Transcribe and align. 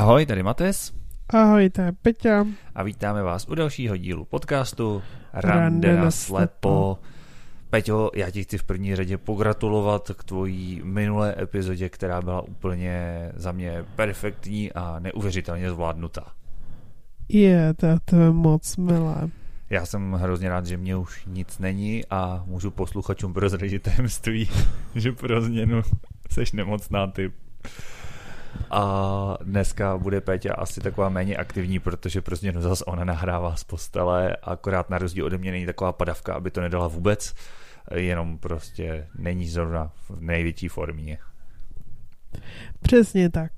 Ahoj, 0.00 0.26
tady 0.26 0.42
Mates. 0.42 0.92
Ahoj, 1.28 1.70
to 1.70 1.80
je 1.80 1.92
Peťa. 1.92 2.46
A 2.74 2.82
vítáme 2.82 3.22
vás 3.22 3.48
u 3.48 3.54
dalšího 3.54 3.96
dílu 3.96 4.24
podcastu 4.24 5.02
Rande 5.32 5.96
na 5.96 6.10
slepo. 6.10 6.98
Peťo, 7.70 8.10
já 8.14 8.30
ti 8.30 8.42
chci 8.42 8.58
v 8.58 8.64
první 8.64 8.96
řadě 8.96 9.18
pogratulovat 9.18 10.10
k 10.16 10.24
tvojí 10.24 10.80
minulé 10.84 11.34
epizodě, 11.42 11.88
která 11.88 12.22
byla 12.22 12.40
úplně 12.40 13.28
za 13.34 13.52
mě 13.52 13.84
perfektní 13.96 14.72
a 14.72 14.98
neuvěřitelně 14.98 15.70
zvládnutá. 15.70 16.32
Je, 17.28 17.74
to, 17.74 17.86
to 18.04 18.16
je 18.16 18.30
moc 18.30 18.76
milé. 18.76 19.28
Já 19.70 19.86
jsem 19.86 20.12
hrozně 20.12 20.48
rád, 20.48 20.66
že 20.66 20.76
mě 20.76 20.96
už 20.96 21.26
nic 21.26 21.58
není 21.58 22.04
a 22.10 22.42
můžu 22.46 22.70
posluchačům 22.70 23.32
prozradit 23.32 23.82
tajemství, 23.82 24.48
že 24.94 25.12
pro 25.12 25.40
změnu 25.40 25.82
seš 26.30 26.52
nemocná 26.52 27.06
typ. 27.06 27.34
A 28.70 29.38
dneska 29.42 29.98
bude 29.98 30.20
Péťa 30.20 30.54
asi 30.54 30.80
taková 30.80 31.08
méně 31.08 31.36
aktivní, 31.36 31.78
protože 31.78 32.20
prostě 32.20 32.52
no 32.52 32.62
zase 32.62 32.84
ona 32.84 33.04
nahrává 33.04 33.56
z 33.56 33.64
postele, 33.64 34.36
akorát 34.42 34.90
na 34.90 34.98
rozdíl 34.98 35.26
ode 35.26 35.38
mě 35.38 35.50
není 35.50 35.66
taková 35.66 35.92
padavka, 35.92 36.34
aby 36.34 36.50
to 36.50 36.60
nedala 36.60 36.88
vůbec, 36.88 37.34
jenom 37.94 38.38
prostě 38.38 39.06
není 39.18 39.48
zrovna 39.48 39.92
v 40.08 40.20
největší 40.20 40.68
formě. 40.68 41.18
Přesně 42.82 43.30
tak. 43.30 43.52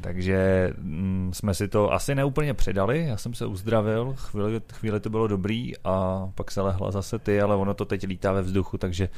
Takže 0.00 0.70
mm, 0.78 1.30
jsme 1.34 1.54
si 1.54 1.68
to 1.68 1.92
asi 1.92 2.14
neúplně 2.14 2.54
předali, 2.54 3.06
já 3.06 3.16
jsem 3.16 3.34
se 3.34 3.46
uzdravil, 3.46 4.14
chvíli, 4.16 4.60
chvíli 4.72 5.00
to 5.00 5.10
bylo 5.10 5.26
dobrý 5.26 5.72
a 5.84 6.28
pak 6.34 6.50
se 6.50 6.60
lehla 6.60 6.90
zase 6.90 7.18
ty, 7.18 7.40
ale 7.40 7.56
ono 7.56 7.74
to 7.74 7.84
teď 7.84 8.06
lítá 8.06 8.32
ve 8.32 8.42
vzduchu, 8.42 8.78
takže 8.78 9.08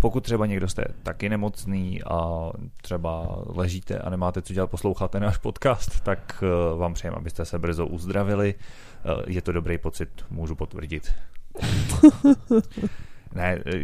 pokud 0.00 0.24
třeba 0.24 0.46
někdo 0.46 0.68
jste 0.68 0.84
taky 1.02 1.28
nemocný 1.28 2.02
a 2.02 2.50
třeba 2.82 3.38
ležíte 3.46 3.98
a 3.98 4.10
nemáte 4.10 4.42
co 4.42 4.52
dělat, 4.52 4.70
posloucháte 4.70 5.20
náš 5.20 5.36
podcast, 5.36 6.00
tak 6.00 6.44
eh, 6.46 6.76
vám 6.76 6.94
přejem, 6.94 7.14
abyste 7.14 7.44
se 7.44 7.58
brzo 7.58 7.86
uzdravili. 7.86 8.54
Eh, 8.54 9.22
je 9.26 9.42
to 9.42 9.52
dobrý 9.52 9.78
pocit, 9.78 10.08
můžu 10.30 10.54
potvrdit. 10.54 11.14
Ne, 13.34 13.58
e, 13.66 13.76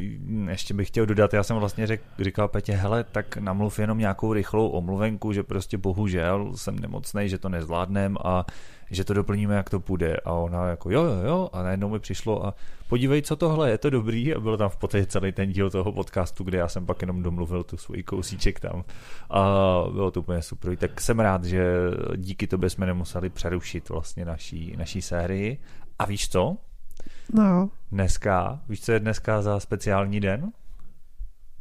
ještě 0.50 0.74
bych 0.74 0.88
chtěl 0.88 1.06
dodat, 1.06 1.34
já 1.34 1.42
jsem 1.42 1.56
vlastně 1.56 1.86
řek, 1.86 2.00
říkal 2.18 2.48
Petě, 2.48 2.72
hele, 2.72 3.04
tak 3.04 3.36
namluv 3.36 3.78
jenom 3.78 3.98
nějakou 3.98 4.32
rychlou 4.32 4.68
omluvenku, 4.68 5.32
že 5.32 5.42
prostě 5.42 5.78
bohužel 5.78 6.52
jsem 6.54 6.78
nemocný, 6.78 7.28
že 7.28 7.38
to 7.38 7.48
nezvládnem 7.48 8.16
a 8.24 8.46
že 8.90 9.04
to 9.04 9.14
doplníme, 9.14 9.54
jak 9.54 9.70
to 9.70 9.80
půjde. 9.80 10.16
A 10.24 10.32
ona 10.32 10.68
jako 10.68 10.90
jo, 10.90 11.04
jo, 11.04 11.22
jo, 11.26 11.50
a 11.52 11.62
najednou 11.62 11.88
mi 11.88 11.98
přišlo 11.98 12.46
a 12.46 12.54
podívej, 12.88 13.22
co 13.22 13.36
tohle, 13.36 13.70
je 13.70 13.78
to 13.78 13.90
dobrý 13.90 14.34
a 14.34 14.40
bylo 14.40 14.56
tam 14.56 14.68
v 14.68 14.76
podstatě 14.76 15.06
celý 15.06 15.32
ten 15.32 15.52
díl 15.52 15.70
toho 15.70 15.92
podcastu, 15.92 16.44
kde 16.44 16.58
já 16.58 16.68
jsem 16.68 16.86
pak 16.86 17.00
jenom 17.00 17.22
domluvil 17.22 17.64
tu 17.64 17.76
svůj 17.76 18.02
kousíček 18.02 18.60
tam 18.60 18.84
a 19.30 19.44
bylo 19.92 20.10
to 20.10 20.20
úplně 20.20 20.42
super. 20.42 20.76
Tak 20.76 21.00
jsem 21.00 21.20
rád, 21.20 21.44
že 21.44 21.64
díky 22.16 22.46
tobě 22.46 22.70
jsme 22.70 22.86
nemuseli 22.86 23.30
přerušit 23.30 23.88
vlastně 23.88 24.24
naší, 24.24 24.74
naší 24.76 25.02
sérii. 25.02 25.58
A 25.98 26.06
víš 26.06 26.28
co? 26.28 26.56
No. 27.32 27.70
Dneska, 27.92 28.60
víš, 28.68 28.80
co 28.80 28.92
je 28.92 29.00
dneska 29.00 29.42
za 29.42 29.60
speciální 29.60 30.20
den? 30.20 30.52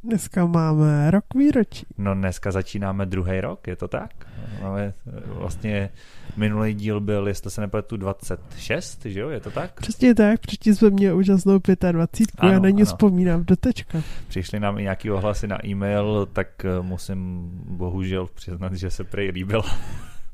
Dneska 0.04 0.46
máme 0.46 1.12
rok 1.12 1.24
výročí. 1.36 1.86
No 1.98 2.16
dneska 2.16 2.52
začínáme 2.52 3.06
druhý 3.06 3.42
rok, 3.42 3.68
je 3.68 3.76
to 3.76 3.88
tak? 3.88 4.12
Máme 4.62 4.94
vlastně 5.26 5.90
minulý 6.38 6.74
díl 6.74 7.02
byl, 7.02 7.28
jestli 7.28 7.52
se 7.52 7.62
nepletu, 7.62 7.98
26, 7.98 9.06
že 9.06 9.20
jo, 9.20 9.30
je 9.30 9.40
to 9.40 9.52
tak? 9.52 9.80
Přesně 9.80 10.16
tak, 10.16 10.40
předtím 10.40 10.76
jsme 10.76 10.90
měli 10.90 11.16
úžasnou 11.16 11.60
25, 11.92 12.28
ano, 12.38 12.54
já 12.54 12.60
na 12.60 12.70
ní 12.70 12.84
vzpomínám 12.84 13.44
do 13.44 13.56
tečka. 13.56 14.02
Přišly 14.28 14.60
nám 14.60 14.80
i 14.80 14.82
nějaký 14.82 15.12
ohlasy 15.12 15.48
na 15.48 15.66
e-mail, 15.66 16.28
tak 16.34 16.66
musím 16.82 17.50
bohužel 17.70 18.28
přiznat, 18.36 18.74
že 18.74 18.92
se 18.92 19.04
prej 19.04 19.30
líbil. 19.30 19.62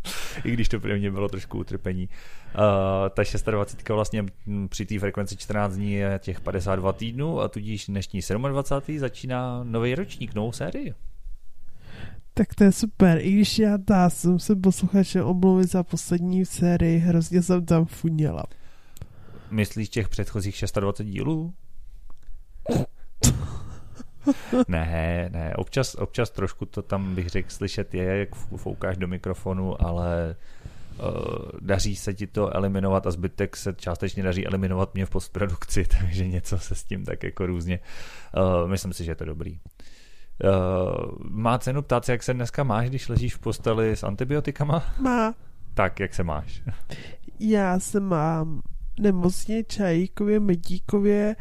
I 0.44 0.51
když 0.51 0.69
to 0.69 0.79
pro 0.79 0.97
mě 0.97 1.12
bylo 1.12 1.28
trošku 1.28 1.59
utrpení. 1.59 2.09
Uh, 2.56 3.09
ta 3.09 3.51
26 3.51 3.89
vlastně 3.89 4.25
při 4.69 4.85
té 4.85 5.00
frekvenci 5.00 5.38
14 5.38 5.73
dní 5.73 5.94
je 5.94 6.19
těch 6.23 6.41
52 6.41 6.94
týdnů 6.94 7.41
a 7.41 7.47
tudíž 7.47 7.85
dnešní 7.85 8.19
27. 8.50 9.00
začíná 9.00 9.63
nový 9.63 9.95
ročník, 9.95 10.35
novou 10.35 10.51
sérii. 10.51 10.94
Tak 12.34 12.56
to 12.56 12.63
je 12.63 12.72
super, 12.72 13.17
i 13.22 13.31
když 13.31 13.59
já 13.59 13.78
dá, 13.78 14.09
jsem 14.09 14.40
se 14.40 14.56
posluchače 14.56 15.23
omluvit 15.23 15.72
za 15.72 15.84
poslední 15.84 16.45
sérii, 16.45 16.97
hrozně 16.97 17.41
jsem 17.41 17.66
tam 17.66 17.85
funěla. 17.85 18.44
Myslíš 19.51 19.90
těch 19.90 20.09
předchozích 20.09 20.63
26 20.79 21.07
dílů? 21.07 21.53
ne, 24.67 25.29
ne, 25.33 25.53
občas, 25.55 25.95
občas 25.95 26.29
trošku 26.29 26.65
to 26.65 26.81
tam 26.81 27.15
bych 27.15 27.29
řekl 27.29 27.49
slyšet 27.49 27.93
je, 27.93 28.03
jak 28.03 28.35
foukáš 28.35 28.97
do 28.97 29.07
mikrofonu, 29.07 29.81
ale 29.81 30.35
uh, 30.99 31.05
daří 31.61 31.95
se 31.95 32.13
ti 32.13 32.27
to 32.27 32.55
eliminovat 32.55 33.07
a 33.07 33.11
zbytek 33.11 33.57
se 33.57 33.73
částečně 33.73 34.23
daří 34.23 34.47
eliminovat 34.47 34.93
mě 34.93 35.05
v 35.05 35.09
postprodukci, 35.09 35.85
takže 35.99 36.27
něco 36.27 36.59
se 36.59 36.75
s 36.75 36.83
tím 36.83 37.05
tak 37.05 37.23
jako 37.23 37.45
různě. 37.45 37.79
Uh, 38.37 38.69
myslím 38.69 38.93
si, 38.93 39.03
že 39.03 39.11
je 39.11 39.15
to 39.15 39.25
dobrý. 39.25 39.59
Uh, 40.43 40.49
má 41.29 41.57
cenu 41.57 41.81
ptát 41.81 42.05
se, 42.05 42.11
jak 42.11 42.23
se 42.23 42.33
dneska 42.33 42.63
máš, 42.63 42.89
když 42.89 43.09
ležíš 43.09 43.35
v 43.35 43.39
posteli 43.39 43.95
s 43.95 44.03
antibiotikama? 44.03 44.83
Má. 44.99 45.33
Tak, 45.73 45.99
jak 45.99 46.13
se 46.13 46.23
máš? 46.23 46.61
Já 47.39 47.79
se 47.79 47.99
mám 47.99 48.61
nemocně, 48.99 49.63
čajíkově, 49.63 50.39
medíkově, 50.39 51.35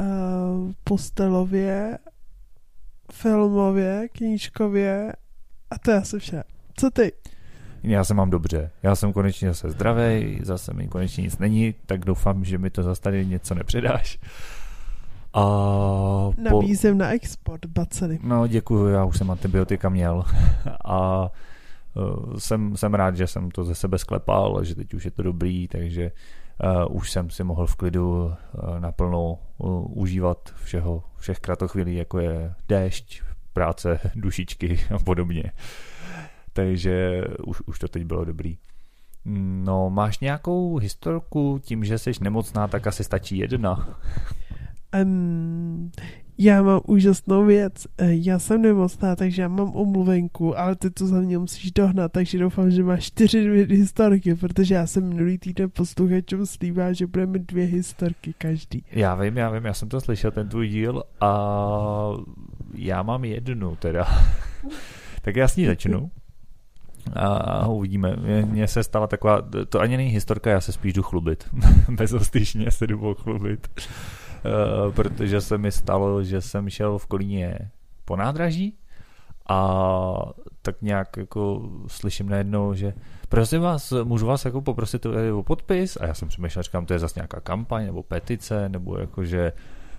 uh, 0.00 0.72
postelově, 0.84 1.98
filmově, 3.12 4.08
knížkově 4.12 5.12
a 5.70 5.78
to 5.78 5.90
je 5.90 5.96
asi 5.96 6.18
vše. 6.18 6.44
Co 6.76 6.90
ty? 6.90 7.12
Já 7.82 8.04
se 8.04 8.14
mám 8.14 8.30
dobře. 8.30 8.70
Já 8.82 8.94
jsem 8.94 9.12
konečně 9.12 9.48
zase 9.48 9.70
zdravý, 9.70 10.40
zase 10.42 10.74
mi 10.74 10.88
konečně 10.88 11.22
nic 11.22 11.38
není, 11.38 11.74
tak 11.86 12.04
doufám, 12.04 12.44
že 12.44 12.58
mi 12.58 12.70
to 12.70 12.82
zase 12.82 13.00
tady 13.00 13.26
něco 13.26 13.54
nepředáš. 13.54 14.18
A 15.32 15.42
Nabízím 16.38 16.92
po... 16.92 16.98
na 16.98 17.12
export 17.12 17.66
bacily. 17.66 18.18
No 18.22 18.46
děkuji, 18.46 18.88
já 18.88 19.04
už 19.04 19.18
jsem 19.18 19.30
antibiotika 19.30 19.88
měl. 19.88 20.24
a 20.84 21.30
uh, 21.94 22.36
jsem, 22.36 22.76
jsem 22.76 22.94
rád, 22.94 23.16
že 23.16 23.26
jsem 23.26 23.50
to 23.50 23.64
ze 23.64 23.74
sebe 23.74 23.98
sklepal, 23.98 24.64
že 24.64 24.74
teď 24.74 24.94
už 24.94 25.04
je 25.04 25.10
to 25.10 25.22
dobrý, 25.22 25.68
takže 25.68 26.12
uh, 26.64 26.96
už 26.96 27.10
jsem 27.10 27.30
si 27.30 27.44
mohl 27.44 27.66
v 27.66 27.76
klidu 27.76 28.24
uh, 28.24 28.32
naplno 28.80 29.38
uh, 29.58 29.98
užívat 29.98 30.54
všeho, 30.64 31.04
všech 31.16 31.38
kratochvílí, 31.38 31.94
jako 31.94 32.18
je 32.18 32.54
déšť, 32.68 33.22
práce, 33.52 34.00
dušičky 34.14 34.80
a 34.94 34.98
podobně. 34.98 35.52
Takže 36.52 37.24
už, 37.46 37.60
už 37.66 37.78
to 37.78 37.88
teď 37.88 38.04
bylo 38.04 38.24
dobrý. 38.24 38.58
No, 39.64 39.90
máš 39.90 40.18
nějakou 40.18 40.76
historku 40.76 41.60
tím, 41.62 41.84
že 41.84 41.98
jsi 41.98 42.12
nemocná, 42.20 42.68
tak 42.68 42.86
asi 42.86 43.04
stačí 43.04 43.38
jedna. 43.38 43.98
Um, 45.02 45.90
já 46.38 46.62
mám 46.62 46.80
úžasnou 46.86 47.44
věc. 47.44 47.86
Eh, 47.98 48.14
já 48.14 48.38
jsem 48.38 48.62
nemocná, 48.62 49.16
takže 49.16 49.42
já 49.42 49.48
mám 49.48 49.76
omluvenku, 49.76 50.58
ale 50.58 50.76
ty 50.76 50.90
to 50.90 51.06
za 51.06 51.20
mě 51.20 51.38
musíš 51.38 51.72
dohnat, 51.72 52.12
takže 52.12 52.38
doufám, 52.38 52.70
že 52.70 52.82
máš 52.82 53.04
čtyři 53.04 53.44
dvě 53.44 53.66
historky, 53.66 54.34
protože 54.34 54.74
já 54.74 54.86
jsem 54.86 55.08
minulý 55.08 55.38
týden 55.38 55.70
posluchačům 55.70 56.46
slíbá, 56.46 56.92
že 56.92 57.06
budeme 57.06 57.38
dvě 57.38 57.66
historky 57.66 58.34
každý. 58.38 58.84
Já 58.90 59.14
vím, 59.14 59.36
já 59.36 59.50
vím, 59.50 59.64
já 59.64 59.74
jsem 59.74 59.88
to 59.88 60.00
slyšel, 60.00 60.30
ten 60.30 60.48
tvůj 60.48 60.68
díl 60.68 61.02
a 61.20 61.30
já 62.74 63.02
mám 63.02 63.24
jednu 63.24 63.76
teda. 63.76 64.06
tak 65.22 65.36
já 65.36 65.48
s 65.48 65.56
ní 65.56 65.66
začnu 65.66 66.10
a 67.12 67.66
uvidíme. 67.68 68.16
Mně 68.44 68.68
se 68.68 68.82
stala 68.82 69.06
taková, 69.06 69.42
to 69.68 69.80
ani 69.80 69.96
není 69.96 70.10
historka, 70.10 70.50
já 70.50 70.60
se 70.60 70.72
spíš 70.72 70.92
jdu 70.92 71.02
chlubit. 71.02 71.48
Bezostyšně 71.88 72.70
se 72.70 72.86
jdu 72.86 73.14
chlubit. 73.14 73.68
Uh, 74.44 74.94
protože 74.94 75.40
se 75.40 75.58
mi 75.58 75.72
stalo, 75.72 76.24
že 76.24 76.40
jsem 76.40 76.70
šel 76.70 76.98
v 76.98 77.06
Kolíně 77.06 77.58
po 78.04 78.16
nádraží 78.16 78.78
a 79.48 80.32
tak 80.62 80.82
nějak 80.82 81.16
jako 81.16 81.70
slyším 81.86 82.28
najednou, 82.28 82.74
že 82.74 82.94
prosím 83.28 83.60
vás, 83.60 83.92
můžu 84.04 84.26
vás 84.26 84.44
jako 84.44 84.62
poprosit 84.62 85.06
o 85.34 85.42
podpis? 85.42 85.96
A 85.96 86.06
já 86.06 86.14
jsem 86.14 86.28
přemýšlel, 86.28 86.62
říkám, 86.62 86.86
to 86.86 86.92
je 86.92 86.98
zase 86.98 87.20
nějaká 87.20 87.40
kampaň 87.40 87.86
nebo 87.86 88.02
petice, 88.02 88.68
nebo 88.68 88.98
jako, 88.98 89.24
že 89.24 89.52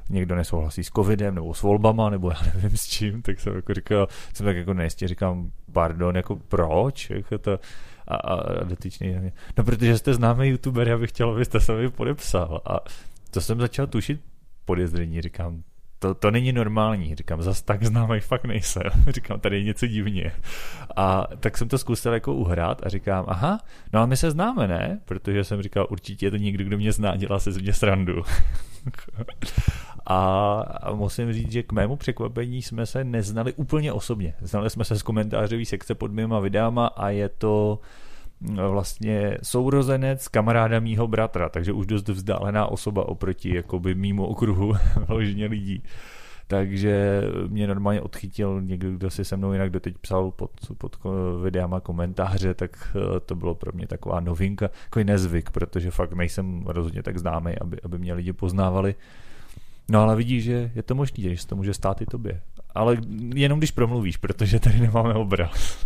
někdo 0.10 0.36
nesouhlasí 0.36 0.84
s 0.84 0.90
covidem 0.90 1.36
nebo 1.36 1.54
s 1.54 1.62
volbama, 1.62 2.10
nebo 2.10 2.30
já 2.30 2.38
nevím 2.54 2.78
s 2.78 2.88
čím, 2.88 3.22
tak 3.22 3.40
jsem 3.40 3.56
jako 3.56 3.74
říkal, 3.74 4.08
jsem 4.34 4.46
tak 4.46 4.58
jako 4.58 4.74
nejistě 4.74 5.08
říkám, 5.08 5.52
pardon, 5.72 6.16
jako 6.16 6.36
proč? 6.36 7.10
Jako 7.10 7.38
to, 7.38 7.60
a, 8.08 8.16
a 8.16 8.64
dotyčný, 8.64 9.16
no 9.58 9.64
protože 9.64 9.98
jste 9.98 10.14
známý 10.14 10.48
youtuber, 10.48 10.88
já 10.88 10.98
bych 10.98 11.10
chtěl, 11.10 11.30
abyste 11.32 11.60
se 11.60 11.76
mi 11.76 11.90
podepsal. 11.90 12.62
A 12.66 12.80
to 13.32 13.42
jsem 13.42 13.60
začal 13.60 13.88
tušit 13.88 14.22
podezření, 14.70 15.22
říkám, 15.22 15.64
to, 16.00 16.14
to 16.14 16.32
není 16.32 16.52
normální. 16.54 17.16
Říkám, 17.16 17.42
zas 17.42 17.62
tak 17.62 17.84
známý 17.84 18.20
fakt 18.20 18.46
nejsem. 18.46 18.84
říkám, 19.08 19.40
tady 19.40 19.58
je 19.58 19.64
něco 19.64 19.88
divně. 19.88 20.32
A 20.96 21.28
tak 21.40 21.58
jsem 21.58 21.68
to 21.68 21.78
zkusil 21.78 22.14
jako 22.14 22.34
uhrát 22.34 22.86
a 22.86 22.90
říkám, 22.90 23.26
aha, 23.28 23.60
no 23.94 24.00
a 24.00 24.06
my 24.06 24.18
se 24.18 24.32
známe, 24.32 24.68
ne? 24.68 25.00
Protože 25.06 25.44
jsem 25.44 25.62
říkal, 25.62 25.88
určitě 25.90 26.26
je 26.26 26.32
to 26.32 26.38
někdo, 26.38 26.64
kdo 26.64 26.78
mě 26.78 26.92
zná, 26.92 27.16
dělá 27.16 27.40
se 27.40 27.52
z 27.52 27.58
mě 27.58 27.74
srandu. 27.74 28.24
A 30.06 30.64
musím 30.94 31.34
říct, 31.34 31.52
že 31.52 31.64
k 31.64 31.72
mému 31.72 31.96
překvapení 31.96 32.62
jsme 32.62 32.86
se 32.86 33.04
neznali 33.04 33.54
úplně 33.54 33.94
osobně. 33.94 34.34
Znali 34.42 34.70
jsme 34.70 34.84
se 34.86 34.96
z 34.96 35.04
komentářové 35.04 35.66
sekce 35.66 35.96
pod 35.96 36.12
mýma 36.12 36.40
videama 36.40 36.88
a 36.88 37.10
je 37.10 37.30
to 37.30 37.80
vlastně 38.42 39.38
sourozenec 39.44 40.28
kamaráda 40.28 40.80
mýho 40.80 41.08
bratra, 41.08 41.50
takže 41.50 41.74
už 41.74 41.86
dost 41.86 42.08
vzdálená 42.08 42.66
osoba 42.66 43.10
oproti 43.10 43.56
jakoby 43.56 43.96
mýmu 43.96 44.26
okruhu 44.26 44.74
vloženě 45.08 45.46
lidí. 45.46 45.84
Takže 46.48 47.22
mě 47.48 47.68
normálně 47.68 48.02
odchytil 48.02 48.62
někdo, 48.62 48.92
kdo 48.92 49.10
si 49.10 49.26
se 49.26 49.38
mnou 49.38 49.54
jinak 49.54 49.70
doteď 49.70 49.98
psal 49.98 50.32
pod, 50.32 50.52
pod 50.78 50.98
videama 51.44 51.80
komentáře, 51.80 52.54
tak 52.54 52.96
eh, 52.96 53.20
to 53.20 53.36
bylo 53.36 53.56
pro 53.56 53.72
mě 53.72 53.88
taková 53.88 54.20
novinka, 54.20 54.70
takový 54.84 55.06
nezvyk, 55.06 55.52
protože 55.52 55.92
fakt 55.92 56.14
nejsem 56.14 56.64
rozhodně 56.66 57.04
tak 57.04 57.18
známý, 57.18 57.52
aby, 57.62 57.78
aby 57.84 58.00
mě 58.00 58.14
lidi 58.14 58.34
poznávali. 58.34 58.96
No 59.90 60.02
ale 60.02 60.16
vidíš, 60.16 60.44
že 60.44 60.72
je 60.76 60.84
to 60.84 60.96
možný, 60.96 61.36
že 61.36 61.48
to 61.48 61.56
může 61.56 61.74
stát 61.74 62.02
i 62.02 62.06
tobě. 62.06 62.42
Ale 62.76 62.98
jenom 63.36 63.60
když 63.60 63.72
promluvíš, 63.72 64.18
protože 64.18 64.60
tady 64.60 64.80
nemáme 64.80 65.14
obraz. 65.14 65.86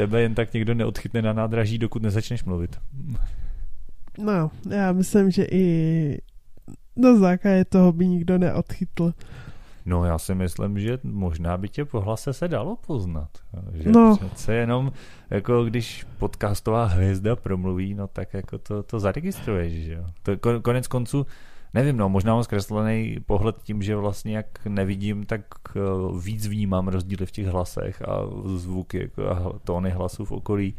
Tebe 0.00 0.22
jen 0.22 0.34
tak 0.34 0.52
někdo 0.52 0.74
neodchytne 0.74 1.22
na 1.22 1.32
nádraží, 1.32 1.78
dokud 1.78 2.02
nezačneš 2.02 2.44
mluvit. 2.44 2.80
No, 4.18 4.50
já 4.70 4.92
myslím, 4.92 5.30
že 5.30 5.46
i 5.50 6.18
na 6.96 7.16
základě 7.16 7.64
toho 7.64 7.92
by 7.92 8.06
nikdo 8.06 8.38
neodchytl. 8.38 9.14
No 9.86 10.04
já 10.04 10.18
si 10.18 10.34
myslím, 10.34 10.80
že 10.80 10.98
možná 11.02 11.56
by 11.56 11.68
tě 11.68 11.84
po 11.84 12.00
hlase 12.00 12.32
se 12.32 12.48
dalo 12.48 12.76
poznat. 12.76 13.28
Že 13.72 13.90
no. 13.90 14.16
přece 14.16 14.54
jenom, 14.54 14.92
jako 15.30 15.64
když 15.64 16.06
podcastová 16.18 16.84
hvězda 16.84 17.36
promluví, 17.36 17.94
no 17.94 18.06
tak 18.06 18.34
jako 18.34 18.58
to, 18.58 18.82
to 18.82 19.00
zaregistruješ, 19.00 19.72
že 19.84 19.92
jo. 19.92 20.04
To 20.22 20.60
konec 20.62 20.86
konců, 20.86 21.26
nevím, 21.74 21.96
no, 21.96 22.08
možná 22.08 22.34
mám 22.34 22.44
zkreslený 22.44 23.16
pohled 23.26 23.56
tím, 23.62 23.82
že 23.82 23.96
vlastně 23.96 24.36
jak 24.36 24.66
nevidím, 24.66 25.26
tak 25.26 25.42
eh, 25.76 25.80
víc 26.22 26.46
vnímám 26.46 26.88
rozdíly 26.88 27.26
v 27.26 27.32
těch 27.32 27.46
hlasech 27.46 28.02
a 28.02 28.22
zvuky 28.56 28.98
jako 28.98 29.30
a 29.30 29.58
tóny 29.64 29.90
hlasů 29.90 30.24
v 30.24 30.32
okolí 30.32 30.74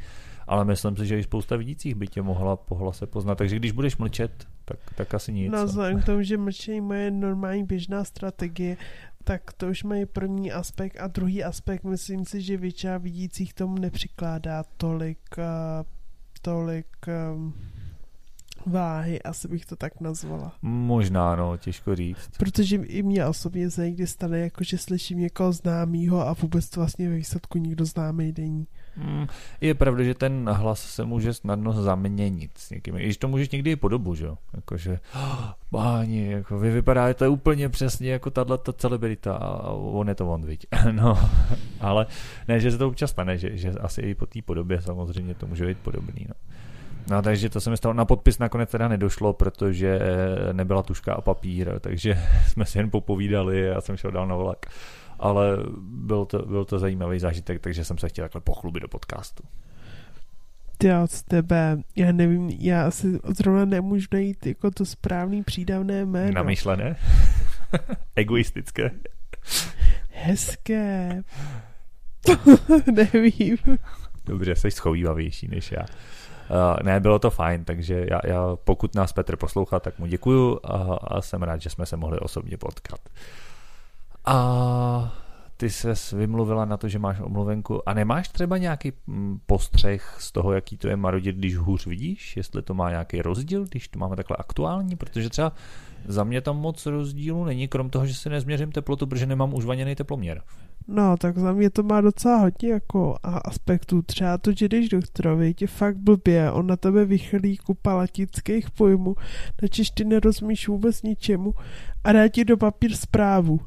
ale 0.52 0.66
myslím 0.66 0.98
si, 0.98 1.06
že 1.06 1.20
i 1.20 1.24
spousta 1.24 1.58
vidících 1.58 1.96
by 1.96 2.08
tě 2.08 2.22
mohla 2.22 2.56
po 2.56 2.76
hlase 2.76 3.08
poznat. 3.08 3.36
Takže 3.36 3.56
když 3.56 3.72
budeš 3.72 3.98
mlčet, 3.98 4.48
tak, 4.66 4.80
tak 4.96 5.14
asi 5.14 5.34
nic. 5.34 5.52
No, 5.52 5.66
vzhledem 5.66 6.02
k 6.02 6.06
tomu, 6.06 6.24
že 6.24 6.38
mlčení 6.38 6.82
moje 6.82 7.12
normální 7.12 7.64
běžná 7.64 8.04
strategie, 8.04 8.78
tak 9.24 9.54
to 9.54 9.68
už 9.68 9.84
mají 9.84 10.06
první 10.06 10.52
aspekt 10.52 10.98
a 11.00 11.08
druhý 11.08 11.44
aspekt, 11.44 11.84
myslím 11.84 12.26
si, 12.26 12.42
že 12.42 12.58
většina 12.58 12.98
vidících 12.98 13.54
tomu 13.54 13.78
nepřikládá 13.78 14.64
tolik, 14.78 15.20
uh, 15.38 15.44
tolik 16.42 16.88
um, 17.34 17.54
váhy, 18.66 19.22
asi 19.22 19.48
bych 19.48 19.66
to 19.66 19.75
tak 19.75 20.02
nazvala. 20.02 20.54
Možná, 20.62 21.36
no, 21.36 21.58
těžko 21.58 21.96
říct. 21.96 22.30
Protože 22.38 22.75
i 22.75 23.04
mě 23.04 23.25
osobně 23.25 23.69
se 23.69 23.86
někdy 23.86 24.08
stane, 24.08 24.40
jako 24.40 24.63
že 24.63 24.78
slyším 24.78 25.19
někoho 25.19 25.52
známýho 25.52 26.28
a 26.28 26.34
vůbec 26.34 26.69
to 26.69 26.80
vlastně 26.80 27.10
ve 27.10 27.16
výsledku 27.16 27.58
nikdo 27.58 27.86
známý 27.86 28.34
není. 28.38 28.68
Hmm, 28.96 29.28
je 29.62 29.74
pravda, 29.74 30.04
že 30.04 30.13
ten 30.13 30.50
hlas 30.50 30.80
se 30.80 31.06
může 31.06 31.34
snadno 31.34 31.74
zaměnit 31.74 32.52
s 32.56 32.69
někým. 32.69 32.98
I 32.98 33.04
když 33.04 33.18
to 33.18 33.28
můžeš 33.28 33.50
někdy 33.50 33.72
i 33.72 33.75
podobu, 33.75 34.16
že 34.16 34.25
jo? 34.25 34.38
Jakože, 34.54 35.00
oh, 35.16 35.52
báni, 35.72 36.31
jako 36.31 36.60
vy 36.60 36.72
vypadáte 36.72 37.28
úplně 37.28 37.69
přesně 37.69 38.12
jako 38.12 38.30
tahle 38.30 38.57
ta 38.57 38.74
celebrita 38.74 39.36
a 39.36 39.69
on 39.72 40.10
je 40.10 40.16
to 40.16 40.31
on, 40.31 40.46
viď? 40.46 40.66
no, 40.92 41.30
ale 41.80 42.06
ne, 42.48 42.60
že 42.60 42.72
se 42.72 42.78
to 42.78 42.88
občas 42.88 43.10
stane, 43.10 43.38
že, 43.38 43.57
že 43.57 43.69
asi 43.69 44.02
i 44.02 44.16
po 44.16 44.25
té 44.25 44.42
podobě 44.42 44.81
samozřejmě 44.81 45.34
to 45.34 45.48
může 45.48 45.66
být 45.66 45.78
podobný, 45.78 46.25
no. 46.30 46.36
No, 47.09 47.21
takže 47.21 47.50
to 47.50 47.62
se 47.62 47.69
mi 47.69 47.77
stalo. 47.77 47.94
Na 47.94 48.06
podpis 48.06 48.39
nakonec 48.39 48.71
teda 48.71 48.88
nedošlo, 48.88 49.33
protože 49.33 50.00
nebyla 50.51 50.83
tuška 50.83 51.13
a 51.13 51.21
papír, 51.21 51.80
takže 51.80 52.18
jsme 52.48 52.65
si 52.65 52.77
jen 52.77 52.89
popovídali 52.89 53.71
a 53.71 53.81
jsem 53.81 53.98
šel 53.98 54.12
dál 54.12 54.27
na 54.27 54.36
vlak 54.36 54.65
ale 55.21 55.57
byl 55.81 56.25
to, 56.25 56.45
byl 56.45 56.65
to 56.65 56.80
zajímavý 56.80 57.19
zážitek, 57.19 57.62
takže 57.62 57.86
jsem 57.86 57.98
se 57.98 58.09
chtěl 58.09 58.25
takhle 58.25 58.42
pochlubit 58.42 58.81
do 58.81 58.88
podcastu. 58.88 59.44
Ty 60.77 60.94
od 60.94 61.24
tebe, 61.24 61.77
já 61.95 62.12
nevím, 62.12 62.50
já 62.50 62.88
asi 62.88 63.19
zrovna 63.24 63.65
nemůžu 63.65 64.07
najít 64.13 64.45
jako 64.45 64.71
to 64.71 64.86
správný 64.86 65.44
přídavné 65.44 66.06
jméno. 66.06 66.31
Namyšlené? 66.31 66.95
Egoistické? 68.15 68.92
Hezké. 70.09 71.24
nevím. 72.92 73.57
Dobře, 74.25 74.56
jsi 74.56 74.71
schovývavější 74.71 75.47
než 75.47 75.71
já. 75.71 75.86
Uh, 76.50 76.84
ne, 76.84 77.00
bylo 77.00 77.20
to 77.20 77.30
fajn, 77.30 77.66
takže 77.66 78.06
já, 78.10 78.20
já 78.24 78.56
pokud 78.64 78.96
nás 78.96 79.14
Petr 79.14 79.36
poslouchá, 79.36 79.80
tak 79.80 80.00
mu 80.00 80.06
děkuju 80.06 80.60
a, 80.64 80.78
a 81.02 81.22
jsem 81.22 81.44
rád, 81.44 81.62
že 81.62 81.70
jsme 81.70 81.86
se 81.86 81.98
mohli 81.98 82.20
osobně 82.20 82.58
potkat. 82.58 83.00
A 84.26 85.14
ty 85.58 85.70
se 85.70 85.94
vymluvila 86.18 86.66
na 86.66 86.78
to, 86.78 86.88
že 86.88 87.00
máš 87.00 87.20
omluvenku 87.20 87.90
a 87.90 87.94
nemáš 87.94 88.30
třeba 88.30 88.58
nějaký 88.58 88.94
mm, 89.08 89.40
postřeh 89.46 90.16
z 90.20 90.32
toho, 90.32 90.54
jaký 90.54 90.78
to 90.78 90.88
je 90.88 90.96
marodit, 90.96 91.36
když 91.36 91.58
hůř 91.58 91.86
vidíš? 91.86 92.38
Jestli 92.38 92.62
to 92.62 92.74
má 92.74 92.90
nějaký 92.90 93.22
rozdíl, 93.22 93.66
když 93.66 93.88
to 93.88 94.00
máme 94.00 94.16
takhle 94.16 94.38
aktuální? 94.38 94.96
Protože 94.96 95.30
třeba 95.30 95.52
za 96.06 96.24
mě 96.24 96.42
tam 96.42 96.58
moc 96.58 96.86
rozdílu 96.86 97.46
není, 97.46 97.68
krom 97.68 97.90
toho, 97.90 98.06
že 98.06 98.14
si 98.14 98.30
nezměřím 98.30 98.72
teplotu, 98.72 99.08
protože 99.08 99.26
nemám 99.26 99.54
už 99.54 99.66
vaněný 99.66 99.96
teploměr. 99.96 100.42
No, 100.88 101.18
tak 101.18 101.38
za 101.38 101.54
mě 101.54 101.69
to 101.69 101.83
má 101.83 102.01
docela 102.01 102.38
hodně 102.38 102.72
jako 102.72 103.18
aspektů. 103.24 104.01
Třeba 104.01 104.38
to, 104.38 104.51
že 104.51 104.69
jdeš 104.69 104.89
doktorovi, 104.89 105.54
tě 105.54 105.68
fakt 105.68 105.98
blbě, 105.98 106.51
on 106.51 106.68
na 106.68 106.75
tebe 106.75 107.06
vychylí 107.06 107.57
kupa 107.57 107.94
latických 107.94 108.72
pojmů, 108.72 109.16
načež 109.62 109.89
ty 109.89 110.04
nerozumíš 110.04 110.68
vůbec 110.68 111.04
ničemu 111.04 111.54
a 112.04 112.12
dá 112.12 112.28
ti 112.28 112.45
do 112.45 112.57
papír 112.57 112.95
zprávu. 112.95 113.60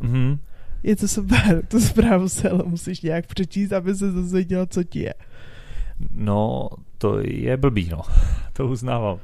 Mm-hmm. 0.00 0.38
Je 0.82 0.96
to 0.96 1.08
super, 1.08 1.66
tu 1.68 1.80
zprávu 1.80 2.28
se 2.28 2.50
ale 2.50 2.64
musíš 2.66 3.00
nějak 3.00 3.26
přečíst, 3.26 3.72
aby 3.72 3.94
se 3.94 4.10
dozvěděl, 4.10 4.66
co 4.66 4.84
ti 4.84 4.98
je. 4.98 5.14
No, 6.10 6.68
to 6.98 7.18
je 7.24 7.56
blbý, 7.56 7.88
no. 7.90 8.00
To 8.52 8.66
uznávám. 8.66 9.18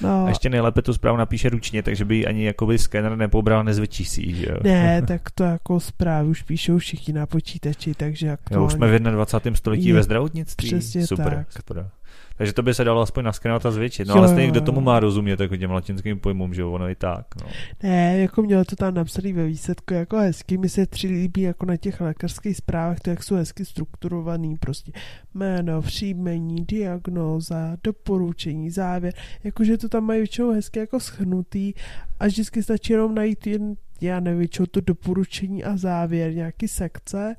No. 0.00 0.24
A 0.24 0.28
ještě 0.28 0.48
nejlépe 0.48 0.82
tu 0.82 0.94
zprávu 0.94 1.16
napíše 1.18 1.48
ručně, 1.48 1.82
takže 1.82 2.04
by 2.04 2.26
ani 2.26 2.44
jakoby 2.44 2.78
skener 2.78 3.16
nepobral, 3.16 3.64
nezvětší 3.64 4.04
si 4.04 4.22
ji, 4.22 4.48
jo? 4.48 4.56
Ne, 4.62 5.02
tak 5.06 5.30
to 5.30 5.44
jako 5.44 5.80
zprávu 5.80 6.30
už 6.30 6.42
píšou 6.42 6.78
všichni 6.78 7.14
na 7.14 7.26
počítači, 7.26 7.94
takže 7.94 8.32
aktuálně... 8.32 8.62
Jo, 8.62 8.66
už 8.66 8.72
jsme 8.72 8.98
v 8.98 9.00
21. 9.00 9.56
století 9.56 9.88
je, 9.88 9.94
ve 9.94 10.02
zdravotnictví. 10.02 10.68
Přesně 10.68 11.06
Super, 11.06 11.34
tak. 11.34 11.52
super. 11.52 11.90
Takže 12.40 12.52
to 12.52 12.62
by 12.62 12.74
se 12.74 12.84
dalo 12.84 13.00
aspoň 13.00 13.24
naskenovat 13.24 13.66
a 13.66 13.70
zvětšit. 13.70 14.08
No 14.08 14.14
jo, 14.14 14.18
ale 14.18 14.28
stejně, 14.28 14.50
kdo 14.50 14.60
tomu 14.60 14.80
má 14.80 15.00
rozumět, 15.00 15.40
jako 15.40 15.56
těm 15.56 15.70
latinským 15.70 16.20
pojmům, 16.20 16.54
že 16.54 16.64
ono 16.64 16.88
i 16.88 16.94
tak. 16.94 17.26
No. 17.42 17.48
Ne, 17.82 18.18
jako 18.18 18.42
mělo 18.42 18.64
to 18.64 18.76
tam 18.76 18.94
napsaný 18.94 19.32
ve 19.32 19.46
výsledku 19.46 19.94
jako 19.94 20.16
hezky. 20.16 20.58
Mi 20.58 20.68
se 20.68 20.86
tři 20.86 21.06
líbí 21.06 21.40
jako 21.40 21.66
na 21.66 21.76
těch 21.76 22.00
lékařských 22.00 22.56
zprávách, 22.56 23.00
to 23.00 23.10
jak 23.10 23.22
jsou 23.22 23.34
hezky 23.34 23.64
strukturovaný, 23.64 24.56
prostě 24.56 24.92
jméno, 25.34 25.82
příjmení, 25.82 26.64
diagnóza, 26.64 27.76
doporučení, 27.84 28.70
závěr, 28.70 29.14
jakože 29.44 29.78
to 29.78 29.88
tam 29.88 30.04
mají 30.04 30.20
většinou 30.20 30.52
hezky 30.52 30.78
jako 30.78 31.00
schnutý 31.00 31.72
a 32.20 32.26
vždycky 32.26 32.62
stačí 32.62 32.92
jenom 32.92 33.14
najít 33.14 33.46
jen 33.46 33.76
já 34.00 34.20
nevím, 34.20 34.48
to 34.70 34.80
doporučení 34.80 35.64
a 35.64 35.76
závěr, 35.76 36.34
nějaký 36.34 36.68
sekce 36.68 37.36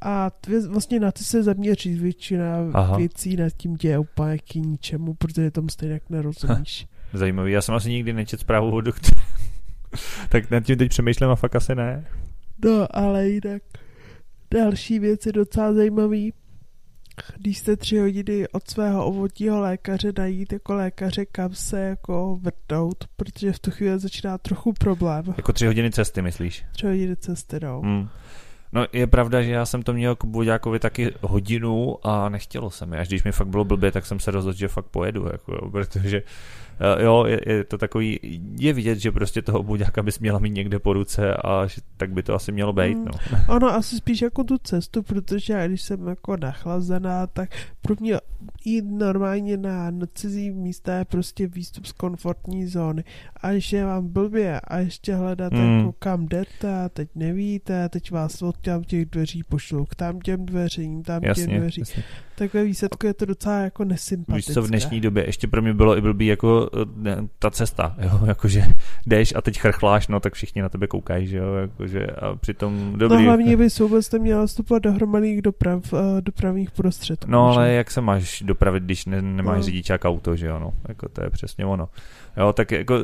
a 0.00 0.30
vlastně 0.68 1.00
na 1.00 1.12
ty 1.12 1.24
se 1.24 1.42
zaměří 1.42 1.94
většina 1.94 2.56
Aha. 2.72 2.96
věcí, 2.96 3.36
nad 3.36 3.50
tím 3.56 3.74
děje 3.74 3.98
úplně 3.98 4.38
k 4.38 4.54
ničemu, 4.54 5.14
protože 5.14 5.50
tomu 5.50 5.68
stejně 5.68 5.94
jak 5.94 6.10
nerozumíš. 6.10 6.86
Zajímavý, 7.12 7.52
já 7.52 7.62
jsem 7.62 7.74
asi 7.74 7.90
nikdy 7.90 8.12
nečet 8.12 8.40
zprávu 8.40 8.70
o 8.70 8.80
doktoru. 8.80 9.20
tak 10.28 10.50
nad 10.50 10.60
tím 10.60 10.76
teď 10.76 10.88
přemýšlím 10.88 11.30
a 11.30 11.36
fakt 11.36 11.56
asi 11.56 11.74
ne. 11.74 12.06
No, 12.64 12.96
ale 12.96 13.28
jinak 13.28 13.62
další 14.50 14.98
věc 14.98 15.26
je 15.26 15.32
docela 15.32 15.72
zajímavý. 15.72 16.32
Když 17.36 17.58
jste 17.58 17.76
tři 17.76 17.98
hodiny 17.98 18.48
od 18.48 18.70
svého 18.70 19.06
ovodního 19.06 19.60
lékaře 19.60 20.12
najít 20.18 20.52
jako 20.52 20.74
lékaře, 20.74 21.26
kam 21.26 21.54
se 21.54 21.80
jako 21.80 22.38
vrtnout, 22.42 23.04
protože 23.16 23.52
v 23.52 23.58
tu 23.58 23.70
chvíli 23.70 23.98
začíná 23.98 24.38
trochu 24.38 24.72
problém. 24.72 25.24
Jako 25.36 25.52
tři 25.52 25.66
hodiny 25.66 25.90
cesty, 25.90 26.22
myslíš? 26.22 26.64
Tři 26.72 26.86
hodiny 26.86 27.16
cesty, 27.16 27.60
no. 27.62 27.80
Hmm. 27.80 28.08
No 28.72 28.86
je 28.92 29.06
pravda, 29.06 29.42
že 29.42 29.52
já 29.52 29.66
jsem 29.66 29.82
to 29.82 29.92
měl 29.92 30.16
k 30.16 30.24
Buďákovi 30.24 30.78
taky 30.78 31.14
hodinu 31.20 31.98
a 32.06 32.28
nechtělo 32.28 32.70
se 32.70 32.86
mi. 32.86 32.98
Až 32.98 33.08
když 33.08 33.24
mi 33.24 33.32
fakt 33.32 33.48
bylo 33.48 33.64
blbě, 33.64 33.92
tak 33.92 34.06
jsem 34.06 34.20
se 34.20 34.30
rozhodl, 34.30 34.58
že 34.58 34.68
fakt 34.68 34.86
pojedu, 34.86 35.26
jako, 35.32 35.70
protože 35.70 36.22
jo, 37.00 37.24
je, 37.26 37.40
je, 37.46 37.64
to 37.64 37.78
takový, 37.78 38.18
je 38.58 38.72
vidět, 38.72 38.98
že 38.98 39.12
prostě 39.12 39.42
toho 39.42 39.62
Buďáka 39.62 40.02
bys 40.02 40.18
měla 40.18 40.38
mít 40.38 40.50
někde 40.50 40.78
po 40.78 40.92
ruce 40.92 41.34
a 41.34 41.66
že, 41.66 41.80
tak 41.96 42.12
by 42.12 42.22
to 42.22 42.34
asi 42.34 42.52
mělo 42.52 42.72
být, 42.72 42.94
no. 42.94 43.04
Mm, 43.04 43.40
ono 43.48 43.68
asi 43.68 43.96
spíš 43.96 44.22
jako 44.22 44.44
tu 44.44 44.58
cestu, 44.58 45.02
protože 45.02 45.52
já 45.52 45.66
když 45.66 45.82
jsem 45.82 46.08
jako 46.08 46.36
nachlazená, 46.36 47.26
tak 47.26 47.50
pro 47.82 47.94
mě 48.00 48.20
jít 48.64 48.84
normálně 48.84 49.56
na, 49.56 49.92
cizí 50.14 50.50
místa 50.50 50.94
je 50.94 51.04
prostě 51.04 51.46
výstup 51.46 51.86
z 51.86 51.92
komfortní 51.92 52.66
zóny. 52.66 53.04
A 53.36 53.52
když 53.52 53.72
je 53.72 53.84
vám 53.84 54.08
blbě 54.08 54.60
a 54.60 54.78
ještě 54.78 55.14
hledat 55.14 55.52
mm. 55.52 55.78
jako 55.78 55.92
kam 55.98 56.26
jdete 56.26 56.84
a 56.84 56.88
teď 56.88 57.08
nevíte, 57.14 57.84
a 57.84 57.88
teď 57.88 58.10
vás 58.10 58.42
od 58.42 58.56
těch 58.86 59.06
dveří 59.06 59.42
pošlou, 59.42 59.84
k 59.84 59.94
tam 59.94 60.20
těm 60.20 60.46
dveřím, 60.46 61.02
tam 61.02 61.24
jasně, 61.24 61.46
těm 61.46 61.56
dveří. 61.56 61.80
jasně. 61.80 62.04
Tak 62.38 62.54
ve 62.54 62.64
výsledku 62.64 63.06
je 63.06 63.14
to 63.14 63.24
docela 63.24 63.58
jako 63.58 63.84
nesympatické. 63.84 64.50
Víš 64.50 64.54
co, 64.54 64.62
v 64.62 64.68
dnešní 64.68 65.00
době 65.00 65.26
ještě 65.26 65.46
pro 65.48 65.62
mě 65.62 65.74
bylo 65.74 65.98
i 65.98 66.00
blbý 66.00 66.26
jako 66.26 66.70
ne, 66.96 67.16
ta 67.38 67.50
cesta, 67.50 67.96
jo, 67.98 68.20
jakože 68.26 68.64
jdeš 69.06 69.34
a 69.36 69.40
teď 69.42 69.58
chrchláš, 69.58 70.08
no 70.08 70.20
tak 70.20 70.34
všichni 70.34 70.62
na 70.62 70.68
tebe 70.68 70.86
koukají, 70.86 71.26
že 71.26 71.36
jo, 71.36 71.54
jakože 71.54 72.06
a 72.06 72.36
přitom 72.36 72.92
dobrý. 72.96 73.16
No 73.18 73.22
hlavně 73.24 73.56
bys 73.56 73.78
vůbec 73.78 74.12
neměla 74.12 74.46
vstupovat 74.46 74.82
do 74.82 74.92
hromadných 74.92 75.42
doprav, 75.42 75.92
uh, 75.92 76.00
dopravních 76.20 76.70
prostředků. 76.70 77.30
No 77.30 77.50
že? 77.52 77.56
ale 77.58 77.70
jak 77.72 77.90
se 77.90 78.00
máš 78.00 78.42
dopravit, 78.46 78.82
když 78.82 79.06
ne, 79.06 79.22
nemáš 79.22 79.56
No. 79.56 79.62
řidičák 79.62 80.04
auto, 80.04 80.36
že 80.36 80.46
jo, 80.46 80.58
no, 80.58 80.72
jako 80.88 81.08
to 81.08 81.24
je 81.24 81.30
přesně 81.30 81.66
ono. 81.66 81.88
Jo, 82.36 82.52
tak 82.52 82.70
jako 82.70 82.98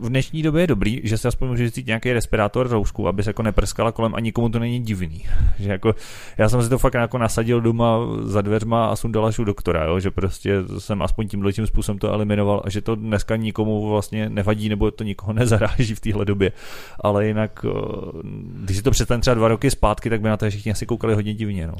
v 0.00 0.08
dnešní 0.08 0.42
době 0.42 0.62
je 0.62 0.66
dobrý, 0.66 1.00
že 1.04 1.18
se 1.18 1.28
aspoň 1.28 1.48
můžeš 1.48 1.72
cítit 1.72 1.86
nějaký 1.86 2.12
respirátor, 2.12 2.68
roušku, 2.68 3.08
aby 3.08 3.22
se 3.22 3.30
jako 3.30 3.42
neprskala 3.42 3.92
kolem 3.92 4.14
a 4.14 4.20
nikomu 4.20 4.48
to 4.48 4.58
není 4.58 4.80
divný. 4.80 5.24
Že 5.58 5.70
jako, 5.70 5.94
já 6.38 6.48
jsem 6.48 6.62
si 6.62 6.68
to 6.68 6.78
fakt 6.78 6.94
jako 6.94 7.18
nasadil 7.18 7.60
doma 7.60 7.98
za 8.22 8.42
dveřma 8.42 8.86
a 8.86 8.96
sundal 8.96 9.26
až 9.26 9.38
u 9.38 9.44
doktora, 9.44 9.84
jo, 9.84 10.00
že 10.00 10.10
prostě 10.10 10.54
jsem 10.78 11.02
aspoň 11.02 11.28
tímhle 11.28 11.52
tím 11.52 11.66
způsobem 11.66 11.98
to 11.98 12.12
eliminoval 12.12 12.62
a 12.64 12.70
že 12.70 12.80
to 12.80 12.94
dneska 12.94 13.36
nikomu 13.36 13.88
vlastně 13.88 14.30
nevadí 14.30 14.68
nebo 14.68 14.90
to 14.90 15.04
nikoho 15.04 15.32
nezaráží 15.38 15.94
v 15.94 16.00
téhle 16.00 16.24
době. 16.24 16.52
Ale 17.00 17.26
jinak, 17.26 17.64
eh, 17.64 17.70
když 18.64 18.76
si 18.76 18.82
to 18.82 18.90
představím 18.90 19.20
třeba 19.20 19.34
dva 19.34 19.48
roky 19.48 19.70
zpátky, 19.70 20.10
tak 20.10 20.20
by 20.20 20.28
na 20.28 20.36
to 20.36 20.50
všichni 20.50 20.72
asi 20.72 20.86
koukali 20.86 21.14
hodně 21.14 21.34
divně, 21.34 21.66
no. 21.66 21.74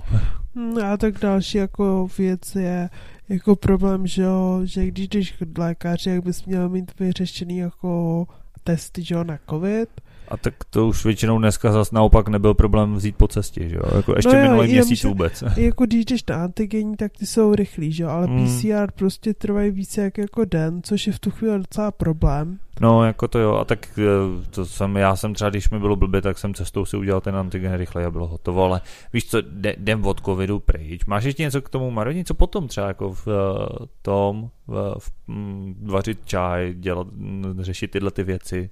Hmm, 0.54 0.78
A 0.92 0.96
tak 0.96 1.18
další 1.18 1.58
jako 1.58 2.08
věc 2.18 2.54
je 2.54 2.90
jako 3.28 3.56
problém, 3.56 4.06
že, 4.06 4.22
jo, 4.22 4.60
že 4.64 4.86
když 4.86 5.08
jdeš 5.08 5.32
k 5.32 5.58
lékaři, 5.58 6.10
jak 6.10 6.24
bys 6.24 6.44
měl 6.44 6.68
mít 6.68 7.00
vyřešený 7.00 7.56
jako 7.58 8.26
testy, 8.64 9.02
že 9.02 9.14
jo, 9.14 9.24
na 9.24 9.38
covid. 9.50 10.00
A 10.30 10.36
tak 10.36 10.54
to 10.70 10.86
už 10.88 11.04
většinou 11.04 11.38
dneska 11.38 11.72
zas 11.72 11.92
naopak 11.92 12.28
nebyl 12.28 12.54
problém 12.54 12.94
vzít 12.94 13.16
po 13.16 13.28
cestě, 13.28 13.68
že 13.68 13.76
jo? 13.76 13.82
Jako 13.96 14.12
ještě 14.16 14.32
No 14.32 14.38
jo, 14.38 14.50
minulý 14.50 14.68
měsíc 14.72 15.00
že- 15.00 15.08
vůbec. 15.08 15.44
Jako 15.56 15.86
když 15.86 16.04
jdeš 16.04 16.24
na 16.30 16.44
antigenní, 16.44 16.96
tak 16.96 17.12
ty 17.18 17.26
jsou 17.26 17.54
rychlí, 17.54 17.92
že 17.92 18.02
jo, 18.02 18.08
ale 18.08 18.26
Hmm. 18.26 18.46
PCR 18.46 18.92
prostě 18.94 19.34
trvají 19.34 19.70
více 19.70 20.00
jak 20.02 20.18
jako 20.18 20.44
den, 20.44 20.80
což 20.82 21.06
je 21.06 21.12
v 21.12 21.18
tu 21.18 21.30
chvíli 21.30 21.58
docela 21.58 21.90
problém. 21.90 22.58
No, 22.80 23.04
jako 23.04 23.28
to 23.28 23.38
jo, 23.38 23.54
a 23.54 23.64
tak 23.64 23.98
eh, 23.98 24.02
to 24.50 24.66
jsem, 24.66 24.96
já 24.96 25.16
jsem 25.16 25.34
třeba, 25.34 25.50
když 25.50 25.70
mi 25.70 25.78
bylo 25.78 25.96
blbě, 25.96 26.22
tak 26.22 26.38
jsem 26.38 26.54
cestou 26.54 26.84
si 26.84 26.96
udělal 26.96 27.20
ten 27.20 27.36
antigen 27.36 27.74
rychle 27.74 28.04
a 28.04 28.10
bylo 28.10 28.26
hotovo, 28.26 28.64
ale 28.64 28.80
víš 29.12 29.24
co, 29.26 29.38
jde- 29.40 29.74
jdem 29.78 30.04
od 30.06 30.20
covidu 30.24 30.60
pryč. 30.60 31.04
Máš 31.04 31.24
ještě 31.24 31.42
něco 31.42 31.62
k 31.62 31.68
tomu, 31.68 31.90
Maro, 31.90 32.10
něco 32.12 32.34
potom 32.34 32.68
třeba 32.68 32.86
jako 32.86 33.12
v 33.12 33.28
eh, 33.28 33.86
tom, 34.02 34.50
v, 34.66 34.94
v, 34.98 35.10
mm, 35.26 35.74
vařit 35.82 36.18
čaj, 36.24 36.74
dělat, 36.74 37.06
mm, 37.12 37.54
řešit 37.60 37.90
tyhle 37.90 38.10
ty 38.10 38.22
věci. 38.22 38.70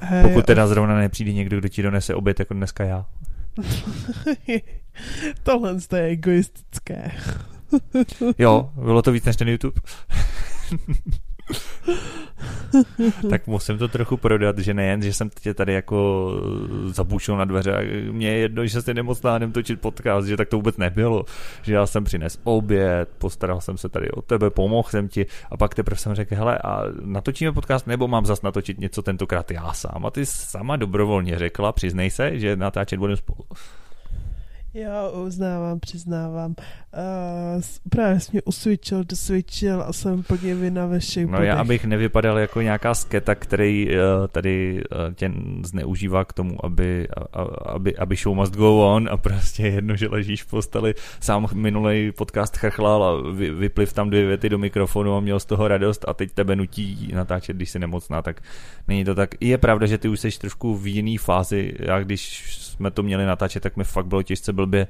Hej, 0.00 0.22
Pokud 0.22 0.46
teda 0.46 0.66
zrovna 0.66 0.98
nepřijde 0.98 1.32
někdo, 1.32 1.58
kdo 1.58 1.68
ti 1.68 1.82
donese 1.82 2.14
oběd, 2.14 2.38
jako 2.38 2.54
dneska 2.54 2.84
já. 2.84 3.06
Tohle 5.42 5.76
je 5.96 6.02
egoistické. 6.02 7.10
Jo, 8.38 8.70
bylo 8.74 9.02
to 9.02 9.12
víc 9.12 9.24
než 9.24 9.36
ten 9.36 9.48
YouTube. 9.48 9.80
tak 13.30 13.46
musím 13.46 13.78
to 13.78 13.88
trochu 13.88 14.16
prodat, 14.16 14.58
že 14.58 14.74
nejen, 14.74 15.02
že 15.02 15.12
jsem 15.12 15.30
tě 15.40 15.54
tady 15.54 15.72
jako 15.72 16.30
zabušil 16.86 17.36
na 17.36 17.44
dveře. 17.44 17.76
A 17.76 18.12
mě 18.12 18.28
je 18.28 18.38
jedno, 18.38 18.66
že 18.66 18.82
se 18.82 18.94
nemoc 18.94 19.22
nádem 19.22 19.52
točit 19.52 19.80
podcast, 19.80 20.28
že 20.28 20.36
tak 20.36 20.48
to 20.48 20.56
vůbec 20.56 20.76
nebylo, 20.76 21.24
že 21.62 21.74
já 21.74 21.86
jsem 21.86 22.04
přines 22.04 22.38
oběd, 22.44 23.08
postaral 23.18 23.60
jsem 23.60 23.78
se 23.78 23.88
tady 23.88 24.10
o 24.10 24.22
tebe, 24.22 24.50
pomohl 24.50 24.88
jsem 24.88 25.08
ti 25.08 25.26
a 25.50 25.56
pak 25.56 25.74
teprve 25.74 25.96
jsem 25.96 26.14
řekl, 26.14 26.34
hele 26.34 26.58
a 26.58 26.82
natočíme 27.04 27.52
podcast 27.52 27.86
nebo 27.86 28.08
mám 28.08 28.26
zas 28.26 28.42
natočit 28.42 28.80
něco 28.80 29.02
tentokrát 29.02 29.50
já 29.50 29.72
sám? 29.72 30.06
A 30.06 30.10
ty 30.10 30.26
sama 30.26 30.76
dobrovolně 30.76 31.38
řekla, 31.38 31.72
přiznej 31.72 32.10
se, 32.10 32.38
že 32.38 32.56
natáčet 32.56 32.98
budeme 32.98 33.16
spolu. 33.16 33.44
Já 34.74 35.08
uznávám, 35.08 35.80
přiznávám. 35.80 36.50
Uh, 36.56 37.62
právě 37.90 38.20
jsi 38.20 38.28
mě 38.32 38.42
usvědčil, 38.42 39.04
dosvědčil 39.04 39.82
a 39.82 39.92
jsem 39.92 40.22
plně 40.22 40.54
vina 40.54 40.86
ve 40.86 40.98
všech 40.98 41.26
No 41.26 41.30
bodech. 41.32 41.46
já, 41.48 41.56
abych 41.60 41.84
nevypadal 41.84 42.38
jako 42.38 42.60
nějaká 42.60 42.94
sketa, 42.94 43.34
který 43.34 43.88
uh, 43.88 44.26
tady 44.28 44.82
uh, 44.92 45.14
tě 45.14 45.32
zneužívá 45.64 46.24
k 46.24 46.32
tomu, 46.32 46.64
aby, 46.64 47.08
a, 47.32 47.40
aby, 47.72 47.96
aby 47.96 48.16
show 48.16 48.36
must 48.36 48.54
go 48.54 48.94
on 48.94 49.08
a 49.12 49.16
prostě 49.16 49.62
jedno, 49.66 49.96
že 49.96 50.08
ležíš 50.08 50.42
v 50.42 50.50
posteli. 50.50 50.94
Sám 51.20 51.46
minulý 51.54 52.12
podcast 52.12 52.56
chrchlal 52.56 53.04
a 53.04 53.30
vy, 53.32 53.50
vypliv 53.50 53.92
tam 53.92 54.10
dvě 54.10 54.26
věty 54.26 54.48
do 54.48 54.58
mikrofonu 54.58 55.16
a 55.16 55.20
měl 55.20 55.40
z 55.40 55.44
toho 55.44 55.68
radost 55.68 56.04
a 56.08 56.14
teď 56.14 56.32
tebe 56.32 56.56
nutí 56.56 57.10
natáčet, 57.14 57.56
když 57.56 57.70
jsi 57.70 57.78
nemocná, 57.78 58.22
tak 58.22 58.42
není 58.88 59.04
to 59.04 59.14
tak. 59.14 59.30
Je 59.40 59.58
pravda, 59.58 59.86
že 59.86 59.98
ty 59.98 60.08
už 60.08 60.20
jsi 60.20 60.30
trošku 60.38 60.76
v 60.76 60.86
jiný 60.86 61.18
fázi. 61.18 61.72
Já 61.78 62.00
když 62.00 62.42
jsme 62.80 62.90
to 62.90 63.02
měli 63.02 63.26
natáčet, 63.26 63.62
tak 63.62 63.76
mi 63.76 63.84
fakt 63.84 64.06
bylo 64.06 64.22
těžce 64.22 64.52
blbě 64.52 64.88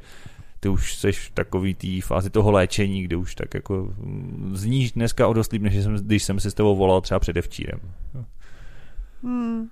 ty 0.61 0.68
už 0.68 0.97
jsi 0.97 1.12
v 1.12 1.30
takový 1.30 1.75
té 1.75 1.88
fázi 2.02 2.30
toho 2.30 2.50
léčení, 2.50 3.02
kde 3.02 3.16
už 3.16 3.35
tak 3.35 3.54
jako 3.54 3.92
mm, 3.99 4.52
zníš 4.54 4.92
dneska 4.92 5.28
o 5.28 5.32
dost 5.32 5.52
líp, 5.52 5.62
než 5.62 5.75
jsem, 5.75 5.94
když 5.94 6.23
jsem 6.23 6.40
si 6.40 6.50
s 6.50 6.54
tebou 6.54 6.76
volal 6.76 7.00
třeba 7.00 7.20
předevčírem. 7.20 7.80
Hmm. 9.23 9.68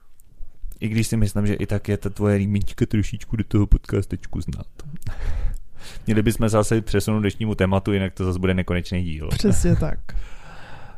I 0.81 0.89
když 0.89 1.07
si 1.07 1.17
myslím, 1.17 1.47
že 1.47 1.55
i 1.55 1.67
tak 1.67 1.89
je 1.89 1.97
ta 1.97 2.11
tvoje 2.11 2.39
rýmička 2.39 2.87
trošičku 2.87 3.37
do 3.37 3.45
toho 3.45 3.67
podcastečku 3.67 4.41
znát. 4.41 4.67
Měli 6.07 6.23
bychom 6.23 6.49
zase 6.49 6.81
přesunout 6.81 7.21
dnešnímu 7.21 7.55
tématu, 7.55 7.93
jinak 7.93 8.15
to 8.15 8.25
zase 8.25 8.39
bude 8.39 8.55
nekonečný 8.55 9.05
díl. 9.05 9.29
Přesně 9.29 9.77
tak. 9.81 9.99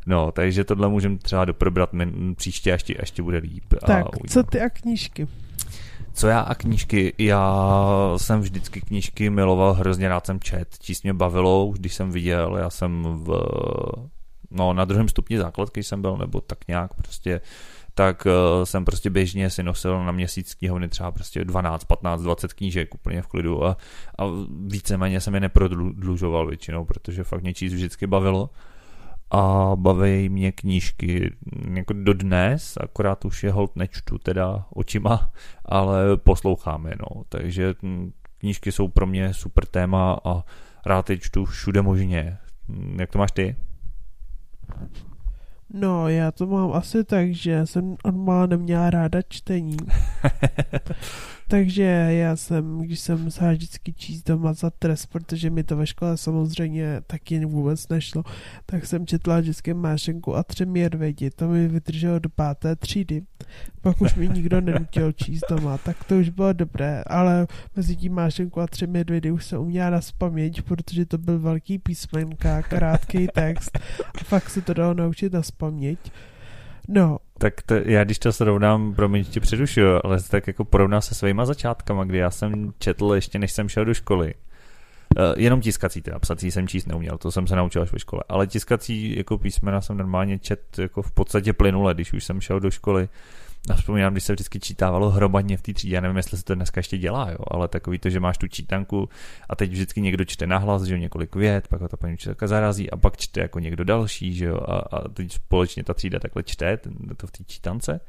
No, 0.06 0.32
takže 0.32 0.64
tohle 0.64 0.88
můžeme 0.88 1.18
třeba 1.18 1.44
doprobrat 1.44 1.90
příště, 2.36 2.72
až 2.72 2.82
ti, 2.82 2.98
až 2.98 3.10
ti 3.10 3.22
bude 3.22 3.38
líp. 3.38 3.64
A 3.82 3.86
tak, 3.86 4.06
uvidíme. 4.06 4.28
co 4.28 4.42
ty 4.42 4.60
a 4.60 4.68
knížky? 4.70 5.26
Co 6.20 6.28
já 6.28 6.40
a 6.40 6.54
knížky? 6.54 7.12
Já 7.18 7.64
jsem 8.16 8.40
vždycky 8.40 8.80
knížky 8.80 9.30
miloval, 9.30 9.72
hrozně 9.72 10.08
rád 10.08 10.26
jsem 10.26 10.40
čet, 10.40 10.78
číst 10.78 11.02
mě 11.02 11.14
bavilo, 11.14 11.66
už 11.66 11.78
když 11.78 11.94
jsem 11.94 12.10
viděl, 12.10 12.56
já 12.56 12.70
jsem 12.70 13.02
v, 13.02 13.42
no 14.50 14.72
na 14.72 14.84
druhém 14.84 15.08
stupni 15.08 15.38
základky 15.38 15.82
jsem 15.82 16.02
byl, 16.02 16.16
nebo 16.16 16.40
tak 16.40 16.58
nějak 16.68 16.94
prostě, 16.94 17.40
tak 17.94 18.26
uh, 18.26 18.64
jsem 18.64 18.84
prostě 18.84 19.10
běžně 19.10 19.50
si 19.50 19.62
nosil 19.62 20.04
na 20.04 20.12
měsíc 20.12 20.54
knihovny 20.54 20.88
třeba 20.88 21.10
prostě 21.10 21.44
12, 21.44 21.84
15, 21.84 22.22
20 22.22 22.52
knížek 22.52 22.94
úplně 22.94 23.22
v 23.22 23.26
klidu 23.26 23.64
a, 23.64 23.76
a 24.18 24.24
víceméně 24.66 25.20
jsem 25.20 25.34
je 25.34 25.40
neprodlužoval 25.40 26.46
většinou, 26.46 26.84
protože 26.84 27.24
fakt 27.24 27.42
mě 27.42 27.54
číst 27.54 27.72
vždycky 27.72 28.06
bavilo 28.06 28.50
a 29.30 29.72
baví 29.74 30.28
mě 30.28 30.52
knížky 30.52 31.32
jako 31.74 31.92
dodnes, 31.92 32.76
akorát 32.80 33.24
už 33.24 33.42
je 33.44 33.52
hold 33.52 33.76
nečtu 33.76 34.18
teda 34.18 34.66
očima, 34.74 35.32
ale 35.64 36.16
poslouchám 36.16 36.86
je, 36.86 36.94
no. 37.00 37.22
Takže 37.28 37.74
hm, 37.82 38.12
knížky 38.38 38.72
jsou 38.72 38.88
pro 38.88 39.06
mě 39.06 39.34
super 39.34 39.66
téma 39.66 40.20
a 40.24 40.44
rád 40.86 41.10
je 41.10 41.18
čtu 41.18 41.44
všude 41.44 41.82
možně. 41.82 42.38
Hm, 42.68 42.96
Jak 43.00 43.10
to 43.10 43.18
máš 43.18 43.32
ty? 43.32 43.56
No, 45.74 46.08
já 46.08 46.32
to 46.32 46.46
mám 46.46 46.72
asi 46.72 47.04
tak, 47.04 47.34
že 47.34 47.66
jsem 47.66 47.96
normálně 48.04 48.56
neměla 48.56 48.90
ráda 48.90 49.22
čtení. 49.28 49.76
Takže 51.50 51.82
já 52.10 52.36
jsem, 52.36 52.78
když 52.78 53.00
jsem 53.00 53.22
musela 53.22 53.52
vždycky 53.52 53.92
číst 53.92 54.22
doma 54.22 54.52
za 54.52 54.70
trest, 54.70 55.06
protože 55.06 55.50
mi 55.50 55.64
to 55.64 55.76
ve 55.76 55.86
škole 55.86 56.16
samozřejmě 56.16 57.00
taky 57.06 57.44
vůbec 57.44 57.88
nešlo, 57.88 58.24
tak 58.66 58.86
jsem 58.86 59.06
četla 59.06 59.40
vždycky 59.40 59.74
Mášenku 59.74 60.36
a 60.36 60.42
tři 60.42 60.66
měrvědi. 60.66 61.30
To 61.30 61.48
mi 61.48 61.68
vydrželo 61.68 62.18
do 62.18 62.28
páté 62.28 62.76
třídy. 62.76 63.22
Pak 63.80 64.00
už 64.00 64.14
mi 64.14 64.28
nikdo 64.28 64.60
nenutil 64.60 65.12
číst 65.12 65.44
doma, 65.50 65.78
tak 65.78 66.04
to 66.04 66.18
už 66.18 66.28
bylo 66.28 66.52
dobré, 66.52 67.02
ale 67.06 67.46
mezi 67.76 67.96
tím 67.96 68.14
Mášenku 68.14 68.60
a 68.60 68.66
tři 68.66 68.86
medvědy 68.86 69.30
už 69.30 69.44
jsem 69.44 69.60
uměla 69.60 69.90
na 69.90 70.00
paměť, 70.18 70.62
protože 70.62 71.06
to 71.06 71.18
byl 71.18 71.38
velký 71.38 71.78
písmenka, 71.78 72.62
krátký 72.62 73.28
text 73.34 73.78
a 74.14 74.24
fakt 74.24 74.50
se 74.50 74.60
to 74.60 74.74
dalo 74.74 74.94
naučit 74.94 75.32
na 75.32 75.42
paměť. 75.56 75.98
No, 76.88 77.18
Tak 77.38 77.62
to, 77.62 77.74
já 77.74 78.04
když 78.04 78.18
to 78.18 78.32
srovnám, 78.32 78.94
promiň, 78.94 79.24
tě 79.24 79.40
přerušuju, 79.40 80.00
ale 80.04 80.22
tak 80.30 80.46
jako 80.46 80.64
porovná 80.64 81.00
se 81.00 81.14
svýma 81.14 81.46
začátkama, 81.46 82.04
kdy 82.04 82.18
já 82.18 82.30
jsem 82.30 82.72
četl 82.78 83.14
ještě 83.14 83.38
než 83.38 83.52
jsem 83.52 83.68
šel 83.68 83.84
do 83.84 83.94
školy. 83.94 84.34
Uh, 85.18 85.24
jenom 85.36 85.60
tiskací, 85.60 86.02
teda 86.02 86.18
psací 86.18 86.50
jsem 86.50 86.68
číst 86.68 86.86
neuměl, 86.86 87.18
to 87.18 87.32
jsem 87.32 87.46
se 87.46 87.56
naučil 87.56 87.82
až 87.82 87.92
ve 87.92 87.98
škole, 87.98 88.22
ale 88.28 88.46
tiskací 88.46 89.16
jako 89.16 89.38
písmena 89.38 89.80
jsem 89.80 89.96
normálně 89.96 90.38
čet 90.38 90.78
jako 90.78 91.02
v 91.02 91.12
podstatě 91.12 91.52
plynule, 91.52 91.94
když 91.94 92.12
už 92.12 92.24
jsem 92.24 92.40
šel 92.40 92.60
do 92.60 92.70
školy. 92.70 93.08
A 93.70 93.74
vzpomínám, 93.74 94.12
když 94.12 94.24
se 94.24 94.32
vždycky 94.32 94.60
čítávalo 94.60 95.10
hromadně 95.10 95.56
v 95.56 95.62
té 95.62 95.72
třídě, 95.72 95.94
já 95.94 96.00
nevím, 96.00 96.16
jestli 96.16 96.38
se 96.38 96.44
to 96.44 96.54
dneska 96.54 96.78
ještě 96.78 96.98
dělá, 96.98 97.30
jo, 97.30 97.38
ale 97.50 97.68
takový 97.68 97.98
to, 97.98 98.10
že 98.10 98.20
máš 98.20 98.38
tu 98.38 98.48
čítanku 98.48 99.08
a 99.48 99.56
teď 99.56 99.70
vždycky 99.70 100.00
někdo 100.00 100.24
čte 100.24 100.46
nahlas, 100.46 100.82
že 100.82 100.94
jo, 100.94 101.00
několik 101.00 101.36
vět, 101.36 101.68
pak 101.68 101.80
ho 101.80 101.88
ta 101.88 101.96
paní 101.96 102.12
učitelka 102.12 102.46
zarazí 102.46 102.90
a 102.90 102.96
pak 102.96 103.16
čte 103.16 103.40
jako 103.40 103.58
někdo 103.58 103.84
další, 103.84 104.34
že 104.34 104.44
jo, 104.44 104.56
a, 104.56 104.78
a 104.78 105.08
teď 105.08 105.32
společně 105.32 105.84
ta 105.84 105.94
třída 105.94 106.18
takhle 106.18 106.42
čte, 106.42 106.78
to 107.16 107.26
v 107.26 107.30
té 107.30 107.44
čítance 107.44 108.00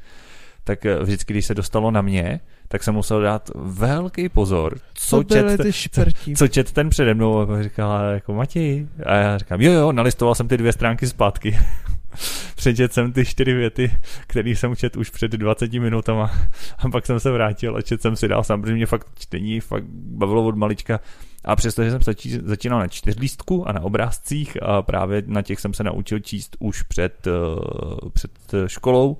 tak 0.63 0.85
eh, 0.85 0.99
vždycky, 1.03 1.33
když 1.33 1.45
se 1.45 1.55
dostalo 1.55 1.91
na 1.91 2.01
mě, 2.01 2.39
tak 2.67 2.83
jsem 2.83 2.93
musel 2.93 3.21
dát 3.21 3.51
velký 3.55 4.29
pozor, 4.29 4.77
co, 4.93 5.17
co 5.17 5.23
čet, 5.23 5.61
ty 5.61 5.73
šprti? 5.73 6.33
co 6.37 6.47
čet 6.47 6.71
ten 6.71 6.89
přede 6.89 7.13
mnou 7.13 7.39
a 7.39 7.45
pak 7.45 7.63
říkala 7.63 8.03
jako 8.03 8.33
Matěj. 8.33 8.87
A 9.05 9.15
já 9.15 9.37
říkám, 9.37 9.61
jo 9.61 9.71
jo, 9.71 9.91
nalistoval 9.91 10.35
jsem 10.35 10.47
ty 10.47 10.57
dvě 10.57 10.73
stránky 10.73 11.07
zpátky. 11.07 11.59
Přečet 12.55 12.93
jsem 12.93 13.13
ty 13.13 13.25
čtyři 13.25 13.53
věty, 13.53 13.91
které 14.27 14.49
jsem 14.49 14.75
čet 14.75 14.95
už 14.95 15.09
před 15.09 15.31
20 15.31 15.73
minutama 15.73 16.31
a 16.77 16.89
pak 16.89 17.05
jsem 17.05 17.19
se 17.19 17.31
vrátil 17.31 17.75
a 17.75 17.81
čet 17.81 18.01
jsem 18.01 18.15
si 18.15 18.27
dál. 18.27 18.43
Sám, 18.43 18.61
protože 18.61 18.75
mě 18.75 18.85
fakt 18.85 19.07
čtení 19.19 19.59
fakt 19.59 19.83
bavilo 19.93 20.45
od 20.45 20.55
malička. 20.55 20.99
A 21.45 21.55
přestože 21.55 21.91
jsem 21.91 22.15
začínal 22.43 22.79
na 22.79 22.87
čtyřlístku 22.87 23.69
a 23.69 23.71
na 23.71 23.81
obrázcích 23.81 24.63
a 24.63 24.81
právě 24.81 25.23
na 25.25 25.41
těch 25.41 25.59
jsem 25.59 25.73
se 25.73 25.83
naučil 25.83 26.19
číst 26.19 26.57
už 26.59 26.81
před, 26.81 27.27
eh, 27.27 28.09
před 28.13 28.31
školou 28.67 29.17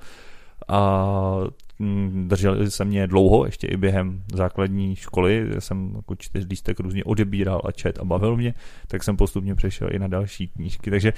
a 0.67 1.07
mm, 1.81 2.27
držel 2.27 2.69
se 2.69 2.85
mě 2.85 3.07
dlouho, 3.07 3.45
ještě 3.45 3.67
i 3.67 3.77
během 3.77 4.23
základní 4.33 4.95
školy, 4.95 5.49
jsem 5.59 5.93
jako 5.95 6.15
čtyřlístek 6.15 6.79
různě 6.79 7.03
odebíral 7.03 7.61
a 7.65 7.71
čet 7.71 7.99
a 7.99 8.05
bavil 8.05 8.37
mě, 8.37 8.53
tak 8.87 9.03
jsem 9.03 9.17
postupně 9.17 9.55
přešel 9.55 9.89
i 9.91 9.99
na 9.99 10.07
další 10.07 10.47
knížky, 10.47 10.91
takže 10.91 11.13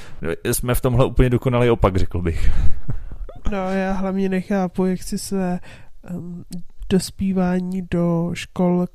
jsme 0.52 0.76
v 0.76 0.82
tomhle 0.82 1.06
úplně 1.06 1.30
dokonali 1.30 1.70
opak, 1.70 1.96
řekl 1.96 2.22
bych. 2.22 2.52
No 3.52 3.58
já 3.58 3.94
hlavně 3.94 4.30
nechápu, 4.30 4.86
jak 4.86 5.04
si 5.04 5.18
své 5.18 5.60
um, 6.16 6.44
dospívání 6.90 7.82
do 7.92 8.32
škol, 8.34 8.86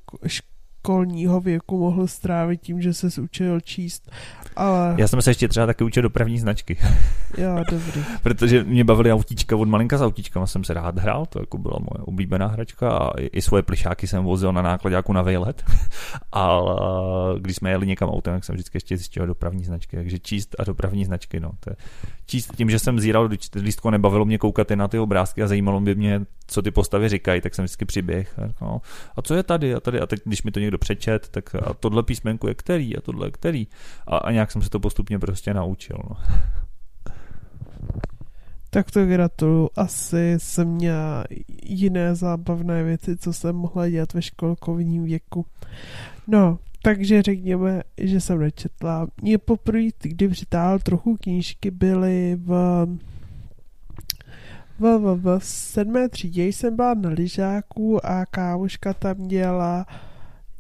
školního 0.79 1.41
věku 1.41 1.79
mohl 1.79 2.07
strávit 2.07 2.61
tím, 2.61 2.81
že 2.81 2.95
se 2.95 3.21
učil 3.21 3.61
číst. 3.61 4.11
Ale... 4.57 4.95
Já 4.99 5.09
jsem 5.09 5.23
se 5.23 5.31
ještě 5.31 5.49
třeba 5.49 5.67
taky 5.67 5.85
učil 5.85 6.03
dopravní 6.03 6.39
značky. 6.39 6.77
Jo, 7.39 7.65
dobrý. 7.71 8.05
Protože 8.23 8.65
mě 8.65 8.85
bavily 8.85 9.13
autíčka 9.13 9.57
od 9.57 9.69
malinka 9.69 9.99
s 9.99 10.03
autíčkama 10.03 10.47
jsem 10.47 10.65
se 10.65 10.75
rád 10.75 10.99
hrál, 10.99 11.27
to 11.27 11.41
jako 11.41 11.59
byla 11.59 11.79
moje 11.79 12.05
oblíbená 12.05 12.47
hračka 12.47 12.91
a 12.91 13.11
i 13.19 13.43
svoje 13.43 13.63
plišáky 13.63 14.07
jsem 14.07 14.25
vozil 14.25 14.53
na 14.53 14.63
nákladňáku 14.63 15.13
na 15.13 15.23
vejlet. 15.23 15.65
Ale 16.33 17.41
když 17.41 17.57
jsme 17.57 17.71
jeli 17.71 17.87
někam 17.87 18.09
autem, 18.09 18.35
tak 18.35 18.45
jsem 18.45 18.55
vždycky 18.55 18.77
ještě 18.77 18.97
zjistil 18.97 19.27
dopravní 19.27 19.65
značky. 19.65 19.97
Takže 19.97 20.19
číst 20.19 20.57
a 20.59 20.65
dopravní 20.65 21.05
značky, 21.05 21.41
no. 21.41 21.51
To 21.61 21.71
je, 21.71 21.77
číst 22.29 22.57
tím, 22.57 22.71
že 22.71 22.79
jsem 22.79 23.01
zíral 23.01 23.29
do 23.29 23.37
lístku, 23.55 23.91
nebavilo 23.91 24.25
mě 24.25 24.39
koukat 24.39 24.71
i 24.71 24.77
na 24.77 24.89
ty 24.89 24.99
obrázky 24.99 25.43
a 25.43 25.47
zajímalo 25.47 25.81
by 25.81 25.95
mě, 25.95 26.21
co 26.47 26.63
ty 26.63 26.71
postavy 26.71 27.09
říkají, 27.09 27.41
tak 27.41 27.55
jsem 27.55 27.65
vždycky 27.65 27.85
přiběh. 27.85 28.39
A, 28.39 28.65
no, 28.65 28.81
a 29.17 29.23
co 29.23 29.35
je 29.35 29.43
tady 29.43 29.75
a 29.75 29.81
tady 29.81 30.01
a 30.01 30.07
teď, 30.07 30.21
když 30.25 30.43
mi 30.43 30.51
to 30.51 30.61
někdo 30.61 30.79
přečet, 30.79 31.29
tak 31.29 31.55
a 31.55 31.75
tohle 31.75 32.03
písmenku 32.03 32.49
je 32.49 32.55
který 32.55 32.97
a 32.97 33.01
tohle 33.01 33.27
je 33.27 33.31
který. 33.31 33.67
A, 34.07 34.17
a 34.17 34.31
nějak 34.31 34.53
jsem 34.53 34.63
se 34.63 34.71
to 34.71 34.81
postupně 34.81 35.19
prostě 35.19 35.55
naučil. 35.55 35.97
No. 36.11 36.17
Tak 38.71 38.91
to 38.91 39.07
gratuluju. 39.07 39.71
Asi 39.77 40.35
jsem 40.39 40.69
měla 40.69 41.25
jiné 41.63 42.15
zábavné 42.15 42.83
věci, 42.83 43.17
co 43.17 43.33
jsem 43.33 43.57
mohla 43.57 43.89
dělat 43.89 44.13
ve 44.15 44.23
školkovním 44.23 45.05
věku. 45.05 45.47
No, 46.27 46.59
takže 46.83 47.23
řekněme, 47.23 47.83
že 48.01 48.21
jsem 48.21 48.41
nečetla. 48.41 49.07
Mě 49.23 49.39
poprvé, 49.39 49.89
kdy 50.03 50.29
přitáhl 50.29 50.79
trochu 50.79 51.17
knížky, 51.17 51.71
byly 51.71 52.39
v 52.41 52.87
v, 54.79 54.99
v, 54.99 55.39
v 55.39 55.45
sedmé 55.45 56.09
třídě 56.09 56.47
jsem 56.47 56.77
byla 56.77 56.95
na 56.95 57.11
lyžáku 57.11 58.07
a 58.07 58.27
kámoška 58.27 58.95
tam 58.95 59.17
měla 59.17 59.87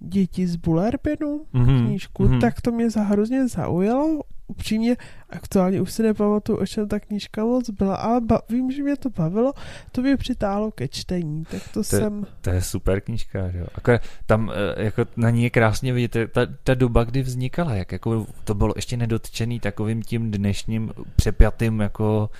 děti 0.00 0.46
z 0.46 0.56
Bullerbinu 0.56 1.44
mm-hmm. 1.54 1.86
knížku, 1.86 2.24
mm-hmm. 2.24 2.40
tak 2.40 2.60
to 2.60 2.72
mě 2.72 2.90
za 2.90 3.02
hrozně 3.02 3.48
zaujalo. 3.48 4.22
Upřímně, 4.48 4.96
aktuálně 5.30 5.80
už 5.80 5.92
si 5.92 6.02
nepamatuju, 6.02 6.58
o 6.58 6.66
čem 6.66 6.88
ta 6.88 7.00
knížka 7.00 7.44
moc 7.44 7.70
byla, 7.70 7.96
ale 7.96 8.20
ba- 8.20 8.40
vím, 8.48 8.70
že 8.70 8.82
mě 8.82 8.96
to 8.96 9.10
bavilo, 9.10 9.52
to 9.92 10.02
mě 10.02 10.16
přitálo 10.16 10.70
ke 10.70 10.88
čtení, 10.88 11.44
tak 11.44 11.62
to, 11.62 11.72
to 11.72 11.84
jsem... 11.84 12.26
To 12.40 12.50
je 12.50 12.62
super 12.62 13.00
knížka, 13.00 13.50
že 13.50 13.58
jo. 13.58 13.66
Akorát 13.74 14.00
tam 14.26 14.52
eh, 14.54 14.84
jako 14.84 15.06
na 15.16 15.30
ní 15.30 15.42
je 15.42 15.50
krásně 15.50 15.92
vidět 15.92 16.32
ta, 16.32 16.46
ta 16.64 16.74
doba, 16.74 17.04
kdy 17.04 17.22
vznikala, 17.22 17.74
jak 17.74 17.92
jako 17.92 18.26
to 18.44 18.54
bylo 18.54 18.72
ještě 18.76 18.96
nedotčený 18.96 19.60
takovým 19.60 20.02
tím 20.02 20.30
dnešním 20.30 20.92
přepjatým 21.16 21.80
jako 21.80 22.30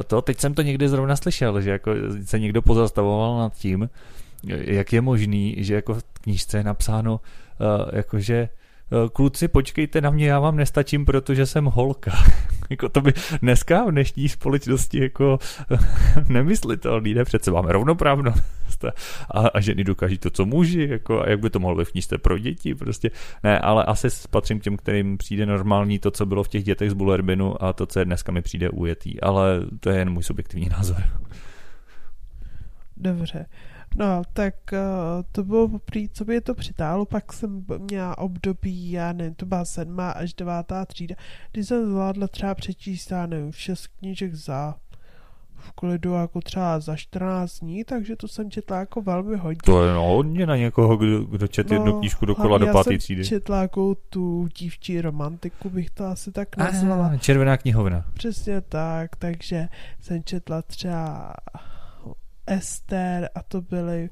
eh, 0.00 0.04
to, 0.04 0.22
teď 0.22 0.40
jsem 0.40 0.54
to 0.54 0.62
někdy 0.62 0.88
zrovna 0.88 1.16
slyšel, 1.16 1.60
že 1.60 1.70
jako 1.70 1.90
se 2.24 2.38
někdo 2.38 2.62
pozastavoval 2.62 3.38
nad 3.38 3.54
tím, 3.54 3.90
jak 4.44 4.92
je 4.92 5.00
možný, 5.00 5.54
že 5.58 5.74
jako 5.74 5.94
v 5.94 6.02
knížce 6.02 6.58
je 6.58 6.64
napsáno, 6.64 7.20
uh, 7.60 7.90
jakože 7.92 8.48
kluci, 9.12 9.48
počkejte 9.48 10.00
na 10.00 10.10
mě, 10.10 10.26
já 10.26 10.40
vám 10.40 10.56
nestačím, 10.56 11.04
protože 11.04 11.46
jsem 11.46 11.64
holka. 11.64 12.12
jako 12.70 12.88
to 12.88 13.00
by 13.00 13.12
dneska 13.42 13.84
v 13.84 13.90
dnešní 13.90 14.28
společnosti 14.28 15.02
jako 15.02 15.38
nemyslitelný, 16.28 17.14
ne? 17.14 17.24
Přece 17.24 17.50
máme 17.50 17.72
rovnoprávnost 17.72 18.84
a, 19.34 19.48
a 19.48 19.60
ženy 19.60 19.84
dokáží 19.84 20.18
to, 20.18 20.30
co 20.30 20.46
muži, 20.46 20.86
jako, 20.90 21.22
a 21.22 21.28
jak 21.28 21.40
by 21.40 21.50
to 21.50 21.58
mohlo 21.58 21.76
být 21.76 21.88
knížce 21.88 22.18
pro 22.18 22.38
děti, 22.38 22.74
prostě. 22.74 23.10
Ne, 23.44 23.58
ale 23.58 23.84
asi 23.84 24.08
patřím 24.30 24.60
k 24.60 24.62
těm, 24.62 24.76
kterým 24.76 25.18
přijde 25.18 25.46
normální 25.46 25.98
to, 25.98 26.10
co 26.10 26.26
bylo 26.26 26.44
v 26.44 26.48
těch 26.48 26.64
dětech 26.64 26.90
z 26.90 26.94
Bullerbinu 26.94 27.64
a 27.64 27.72
to, 27.72 27.86
co 27.86 27.98
je 27.98 28.04
dneska 28.04 28.32
mi 28.32 28.42
přijde 28.42 28.70
ujetý, 28.70 29.20
ale 29.20 29.60
to 29.80 29.90
je 29.90 29.98
jen 29.98 30.10
můj 30.10 30.22
subjektivní 30.22 30.68
názor. 30.68 31.02
Dobře. 32.96 33.46
No, 33.96 34.22
tak 34.32 34.54
uh, 34.72 34.78
to 35.32 35.44
bylo 35.44 35.68
poprvé, 35.68 36.06
co 36.12 36.24
by 36.24 36.40
to 36.40 36.54
přitálo, 36.54 37.06
pak 37.06 37.32
jsem 37.32 37.64
měla 37.78 38.18
období, 38.18 38.90
já 38.90 39.12
nevím, 39.12 39.34
to 39.34 39.46
byla 39.46 39.64
sedmá 39.64 40.10
až 40.10 40.34
devátá 40.34 40.84
třída, 40.84 41.14
kdy 41.52 41.64
jsem 41.64 41.86
zvládla 41.86 42.28
třeba 42.28 42.54
přečíst, 42.54 43.10
já 43.10 43.26
nevím, 43.26 43.52
šest 43.52 43.86
knížek 43.86 44.34
za 44.34 44.74
v 45.58 45.72
klidu 45.72 46.12
jako 46.12 46.40
třeba 46.40 46.80
za 46.80 46.96
14 46.96 47.58
dní, 47.58 47.84
takže 47.84 48.16
to 48.16 48.28
jsem 48.28 48.50
četla 48.50 48.78
jako 48.78 49.02
velmi 49.02 49.36
hodně. 49.36 49.60
To 49.64 49.84
je 49.84 49.94
no, 49.94 50.02
hodně 50.02 50.46
na 50.46 50.56
někoho, 50.56 50.96
kdo, 50.96 51.24
kdo 51.24 51.48
čet 51.48 51.70
no, 51.70 51.76
jednu 51.76 51.98
knížku 51.98 52.26
dokola 52.26 52.58
do 52.58 52.66
páté 52.66 52.98
třídy. 52.98 53.22
Já 53.22 53.28
četla 53.28 53.62
jako 53.62 53.94
tu 53.94 54.48
dívčí 54.58 55.00
romantiku, 55.00 55.70
bych 55.70 55.90
to 55.90 56.04
asi 56.04 56.32
tak 56.32 56.56
nazvala. 56.56 57.10
A, 57.14 57.16
červená 57.16 57.56
knihovna. 57.56 58.04
Přesně 58.14 58.60
tak, 58.60 59.16
takže 59.16 59.68
jsem 60.00 60.24
četla 60.24 60.62
třeba 60.62 61.34
Ester 62.50 63.28
a 63.34 63.42
to 63.42 63.60
byly 63.62 64.10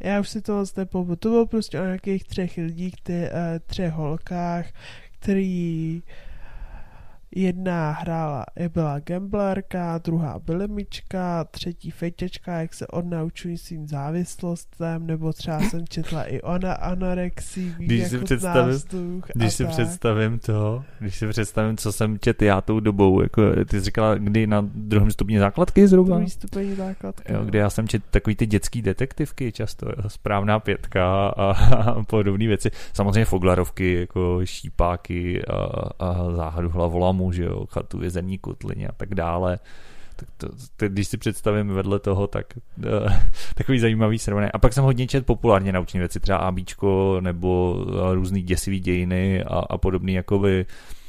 já 0.00 0.20
už 0.20 0.28
si 0.28 0.42
to 0.42 0.56
moc 0.56 0.74
nepomenu. 0.74 1.16
To 1.16 1.28
bylo 1.28 1.46
prostě 1.46 1.80
o 1.80 1.84
nějakých 1.84 2.24
třech 2.24 2.56
lidí, 2.56 2.92
ty, 3.02 3.12
uh, 3.12 3.58
třech 3.66 3.92
holkách, 3.92 4.66
který 5.18 6.02
Jedna 7.36 7.90
hrála, 7.90 8.44
byla 8.74 8.98
gamblerka, 8.98 9.98
druhá 9.98 10.38
bylemička, 10.38 11.44
třetí 11.44 11.90
feťečka, 11.90 12.60
jak 12.60 12.74
se 12.74 12.86
odnaučují 12.86 13.58
svým 13.58 13.86
závislostem, 13.86 15.06
nebo 15.06 15.32
třeba 15.32 15.60
jsem 15.70 15.86
četla 15.88 16.24
i 16.24 16.40
ona 16.40 16.72
anorexii, 16.72 17.74
když 17.78 18.00
jako 18.00 18.10
si 18.10 18.24
představím, 18.24 19.22
Když 19.34 19.54
si 19.54 19.64
tak. 19.64 19.72
představím 19.72 20.38
to, 20.38 20.84
když 20.98 21.18
si 21.18 21.28
představím, 21.28 21.76
co 21.76 21.92
jsem 21.92 22.18
čet 22.18 22.42
já 22.42 22.60
tou 22.60 22.80
dobou, 22.80 23.22
jako 23.22 23.42
ty 23.68 23.78
jsi 23.78 23.84
říkala, 23.84 24.14
kdy 24.14 24.46
na 24.46 24.68
druhém 24.74 25.10
stupni 25.10 25.38
základky 25.38 25.88
zhruba? 25.88 26.16
Druhý 26.16 26.30
stupeň 26.30 26.76
základky. 26.76 27.32
Jo, 27.32 27.44
kdy 27.44 27.58
já 27.58 27.70
jsem 27.70 27.88
čet 27.88 28.02
takový 28.10 28.36
ty 28.36 28.46
dětský 28.46 28.82
detektivky 28.82 29.52
často, 29.52 29.88
jo, 29.88 30.08
správná 30.08 30.60
pětka 30.60 31.28
a, 31.28 31.50
a 31.74 32.02
podobné 32.02 32.46
věci. 32.46 32.70
Samozřejmě 32.92 33.24
foglarovky, 33.24 33.94
jako 33.94 34.40
šípáky 34.44 35.44
a, 35.44 35.54
a 35.98 36.30
záhadu 36.36 36.70
hlavolam 36.70 37.19
domu, 37.20 37.32
že 37.32 37.44
jo, 37.44 37.66
chatu 37.66 37.98
vězení 37.98 38.38
kotlině 38.38 38.88
a 38.88 38.92
tak 38.92 39.14
dále. 39.14 39.58
Tak 40.16 40.28
to, 40.36 40.48
to, 40.76 40.88
když 40.88 41.08
si 41.08 41.16
představím 41.16 41.68
vedle 41.68 41.98
toho, 41.98 42.26
tak 42.26 42.46
uh, 42.78 43.12
takový 43.54 43.78
zajímavý 43.78 44.18
srovnání. 44.18 44.52
A 44.52 44.58
pak 44.58 44.72
jsem 44.72 44.84
hodně 44.84 45.06
čet 45.06 45.26
populárně 45.26 45.72
naučené 45.72 46.02
věci, 46.02 46.20
třeba 46.20 46.38
ABčko 46.38 47.18
nebo 47.20 47.72
uh, 47.72 48.14
různý 48.14 48.42
děsivý 48.42 48.80
dějiny 48.80 49.44
a, 49.44 49.58
a 49.58 49.78
podobný 49.78 50.14
jakoby 50.14 50.66
no, 50.66 50.99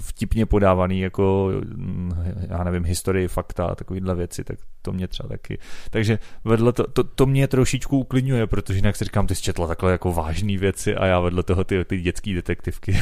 vtipně 0.00 0.46
podávaný 0.46 1.00
jako, 1.00 1.52
hm, 1.76 2.10
já 2.48 2.64
nevím, 2.64 2.84
historii, 2.84 3.28
fakta 3.28 3.66
a 3.66 3.74
takovýhle 3.74 4.14
věci, 4.14 4.44
tak 4.44 4.58
to 4.82 4.92
mě 4.92 5.08
třeba 5.08 5.28
taky. 5.28 5.58
Takže 5.90 6.18
vedle 6.44 6.72
to, 6.72 6.86
to, 6.86 7.04
to 7.04 7.26
mě 7.26 7.48
trošičku 7.48 7.98
uklidňuje, 7.98 8.46
protože 8.46 8.78
jinak 8.78 8.96
si 8.96 9.04
říkám, 9.04 9.26
ty 9.26 9.34
jsi 9.34 9.42
četla 9.42 9.66
takhle 9.66 9.92
jako 9.92 10.12
vážné 10.12 10.58
věci 10.58 10.94
a 10.94 11.06
já 11.06 11.20
vedle 11.20 11.42
toho 11.42 11.64
ty, 11.64 11.84
ty 11.84 12.00
dětské 12.00 12.34
detektivky. 12.34 12.98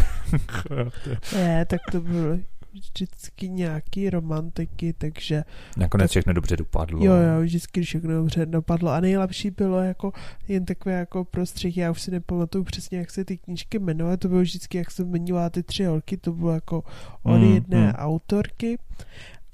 ne, 1.35 1.65
tak 1.67 1.81
to 1.93 2.01
bylo 2.01 2.39
vždycky 2.75 3.49
nějaký 3.49 4.11
romantiky, 4.11 4.93
takže... 4.93 5.45
Nakonec 5.77 6.05
tak, 6.05 6.11
všechno 6.11 6.33
dobře 6.33 6.57
dopadlo. 6.57 7.05
Jo, 7.05 7.13
jo, 7.13 7.43
vždycky 7.43 7.83
všechno 7.83 8.15
dobře 8.15 8.47
dopadlo 8.47 8.91
a 8.91 9.01
nejlepší 9.01 9.51
bylo 9.51 9.81
jako 9.81 10.13
jen 10.49 10.65
takové 10.65 10.95
jako 10.95 11.25
prostředí, 11.25 11.81
já 11.81 11.91
už 11.91 12.03
si 12.03 12.11
nepamatuju 12.11 12.65
přesně, 12.65 12.99
jak 12.99 13.11
se 13.11 13.25
ty 13.25 13.39
knížky 13.39 13.79
jmenovaly, 13.79 14.17
to 14.17 14.29
bylo 14.29 14.41
vždycky, 14.41 14.79
jak 14.79 14.91
jsem 14.91 15.07
zmiňovala 15.07 15.51
ty 15.51 15.63
tři 15.63 15.85
holky, 15.85 16.17
to 16.17 16.33
bylo 16.33 16.53
jako 16.53 16.85
od 17.23 17.37
mm, 17.37 17.55
jedné 17.55 17.87
mm. 17.87 17.93
autorky 17.93 18.79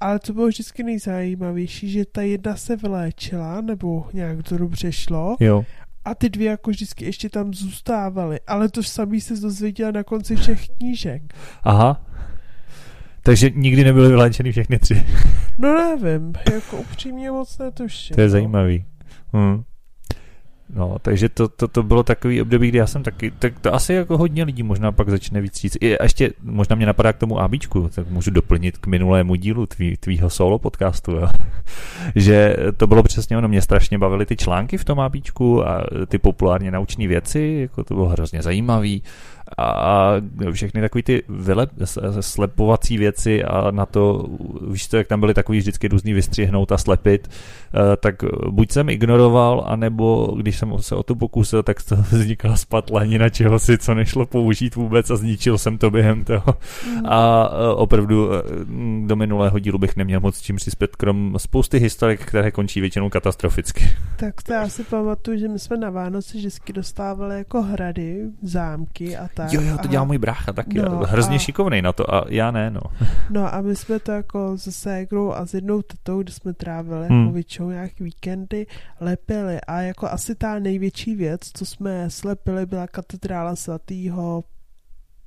ale 0.01 0.19
co 0.19 0.33
bylo 0.33 0.47
vždycky 0.47 0.83
nejzajímavější, 0.83 1.89
že 1.89 2.05
ta 2.05 2.21
jedna 2.21 2.55
se 2.55 2.75
vyléčila, 2.75 3.61
nebo 3.61 4.07
nějak 4.13 4.43
to 4.43 4.57
dobře 4.57 4.91
šlo. 4.91 5.35
Jo. 5.39 5.65
A 6.05 6.15
ty 6.15 6.29
dvě 6.29 6.49
jako 6.49 6.71
vždycky 6.71 7.05
ještě 7.05 7.29
tam 7.29 7.53
zůstávaly. 7.53 8.39
Ale 8.47 8.69
to 8.69 8.83
samý 8.83 9.21
se 9.21 9.35
dozvěděla 9.35 9.91
na 9.91 10.03
konci 10.03 10.35
všech 10.35 10.69
knížek. 10.69 11.33
Aha. 11.63 12.05
Takže 13.23 13.49
nikdy 13.55 13.83
nebyly 13.83 14.07
vyléčeny 14.07 14.51
všechny 14.51 14.79
tři. 14.79 15.03
No 15.57 15.73
nevím, 15.73 16.33
jako 16.53 16.77
upřímně 16.77 17.31
moc 17.31 17.57
netuším. 17.57 18.15
To 18.15 18.21
je 18.21 18.27
no. 18.27 18.31
zajímavý. 18.31 18.85
Hmm. 19.33 19.63
No, 20.75 20.97
takže 21.01 21.29
to, 21.29 21.47
to, 21.47 21.67
to 21.67 21.83
bylo 21.83 22.03
takový 22.03 22.41
období, 22.41 22.67
kdy 22.67 22.77
já 22.77 22.87
jsem 22.87 23.03
taky, 23.03 23.31
tak 23.31 23.59
to 23.59 23.73
asi 23.73 23.93
jako 23.93 24.17
hodně 24.17 24.43
lidí 24.43 24.63
možná 24.63 24.91
pak 24.91 25.09
začne 25.09 25.41
víc 25.41 25.55
říct. 25.55 25.77
I, 25.81 25.97
a 25.97 26.03
ještě 26.03 26.33
možná 26.43 26.75
mě 26.75 26.85
napadá 26.85 27.13
k 27.13 27.17
tomu 27.17 27.39
ABčku, 27.39 27.89
tak 27.95 28.09
můžu 28.09 28.31
doplnit 28.31 28.77
k 28.77 28.87
minulému 28.87 29.35
dílu 29.35 29.65
tvý, 29.65 29.97
tvýho 29.97 30.29
solo 30.29 30.59
podcastu, 30.59 31.11
jo. 31.11 31.27
že 32.15 32.55
to 32.77 32.87
bylo 32.87 33.03
přesně 33.03 33.37
ono, 33.37 33.47
mě 33.47 33.61
strašně 33.61 33.97
bavily 33.97 34.25
ty 34.25 34.37
články 34.37 34.77
v 34.77 34.85
tom 34.85 34.99
ABčku 34.99 35.67
a 35.67 35.83
ty 36.07 36.17
populárně 36.17 36.71
naučné 36.71 37.07
věci, 37.07 37.57
jako 37.61 37.83
to 37.83 37.93
bylo 37.93 38.07
hrozně 38.07 38.41
zajímavý 38.41 39.03
a 39.57 40.13
všechny 40.51 40.81
takové 40.81 41.03
ty 41.03 41.23
vylep, 41.29 41.69
slepovací 42.19 42.97
věci 42.97 43.43
a 43.43 43.71
na 43.71 43.85
to, 43.85 44.25
víš 44.71 44.87
co, 44.87 44.97
jak 44.97 45.07
tam 45.07 45.19
byly 45.19 45.33
takový 45.33 45.59
vždycky 45.59 45.87
různý 45.87 46.13
vystřihnout 46.13 46.71
a 46.71 46.77
slepit, 46.77 47.27
eh, 47.27 47.97
tak 47.97 48.15
buď 48.49 48.71
jsem 48.71 48.89
ignoroval, 48.89 49.63
anebo 49.67 50.35
když 50.37 50.57
jsem 50.57 50.73
se 50.79 50.95
o 50.95 51.03
to 51.03 51.15
pokusil, 51.15 51.63
tak 51.63 51.83
to 51.83 51.95
vznikla 52.11 52.55
spatlanina 52.55 53.29
čeho 53.29 53.59
si, 53.59 53.77
co 53.77 53.93
nešlo 53.93 54.25
použít 54.25 54.75
vůbec 54.75 55.09
a 55.09 55.15
zničil 55.15 55.57
jsem 55.57 55.77
to 55.77 55.91
během 55.91 56.23
toho. 56.23 56.55
Mm. 56.87 57.05
A 57.05 57.49
eh, 57.51 57.73
opravdu 57.73 58.33
eh, 58.33 58.41
do 59.05 59.15
minulého 59.15 59.59
dílu 59.59 59.77
bych 59.77 59.95
neměl 59.95 60.19
moc 60.19 60.41
čím 60.41 60.55
přispět, 60.55 60.95
krom 60.95 61.35
spousty 61.37 61.79
historik, 61.79 62.25
které 62.25 62.51
končí 62.51 62.81
většinou 62.81 63.09
katastroficky. 63.09 63.83
Tak 64.17 64.43
to 64.43 64.53
já 64.53 64.69
si 64.69 64.83
pamatuju, 64.83 65.39
že 65.39 65.47
my 65.47 65.59
jsme 65.59 65.77
na 65.77 65.89
Vánoce 65.89 66.37
vždycky 66.37 66.73
dostávali 66.73 67.37
jako 67.37 67.61
hrady, 67.61 68.21
zámky 68.41 69.17
a 69.17 69.27
tak 69.33 69.40
tak. 69.43 69.53
Jo, 69.53 69.61
jo, 69.61 69.77
to 69.77 69.87
dělá 69.87 70.03
můj 70.03 70.17
brácha 70.17 70.53
taky. 70.53 70.81
No, 70.81 70.89
Hrozně 70.97 71.35
a... 71.35 71.39
šikovný 71.39 71.81
na 71.81 71.93
to 71.93 72.13
a 72.13 72.25
já 72.29 72.51
ne, 72.51 72.71
no. 72.71 72.81
No 73.29 73.53
a 73.53 73.61
my 73.61 73.75
jsme 73.75 73.99
to 73.99 74.11
jako 74.11 74.57
se 74.57 74.71
ségrou 74.71 75.31
a 75.31 75.45
s 75.45 75.53
jednou 75.53 75.81
tetou, 75.81 76.23
kde 76.23 76.31
jsme 76.31 76.53
trávili 76.53 77.07
hmm. 77.07 77.21
jako 77.21 77.33
většinou 77.33 77.69
nějaký 77.69 78.03
víkendy, 78.03 78.67
lepili 78.99 79.61
a 79.61 79.81
jako 79.81 80.07
asi 80.07 80.35
ta 80.35 80.59
největší 80.59 81.15
věc, 81.15 81.41
co 81.53 81.65
jsme 81.65 82.09
slepili, 82.09 82.65
byla 82.65 82.87
katedrála 82.87 83.55
svatého 83.55 84.43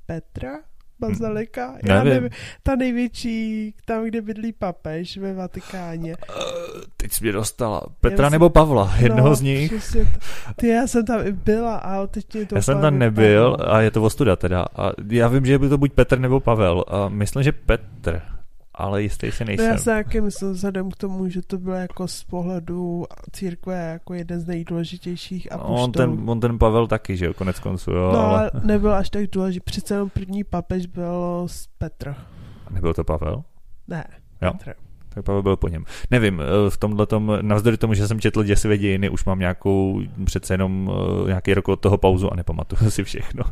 Petra, 0.05 0.49
bazilika. 1.09 1.67
Hmm. 1.67 1.79
Já 1.85 2.03
nevím. 2.03 2.29
Ta 2.63 2.75
největší, 2.75 3.73
tam, 3.85 4.05
kde 4.05 4.21
bydlí 4.21 4.53
papež 4.53 5.17
ve 5.17 5.33
Vatikáně. 5.33 6.15
Uh, 6.29 6.81
teď 6.97 7.11
jsi 7.11 7.23
mě 7.23 7.31
dostala. 7.31 7.81
Petra 8.01 8.23
já 8.23 8.29
nebo 8.29 8.49
Pavla, 8.49 8.93
jednoho 8.99 9.29
no, 9.29 9.35
z 9.35 9.41
nich. 9.41 9.95
Ty, 10.55 10.67
já 10.67 10.87
jsem 10.87 11.05
tam 11.05 11.27
i 11.27 11.31
byla, 11.31 11.75
ale 11.75 12.07
teď 12.07 12.33
mě 12.33 12.45
to 12.45 12.55
Já 12.55 12.61
jsem 12.61 12.81
tam 12.81 12.99
nebyl 12.99 13.57
a 13.67 13.81
je 13.81 13.91
to 13.91 14.03
ostuda 14.03 14.35
teda. 14.35 14.65
A 14.75 14.91
já 15.09 15.27
vím, 15.27 15.45
že 15.45 15.59
by 15.59 15.69
to 15.69 15.77
buď 15.77 15.93
Petr 15.93 16.19
nebo 16.19 16.39
Pavel. 16.39 16.83
A 16.87 17.09
myslím, 17.09 17.43
že 17.43 17.51
Petr 17.51 18.21
ale 18.77 19.03
jistý 19.03 19.31
si 19.31 19.45
nejsem. 19.45 19.65
No 19.65 19.71
já 19.71 19.77
se 19.77 19.85
taky 19.85 20.21
myslím 20.21 20.51
vzhledem 20.51 20.91
k 20.91 20.95
tomu, 20.95 21.29
že 21.29 21.41
to 21.41 21.57
bylo 21.57 21.75
jako 21.75 22.07
z 22.07 22.23
pohledu 22.23 23.05
církve 23.31 23.75
jako 23.75 24.13
jeden 24.13 24.39
z 24.39 24.47
nejdůležitějších 24.47 25.51
a 25.51 25.57
no, 25.57 25.63
on, 25.63 25.91
ten, 25.91 26.23
on 26.25 26.39
ten 26.39 26.59
Pavel 26.59 26.87
taky, 26.87 27.17
že 27.17 27.25
jo, 27.25 27.33
konec 27.33 27.59
konců, 27.59 27.91
jo. 27.91 28.11
No, 28.13 28.19
ale 28.19 28.51
nebyl 28.63 28.93
až 28.93 29.09
tak 29.09 29.27
důležitý. 29.31 29.63
Přece 29.63 29.93
jenom 29.93 30.09
první 30.09 30.43
papež 30.43 30.85
byl 30.85 31.43
z 31.47 31.67
Petr. 31.77 32.15
Nebyl 32.71 32.93
to 32.93 33.03
Pavel? 33.03 33.43
Ne, 33.87 34.03
jo. 34.41 34.51
Petr. 34.51 34.73
Tak 35.09 35.25
Pavel 35.25 35.43
byl 35.43 35.55
po 35.55 35.67
něm. 35.67 35.85
Nevím, 36.11 36.41
eh, 36.41 36.69
v 36.69 36.77
tomhle 36.77 37.05
tom, 37.05 37.37
navzdory 37.41 37.77
tomu, 37.77 37.93
že 37.93 38.07
jsem 38.07 38.19
četl 38.19 38.43
děsivé 38.43 38.77
dějiny, 38.77 39.09
už 39.09 39.25
mám 39.25 39.39
nějakou, 39.39 40.01
přece 40.25 40.53
jenom 40.53 40.91
eh, 41.23 41.27
nějaký 41.27 41.53
rok 41.53 41.67
od 41.67 41.79
toho 41.79 41.97
pauzu 41.97 42.33
a 42.33 42.35
nepamatuju 42.35 42.91
si 42.91 43.03
všechno. 43.03 43.43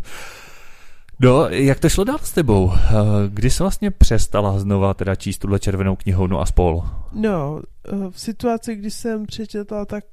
No, 1.19 1.49
jak 1.49 1.79
to 1.79 1.89
šlo 1.89 2.03
dál 2.03 2.17
s 2.23 2.31
tebou? 2.31 2.71
Eh, 2.73 2.91
kdy 3.27 3.49
jsi 3.49 3.63
vlastně 3.63 3.91
přestala 3.91 4.59
znova 4.59 4.93
teda 4.93 5.15
číst 5.15 5.37
tuhle 5.37 5.59
červenou 5.59 5.95
knihovnu 5.95 6.39
a 6.39 6.45
spol? 6.45 6.83
No, 7.13 7.61
eh, 7.87 7.91
v 8.09 8.19
situaci, 8.19 8.75
kdy 8.75 8.91
jsem 8.91 9.25
přečetla 9.25 9.85
tak 9.85 10.03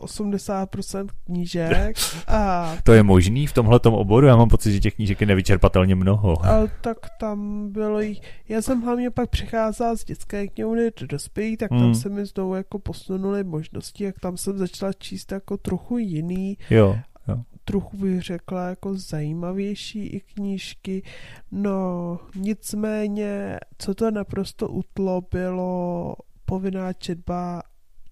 80% 0.00 1.06
eh, 1.10 1.14
knížek 1.26 1.96
a... 2.28 2.72
to 2.84 2.92
je 2.92 3.02
možný 3.02 3.46
v 3.46 3.52
tomhle 3.52 3.80
oboru? 3.84 4.26
Já 4.26 4.36
mám 4.36 4.48
pocit, 4.48 4.72
že 4.72 4.80
těch 4.80 4.94
knížek 4.94 5.20
je 5.20 5.26
nevyčerpatelně 5.26 5.94
mnoho. 5.94 6.46
A 6.46 6.68
tak 6.80 6.98
tam 7.20 7.68
bylo 7.72 8.00
jich... 8.00 8.20
Já 8.48 8.62
jsem 8.62 8.82
hlavně 8.82 9.10
pak 9.10 9.30
přecházela 9.30 9.96
z 9.96 10.04
dětské 10.04 10.48
knihovny 10.48 10.90
do 11.00 11.06
dospělých, 11.06 11.58
tak 11.58 11.68
tam 11.68 11.78
hmm. 11.78 11.94
se 11.94 12.08
mi 12.08 12.26
znovu 12.26 12.54
jako 12.54 12.78
posunuly 12.78 13.44
možnosti, 13.44 14.04
jak 14.04 14.20
tam 14.20 14.36
jsem 14.36 14.58
začala 14.58 14.92
číst 14.92 15.32
jako 15.32 15.56
trochu 15.56 15.98
jiný. 15.98 16.58
Jo 16.70 16.96
trochu 17.64 17.96
bych 17.96 18.22
řekla 18.22 18.68
jako 18.68 18.94
zajímavější 18.94 20.06
i 20.06 20.20
knížky. 20.20 21.02
No 21.50 22.18
nicméně, 22.36 23.58
co 23.78 23.94
to 23.94 24.10
naprosto 24.10 24.68
utlo, 24.68 25.22
bylo 25.30 26.16
povinná 26.44 26.92
četba 26.92 27.62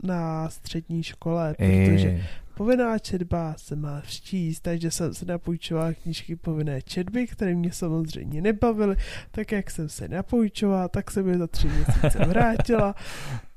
na 0.02 0.48
střední 0.50 1.02
škole, 1.02 1.54
protože 1.58 2.22
povinná 2.54 2.98
četba 2.98 3.54
se 3.56 3.76
má 3.76 4.00
včíst, 4.00 4.62
takže 4.62 4.90
jsem 4.90 5.14
se 5.14 5.24
napůjčovala 5.24 5.92
knížky 5.92 6.36
povinné 6.36 6.82
četby, 6.82 7.26
které 7.26 7.54
mě 7.54 7.72
samozřejmě 7.72 8.40
nebavily, 8.40 8.96
tak 9.30 9.52
jak 9.52 9.70
jsem 9.70 9.88
se 9.88 10.08
napůjčovala, 10.08 10.88
tak 10.88 11.10
jsem 11.10 11.28
je 11.28 11.38
za 11.38 11.46
tři 11.46 11.68
měsíce 11.68 12.18
vrátila 12.26 12.94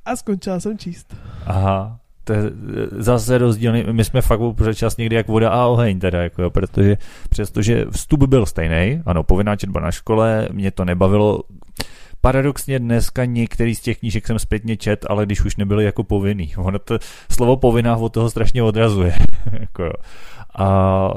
a 0.05 0.15
skončila 0.15 0.59
jsem 0.59 0.77
číst. 0.77 1.15
Aha, 1.45 1.99
to 2.23 2.33
je 2.33 2.39
zase 2.91 3.37
rozdílný, 3.37 3.83
my 3.91 4.05
jsme 4.05 4.21
fakt 4.21 4.39
pořád 4.55 4.73
čas 4.73 4.97
někdy 4.97 5.15
jak 5.15 5.27
voda 5.27 5.49
a 5.49 5.65
oheň 5.65 5.99
teda, 5.99 6.23
jako 6.23 6.41
jo, 6.41 6.49
protože 6.49 6.97
přestože 7.29 7.85
vstup 7.91 8.23
byl 8.23 8.45
stejný, 8.45 9.01
ano, 9.05 9.23
povinná 9.23 9.55
četba 9.55 9.79
na 9.79 9.91
škole, 9.91 10.47
mě 10.51 10.71
to 10.71 10.85
nebavilo, 10.85 11.43
paradoxně 12.23 12.79
dneska 12.79 13.25
některý 13.25 13.75
z 13.75 13.81
těch 13.81 13.99
knížek 13.99 14.27
jsem 14.27 14.39
zpětně 14.39 14.77
čet, 14.77 15.05
ale 15.09 15.25
když 15.25 15.45
už 15.45 15.55
nebyly 15.55 15.85
jako 15.85 16.03
povinný. 16.03 16.53
Ono 16.57 16.79
to 16.79 16.99
slovo 17.31 17.57
povinná 17.57 17.97
od 17.97 18.13
toho 18.13 18.29
strašně 18.29 18.63
odrazuje. 18.63 19.13
jako. 19.59 19.93
A 20.55 21.09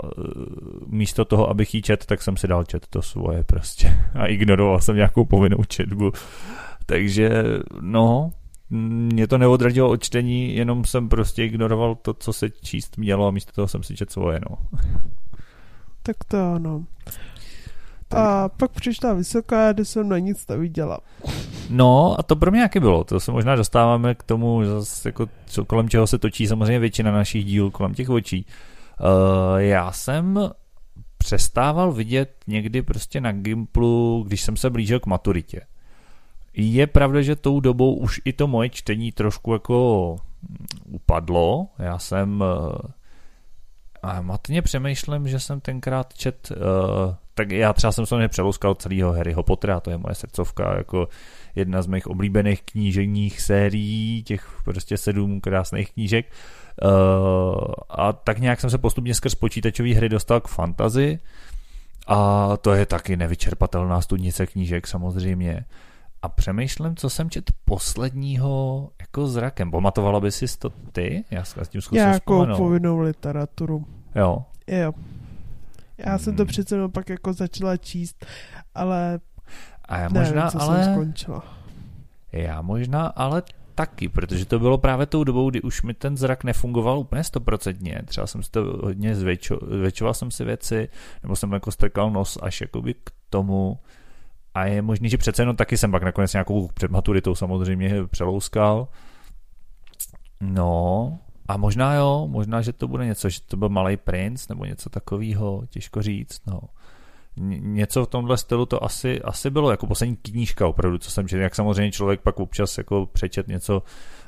místo 0.87 1.25
toho, 1.25 1.51
abych 1.51 1.75
jí 1.75 1.83
čet, 1.83 2.07
tak 2.07 2.23
jsem 2.23 2.37
si 2.37 2.49
dal 2.49 2.65
čet 2.65 2.87
to 2.91 3.03
svoje 3.03 3.45
prostě. 3.45 3.97
A 4.15 4.27
ignoroval 4.27 4.81
jsem 4.81 4.97
nějakou 4.97 5.25
povinnou 5.25 5.65
četbu. 5.69 6.13
Takže, 6.87 7.45
no, 7.81 8.31
mě 8.71 9.27
to 9.27 9.39
neodradilo 9.39 9.89
od 9.89 10.03
čtení, 10.03 10.55
jenom 10.55 10.85
jsem 10.85 11.09
prostě 11.09 11.45
ignoroval 11.45 11.95
to, 11.95 12.15
co 12.15 12.33
se 12.33 12.51
číst 12.51 12.99
mělo 12.99 13.27
a 13.27 13.31
místo 13.31 13.53
toho 13.53 13.69
jsem 13.69 13.83
si 13.83 13.97
četl 13.97 14.13
svoje, 14.13 14.41
no. 14.51 14.59
Tak 16.03 16.17
to 16.29 16.53
ano. 16.53 16.85
A 18.11 18.49
pak 18.49 18.71
přišla 18.71 19.13
vysoká, 19.13 19.73
kde 19.73 19.85
jsem 19.85 20.09
na 20.09 20.19
nic 20.19 20.47
neviděla. 20.49 20.99
No 21.71 22.17
a 22.19 22.23
to 22.23 22.37
pro 22.37 22.51
mě 22.51 22.61
jaký 22.61 22.81
bylo. 22.81 23.05
To 23.05 23.21
se 23.21 23.33
možná 23.33 23.57
dostáváme 23.57 24.15
k 24.15 24.23
tomu, 24.23 24.65
zase 24.65 25.09
jako, 25.09 25.27
co, 25.47 25.65
kolem 25.65 25.89
čeho 25.89 26.07
se 26.07 26.19
točí 26.19 26.47
samozřejmě 26.47 26.79
většina 26.79 27.13
našich 27.13 27.45
dílů, 27.45 27.71
kolem 27.71 27.95
těch 27.95 28.11
očí. 28.11 28.47
Uh, 29.01 29.57
já 29.57 29.93
jsem 29.93 30.51
přestával 31.19 31.93
vidět 31.93 32.35
někdy 32.47 32.83
prostě 32.83 33.21
na 33.21 33.33
Gimplu, 33.33 34.25
když 34.27 34.43
jsem 34.43 34.57
se 34.57 34.71
blížil 34.71 35.01
k 35.01 35.07
maturitě. 35.07 35.61
Je 36.57 36.87
pravda, 36.87 37.23
že 37.23 37.37
tou 37.37 37.61
dobou 37.61 37.95
už 37.95 38.21
i 38.25 38.33
to 38.33 38.47
moje 38.47 38.69
čtení 38.71 39.13
trošku 39.13 39.53
jako 39.53 40.17
upadlo. 40.85 41.69
Já 41.79 41.99
jsem 41.99 42.45
eh, 42.45 42.93
a 44.07 44.21
matně 44.21 44.63
přemýšlím, 44.63 45.29
že 45.29 45.41
jsem 45.41 45.61
tenkrát 45.61 46.15
čet, 46.15 46.53
uh, 46.53 47.15
tak 47.35 47.51
já 47.51 47.73
třeba 47.73 47.93
jsem 47.93 48.07
se 48.07 48.29
přelouskal 48.29 48.75
celého 48.75 49.13
Harryho 49.13 49.43
Pottera, 49.43 49.81
to 49.81 49.91
je 49.91 49.99
moje 49.99 50.15
srdcovka, 50.15 50.77
jako 50.77 51.09
jedna 51.55 51.83
z 51.83 51.87
mých 51.87 52.07
oblíbených 52.07 52.63
kníženích 52.63 53.41
sérií, 53.41 54.23
těch 54.23 54.49
prostě 54.65 54.97
sedm 54.97 55.41
krásných 55.41 55.93
knížek. 55.93 56.27
Uh, 56.83 56.91
a 57.89 58.13
tak 58.13 58.39
nějak 58.39 58.61
jsem 58.61 58.71
se 58.71 58.79
postupně 58.79 59.15
skrz 59.15 59.35
počítačové 59.35 59.95
hry 59.95 60.09
dostal 60.09 60.41
k 60.41 60.49
fantazi 60.49 61.19
a 62.07 62.51
to 62.57 62.75
je 62.75 62.87
taky 62.87 63.17
nevyčerpatelná 63.17 64.01
studnice 64.01 64.47
knížek 64.47 64.87
samozřejmě 64.87 65.65
a 66.27 66.29
přemýšlím, 66.29 66.97
co 66.97 67.11
jsem 67.11 67.31
čet 67.31 67.51
posledního 67.65 68.89
jako 69.01 69.27
zrakem. 69.27 69.71
Pamatovala 69.71 70.21
by 70.21 70.33
si 70.33 70.59
to 70.59 70.71
ty? 70.93 71.25
Já 71.31 71.45
s 71.45 71.69
tím 71.69 71.81
zkusím 71.81 72.05
Nějakou 72.05 72.57
povinnou 72.57 72.99
literaturu. 72.99 73.87
Jo. 74.15 74.45
Jo. 74.67 74.93
Já 75.99 76.11
hmm. 76.11 76.19
jsem 76.19 76.37
to 76.37 76.43
hmm. 76.43 76.49
přece 76.49 76.75
jenom 76.75 76.91
pak 76.91 77.09
jako 77.09 77.33
začala 77.33 77.77
číst, 77.77 78.27
ale 78.75 79.21
a 79.85 79.99
já 79.99 80.09
možná, 80.09 80.35
nevím, 80.35 80.51
co 80.51 80.63
ale... 80.63 80.85
jsem 80.85 80.95
skončila. 80.95 81.45
Já 82.33 82.63
možná, 82.63 83.07
ale 83.07 83.43
taky, 83.75 84.09
protože 84.09 84.45
to 84.45 84.59
bylo 84.59 84.79
právě 84.79 85.07
tou 85.07 85.25
dobou, 85.25 85.51
kdy 85.51 85.63
už 85.63 85.83
mi 85.83 85.95
ten 85.95 86.17
zrak 86.17 86.45
nefungoval 86.45 86.99
úplně 86.99 87.25
stoprocentně. 87.25 88.03
Třeba 88.05 88.27
jsem 88.27 88.43
si 88.43 88.51
to 88.51 88.63
hodně 88.63 89.15
zvětšoval, 89.15 89.69
zvětšoval 89.79 90.15
jsem 90.15 90.31
si 90.31 90.45
věci, 90.45 90.89
nebo 91.23 91.37
jsem 91.37 91.53
jako 91.53 91.73
strkal 91.73 92.11
nos 92.11 92.39
až 92.43 92.61
jakoby 92.61 92.95
k 92.95 93.11
tomu, 93.31 93.79
a 94.57 94.65
je 94.65 94.83
možný, 94.83 95.09
že 95.09 95.19
přece 95.19 95.43
jenom 95.43 95.57
taky 95.57 95.77
jsem 95.77 95.91
pak 95.91 96.03
nakonec 96.03 96.33
nějakou 96.33 96.69
před 96.75 96.91
maturitou 96.91 97.35
samozřejmě 97.35 98.07
přelouskal. 98.07 98.89
No, 100.41 101.19
a 101.49 101.57
možná 101.57 101.95
jo, 101.95 102.29
možná, 102.31 102.63
že 102.63 102.73
to 102.73 102.89
bude 102.89 103.07
něco, 103.07 103.29
že 103.29 103.41
to 103.41 103.57
byl 103.57 103.69
Malý 103.69 103.97
princ 103.97 104.49
nebo 104.49 104.65
něco 104.65 104.91
takového, 104.91 105.63
těžko 105.71 106.03
říct, 106.03 106.41
no. 106.47 106.61
Něco 107.61 108.05
v 108.05 108.09
tomhle 108.09 108.37
stylu 108.37 108.67
to 108.67 108.85
asi, 108.85 109.23
asi 109.23 109.51
bylo 109.51 109.71
jako 109.71 109.87
poslední 109.87 110.17
knížka 110.17 110.67
opravdu, 110.67 110.99
co 110.99 111.11
jsem 111.11 111.29
četl, 111.29 111.43
jak 111.43 111.55
samozřejmě 111.55 111.93
člověk 111.93 112.21
pak 112.21 112.41
občas 112.41 112.79
jako 112.79 113.07
přečet 113.07 113.49
něco 113.49 113.83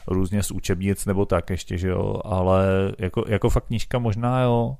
různě 0.06 0.42
z 0.42 0.50
učebnic 0.50 1.06
nebo 1.06 1.26
tak 1.26 1.50
ještě, 1.50 1.78
že 1.78 1.88
jo, 1.88 2.20
ale 2.24 2.66
jako, 2.98 3.24
jako 3.28 3.50
fakt 3.50 3.66
knížka 3.66 3.98
možná 3.98 4.42
jo, 4.42 4.76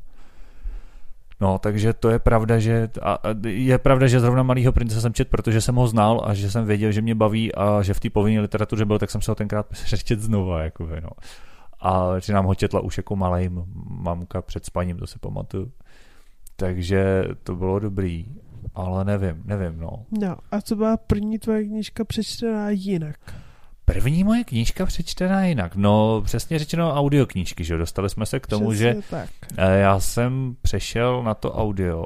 No, 1.41 1.59
takže 1.59 1.93
to 1.93 2.11
je 2.11 2.19
pravda, 2.19 2.59
že 2.59 2.89
a 3.03 3.19
je 3.47 3.79
pravda, 3.79 4.07
že 4.07 4.21
zrovna 4.21 4.43
Malýho 4.43 4.73
prince 4.73 5.01
jsem 5.01 5.13
čet, 5.13 5.29
protože 5.29 5.61
jsem 5.61 5.75
ho 5.75 5.89
znal 5.89 6.23
a 6.25 6.35
že 6.35 6.51
jsem 6.51 6.65
věděl, 6.65 6.93
že 6.93 7.03
mě 7.03 7.15
baví 7.15 7.55
a 7.55 7.83
že 7.83 7.95
v 7.95 8.01
té 8.01 8.11
povinné 8.11 8.41
literatuře 8.41 8.85
byl, 8.85 8.99
tak 8.99 9.11
jsem 9.11 9.23
se 9.23 9.31
ho 9.31 9.35
tenkrát 9.35 9.67
přečet 9.85 10.21
znova, 10.21 10.63
jako 10.63 10.89
no. 11.03 11.11
A 11.81 12.19
že 12.19 12.33
nám 12.33 12.45
ho 12.45 12.55
četla 12.55 12.81
už 12.81 12.97
jako 12.97 13.17
malý 13.17 13.51
mamka 13.89 14.43
před 14.43 14.65
spaním, 14.65 14.97
to 14.99 15.07
si 15.07 15.19
pamatuju. 15.19 15.73
Takže 16.57 17.25
to 17.43 17.57
bylo 17.57 17.79
dobrý, 17.79 18.27
ale 18.75 19.05
nevím, 19.05 19.43
nevím, 19.45 19.81
no. 19.81 19.91
No, 20.21 20.37
a 20.51 20.61
co 20.61 20.77
byla 20.77 20.97
první 20.97 21.39
tvoje 21.39 21.65
knížka 21.65 22.05
přečtená 22.05 22.71
jinak? 22.71 23.17
První 23.93 24.25
moje 24.25 24.45
knížka 24.45 24.87
přečtená 24.87 25.45
jinak. 25.45 25.77
No, 25.77 26.23
přesně 26.25 26.59
řečeno 26.59 26.95
audioknížky, 26.95 27.65
že 27.65 27.77
Dostali 27.77 28.11
jsme 28.11 28.27
se 28.27 28.41
k 28.41 28.47
tomu, 28.47 28.71
Přesně 28.71 28.95
že 28.95 29.01
tak. 29.11 29.29
eh, 29.57 29.79
já 29.79 30.01
jsem 30.01 30.57
přešel 30.63 31.23
na 31.23 31.35
to 31.35 31.53
audio. 31.55 32.05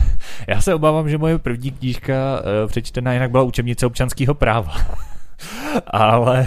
já 0.48 0.60
se 0.60 0.74
obávám, 0.74 1.08
že 1.08 1.18
moje 1.18 1.38
první 1.38 1.70
knížka 1.70 2.14
eh, 2.14 2.66
přečtená 2.66 3.12
jinak 3.12 3.30
byla 3.30 3.42
učebnice 3.42 3.86
občanského 3.86 4.34
práva. 4.34 4.74
Ale 5.86 6.46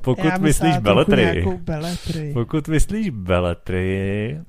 pokud 0.00 0.24
Já 0.24 0.38
myslíš 0.38 0.76
beletry, 0.78 1.46
beletry. 1.60 2.30
pokud 2.32 2.68
myslíš 2.68 3.10
beletry, 3.10 4.40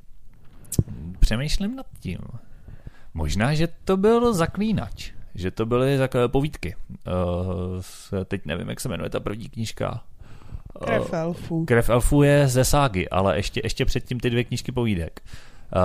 přemýšlím 1.19 1.75
nad 1.75 1.85
tím. 1.99 2.17
Možná, 3.13 3.53
že 3.53 3.67
to 3.83 3.97
byl 3.97 4.33
zaklínač. 4.33 5.11
Že 5.35 5.51
to 5.51 5.65
byly 5.65 5.97
takové 5.97 6.27
povídky. 6.27 6.75
Uh, 7.07 8.23
teď 8.25 8.45
nevím, 8.45 8.69
jak 8.69 8.79
se 8.79 8.89
jmenuje 8.89 9.09
ta 9.09 9.19
první 9.19 9.49
knížka. 9.49 10.03
Uh, 10.81 10.85
Krev 10.85 11.13
elfů. 11.13 11.65
Krev 11.65 11.89
elfů 11.89 12.23
je 12.23 12.47
ze 12.47 12.65
ságy, 12.65 13.09
ale 13.09 13.35
ještě, 13.37 13.61
ještě 13.63 13.85
předtím 13.85 14.19
ty 14.19 14.29
dvě 14.29 14.43
knížky 14.43 14.71
povídek. 14.71 15.21
Uh, 15.75 15.81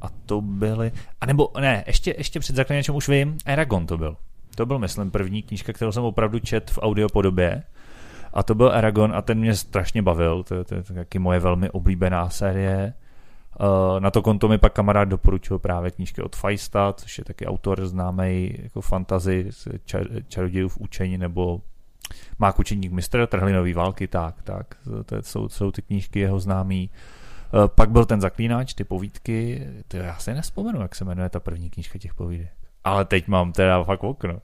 a 0.00 0.08
to 0.26 0.40
byly... 0.40 0.92
A 1.20 1.26
nebo 1.26 1.48
ne, 1.60 1.84
ještě, 1.86 2.14
ještě 2.18 2.40
před 2.40 2.56
zaklínačem 2.56 2.94
už 2.94 3.08
vím, 3.08 3.36
Eragon 3.46 3.86
to 3.86 3.98
byl. 3.98 4.16
To 4.54 4.66
byl, 4.66 4.78
myslím, 4.78 5.10
první 5.10 5.42
knížka, 5.42 5.72
kterou 5.72 5.92
jsem 5.92 6.02
opravdu 6.04 6.38
čet 6.38 6.70
v 6.70 6.78
audiopodobě. 6.82 7.62
A 8.34 8.42
to 8.42 8.54
byl 8.54 8.72
Eragon 8.74 9.12
a 9.16 9.22
ten 9.22 9.38
mě 9.38 9.54
strašně 9.56 10.02
bavil. 10.02 10.42
To, 10.42 10.54
je- 10.54 10.64
to 10.64 10.74
je 10.74 10.82
taky 10.82 11.18
moje 11.18 11.38
velmi 11.38 11.70
oblíbená 11.70 12.30
série. 12.30 12.94
Uh, 13.60 14.00
na 14.00 14.10
to 14.10 14.22
konto 14.22 14.48
mi 14.48 14.58
pak 14.58 14.72
kamarád 14.72 15.08
doporučil 15.08 15.58
právě 15.58 15.90
knížky 15.90 16.22
od 16.22 16.36
Feista, 16.36 16.92
což 16.92 17.18
je 17.18 17.24
taky 17.24 17.46
autor 17.46 17.86
známý 17.86 18.54
jako 18.62 18.80
fantazy 18.80 19.50
čar, 19.84 20.06
čarodějů 20.28 20.68
v 20.68 20.78
učení 20.78 21.18
nebo 21.18 21.60
má 22.38 22.58
učeník 22.58 22.92
mistr 22.92 23.26
trhlinový 23.26 23.72
války, 23.72 24.08
tak, 24.08 24.42
tak, 24.42 24.74
to 25.06 25.22
jsou, 25.22 25.48
jsou 25.48 25.70
ty 25.70 25.82
knížky 25.82 26.20
jeho 26.20 26.40
známý. 26.40 26.90
Uh, 27.54 27.66
pak 27.66 27.90
byl 27.90 28.04
ten 28.04 28.20
zaklínač, 28.20 28.74
ty 28.74 28.84
povídky, 28.84 29.66
to 29.88 29.96
já 29.96 30.18
si 30.18 30.34
nespomenu, 30.34 30.80
jak 30.80 30.94
se 30.94 31.04
jmenuje 31.04 31.28
ta 31.28 31.40
první 31.40 31.70
knížka 31.70 31.98
těch 31.98 32.14
povídek. 32.14 32.52
Ale 32.84 33.04
teď 33.04 33.28
mám 33.28 33.52
teda 33.52 33.84
fakt 33.84 34.04
okno. 34.04 34.40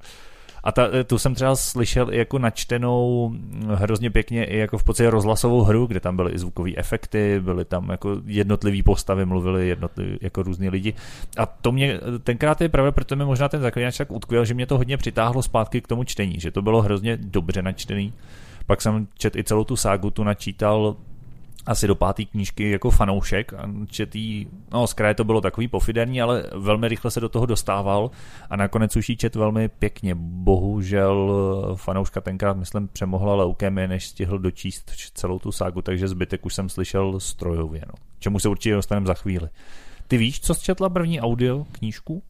A 0.67 0.73
ta, 0.73 0.89
tu 1.07 1.19
jsem 1.19 1.35
třeba 1.35 1.57
slyšel 1.57 2.15
i 2.15 2.19
jako 2.19 2.39
načtenou 2.39 3.29
hm, 3.29 3.67
hrozně 3.75 4.11
pěkně 4.11 4.45
i 4.45 4.59
jako 4.59 4.79
v 4.79 4.85
podstatě 4.85 5.11
rozhlasovou 5.11 5.63
hru, 5.63 5.87
kde 5.87 6.01
tam 6.01 6.17
byly 6.17 6.33
i 6.33 6.39
zvukové 6.39 6.71
efekty, 6.77 7.41
byly 7.41 7.65
tam 7.65 7.91
jako 7.91 8.17
jednotlivý 8.27 8.83
postavy, 8.83 9.25
mluvili 9.25 9.69
jednotlivý, 9.69 10.19
jako 10.21 10.43
různí 10.43 10.69
lidi. 10.69 10.95
A 11.39 11.47
to 11.47 11.73
mě 11.73 12.01
tenkrát 12.23 12.61
je 12.61 12.69
pravda, 12.69 12.93
protože 12.93 13.17
mi 13.17 13.25
možná 13.25 13.49
ten 13.49 13.61
zaklínač 13.61 13.97
tak 13.97 14.13
utkvěl, 14.13 14.45
že 14.45 14.55
mě 14.55 14.67
to 14.67 14.77
hodně 14.77 14.97
přitáhlo 14.97 15.43
zpátky 15.43 15.81
k 15.81 15.89
tomu 15.89 16.05
čtení, 16.05 16.41
že 16.41 16.51
to 16.51 16.63
bylo 16.63 16.83
hrozně 16.83 17.17
dobře 17.17 17.63
načtený. 17.63 18.13
Pak 18.67 18.83
jsem 18.83 19.07
čet 19.19 19.37
i 19.37 19.45
celou 19.45 19.65
tu 19.65 19.77
ságu, 19.77 20.11
tu 20.11 20.25
načítal 20.25 20.97
asi 21.67 21.87
do 21.87 21.95
páté 21.95 22.25
knížky 22.25 22.71
jako 22.71 22.91
fanoušek 22.91 23.53
četý, 23.87 24.47
no 24.73 24.87
zkrátka 24.87 25.17
to 25.17 25.25
bylo 25.25 25.41
takový 25.41 25.69
pofiderní, 25.69 26.23
ale 26.23 26.45
velmi 26.55 26.89
rychle 26.89 27.11
se 27.11 27.21
do 27.21 27.29
toho 27.29 27.47
dostával 27.47 28.11
a 28.51 28.57
nakonec 28.57 28.97
už 28.97 29.09
jí 29.09 29.17
čet 29.17 29.35
velmi 29.35 29.69
pěkně. 29.69 30.15
Bohužel 30.19 31.33
fanouška 31.77 32.21
tenkrát, 32.21 32.57
myslím, 32.57 32.89
přemohla 32.89 33.35
leukémie, 33.35 33.89
než 33.89 34.07
stihl 34.07 34.39
dočíst 34.39 34.91
celou 35.15 35.39
tu 35.39 35.53
ságu, 35.53 35.83
takže 35.83 36.09
zbytek 36.09 36.47
už 36.47 36.55
jsem 36.55 36.69
slyšel 36.69 37.21
strojově, 37.21 37.83
no. 37.87 37.95
Čemu 38.19 38.39
se 38.39 38.49
určitě 38.49 38.75
dostaneme 38.75 39.07
za 39.07 39.15
chvíli. 39.15 39.49
Ty 40.09 40.17
víš, 40.17 40.41
co 40.41 40.55
jsi 40.55 40.65
četla 40.65 40.89
první 40.89 41.21
audio 41.21 41.65
knížku? 41.73 42.23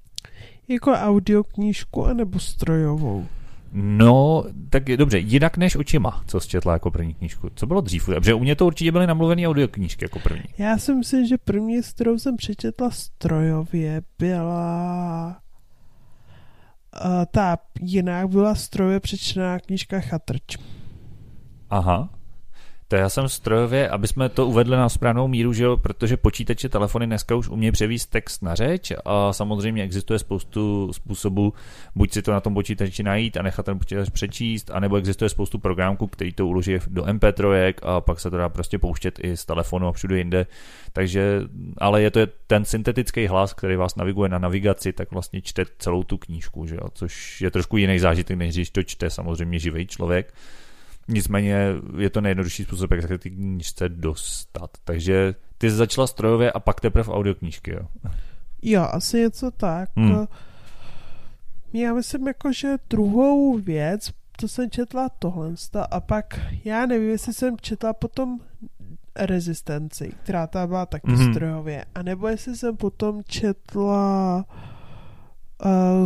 Jako 0.69 0.93
audioknížku 0.93 2.07
anebo 2.07 2.39
strojovou. 2.39 3.27
No, 3.73 4.45
tak 4.71 4.89
je 4.89 4.97
dobře, 4.97 5.19
jinak 5.19 5.57
než 5.57 5.77
očima, 5.77 6.23
co 6.27 6.41
četla 6.41 6.73
jako 6.73 6.91
první 6.91 7.15
knížku. 7.15 7.51
Co 7.55 7.67
bylo 7.67 7.81
dřív? 7.81 8.05
Protože 8.05 8.35
u 8.35 8.39
mě 8.39 8.57
to 8.57 8.67
určitě 8.67 8.93
byly 8.93 9.07
namluvené 9.07 9.49
audioknížky 9.49 10.05
jako 10.05 10.19
první. 10.19 10.45
Já 10.59 10.79
si 10.79 10.95
myslím, 10.95 11.27
že 11.27 11.39
první, 11.39 11.83
s 11.83 11.93
kterou 11.93 12.19
jsem 12.19 12.37
přečetla 12.37 12.91
strojově, 12.91 14.03
byla... 14.19 15.41
Uh, 17.05 17.25
ta 17.31 17.59
jinak 17.81 18.29
byla 18.29 18.55
strojově 18.55 19.01
přečtená 19.01 19.59
knížka 19.59 20.01
Chatrč. 20.01 20.57
Aha. 21.71 22.16
To 22.89 22.97
já 22.97 23.09
jsem 23.09 23.29
strojově, 23.29 23.89
aby 23.89 24.09
jsme 24.09 24.29
to 24.29 24.47
uvedli 24.47 24.77
na 24.77 24.89
správnou 24.89 25.29
míru, 25.29 25.53
že 25.53 25.65
jo, 25.65 25.77
protože 25.77 26.17
počítače, 26.17 26.69
telefony 26.69 27.07
dneska 27.07 27.35
už 27.35 27.49
umějí 27.49 27.73
převíst 27.73 28.11
text 28.11 28.43
na 28.43 28.55
řeč 28.55 28.93
a 29.05 29.33
samozřejmě 29.33 29.83
existuje 29.83 30.19
spoustu 30.19 30.93
způsobů, 30.93 31.53
buď 31.95 32.13
si 32.13 32.23
to 32.23 32.33
na 32.33 32.41
tom 32.41 32.55
počítači 32.55 33.03
najít 33.03 33.37
a 33.37 33.43
nechat 33.43 33.67
ten 33.67 33.79
počítač 33.79 34.09
přečíst, 34.11 34.71
anebo 34.71 34.97
existuje 34.97 35.29
spoustu 35.29 35.59
programků, 35.59 36.07
který 36.07 36.33
to 36.33 36.47
uloží 36.47 36.79
do 36.87 37.05
MP3 37.05 37.75
a 37.83 38.01
pak 38.01 38.21
se 38.21 38.31
to 38.31 38.37
dá 38.37 38.49
prostě 38.49 38.79
pouštět 38.79 39.19
i 39.23 39.37
z 39.37 39.45
telefonu 39.45 39.87
a 39.87 39.93
všude 39.93 40.19
jinde. 40.19 40.47
Takže, 40.93 41.41
ale 41.79 42.03
je 42.03 42.11
to 42.11 42.21
ten 42.47 42.65
syntetický 42.65 43.27
hlas, 43.27 43.55
který 43.55 43.77
vás 43.77 43.97
naviguje 43.97 44.29
na 44.29 44.39
navigaci, 44.39 44.93
tak 44.93 45.11
vlastně 45.11 45.43
čte 45.43 45.65
celou 45.79 46.05
tu 46.05 46.19
knížku, 46.19 46.67
že 46.67 46.75
jo, 46.75 46.89
což 46.95 47.41
je 47.41 47.51
trošku 47.51 47.77
jiný 47.77 47.99
zážitek, 47.99 48.37
než 48.37 48.55
když 48.55 48.71
to 48.71 48.83
čte 48.83 49.11
samozřejmě 49.11 49.59
živý 49.59 49.87
člověk. 49.87 50.35
Nicméně 51.09 51.57
je 51.99 52.11
to 52.11 52.21
nejjednodušší 52.21 52.65
způsob, 52.65 52.91
jak 52.91 53.03
se 53.03 53.19
k 53.19 53.23
té 53.23 53.31
knížce 53.31 53.89
dostat. 53.89 54.71
Takže 54.85 55.35
ty 55.59 55.71
jsi 55.71 55.77
začala 55.77 56.07
strojově 56.07 56.53
a 56.53 56.61
pak 56.61 56.81
teprve 56.81 57.13
audioknížky, 57.13 57.71
jo? 57.71 57.87
Jo, 58.63 58.89
asi 58.91 59.17
něco 59.17 59.51
tak. 59.51 59.91
Hmm. 59.97 60.27
Já 61.73 61.95
myslím 61.95 62.27
jako, 62.27 62.53
že 62.53 62.77
druhou 62.91 63.59
věc, 63.59 64.11
to 64.37 64.49
jsem 64.49 64.71
četla 64.71 65.09
tohle 65.09 65.55
a 65.91 66.01
pak, 66.01 66.41
já 66.65 66.87
nevím, 66.87 67.09
jestli 67.09 67.35
jsem 67.35 67.57
četla 67.61 67.93
potom 67.93 68.41
rezistenci, 69.17 70.13
která 70.23 70.47
ta 70.47 70.67
byla 70.67 70.87
taky 70.87 71.07
mm-hmm. 71.07 71.31
strojově, 71.31 71.85
anebo 71.95 72.29
jestli 72.29 72.57
jsem 72.57 72.77
potom 72.77 73.23
četla 73.25 74.37
uh, 74.37 74.76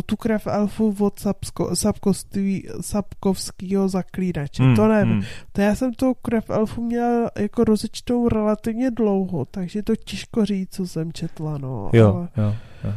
tu 0.05 0.15
krev 0.15 0.47
elfů 0.47 0.95
od 0.99 1.19
Sapsko, 1.19 1.75
Sapkovství, 1.75 2.67
Sapkovského 2.81 3.89
zaklínače. 3.89 4.63
Hmm, 4.63 4.75
to 4.75 4.87
nevím. 4.87 5.13
hmm. 5.13 5.23
To 5.51 5.61
já 5.61 5.75
jsem 5.75 5.93
tu 5.93 6.13
krev 6.13 6.49
elfů 6.49 6.83
měla 6.83 7.31
jako 7.39 7.63
rozečtou 7.63 8.29
relativně 8.29 8.91
dlouho, 8.91 9.45
takže 9.45 9.83
to 9.83 9.95
těžko 9.95 10.45
říct, 10.45 10.75
co 10.75 10.87
jsem 10.87 11.13
četla, 11.13 11.57
no. 11.57 11.89
Jo, 11.93 12.15
ale... 12.15 12.27
jo, 12.37 12.55
jo. 12.83 12.93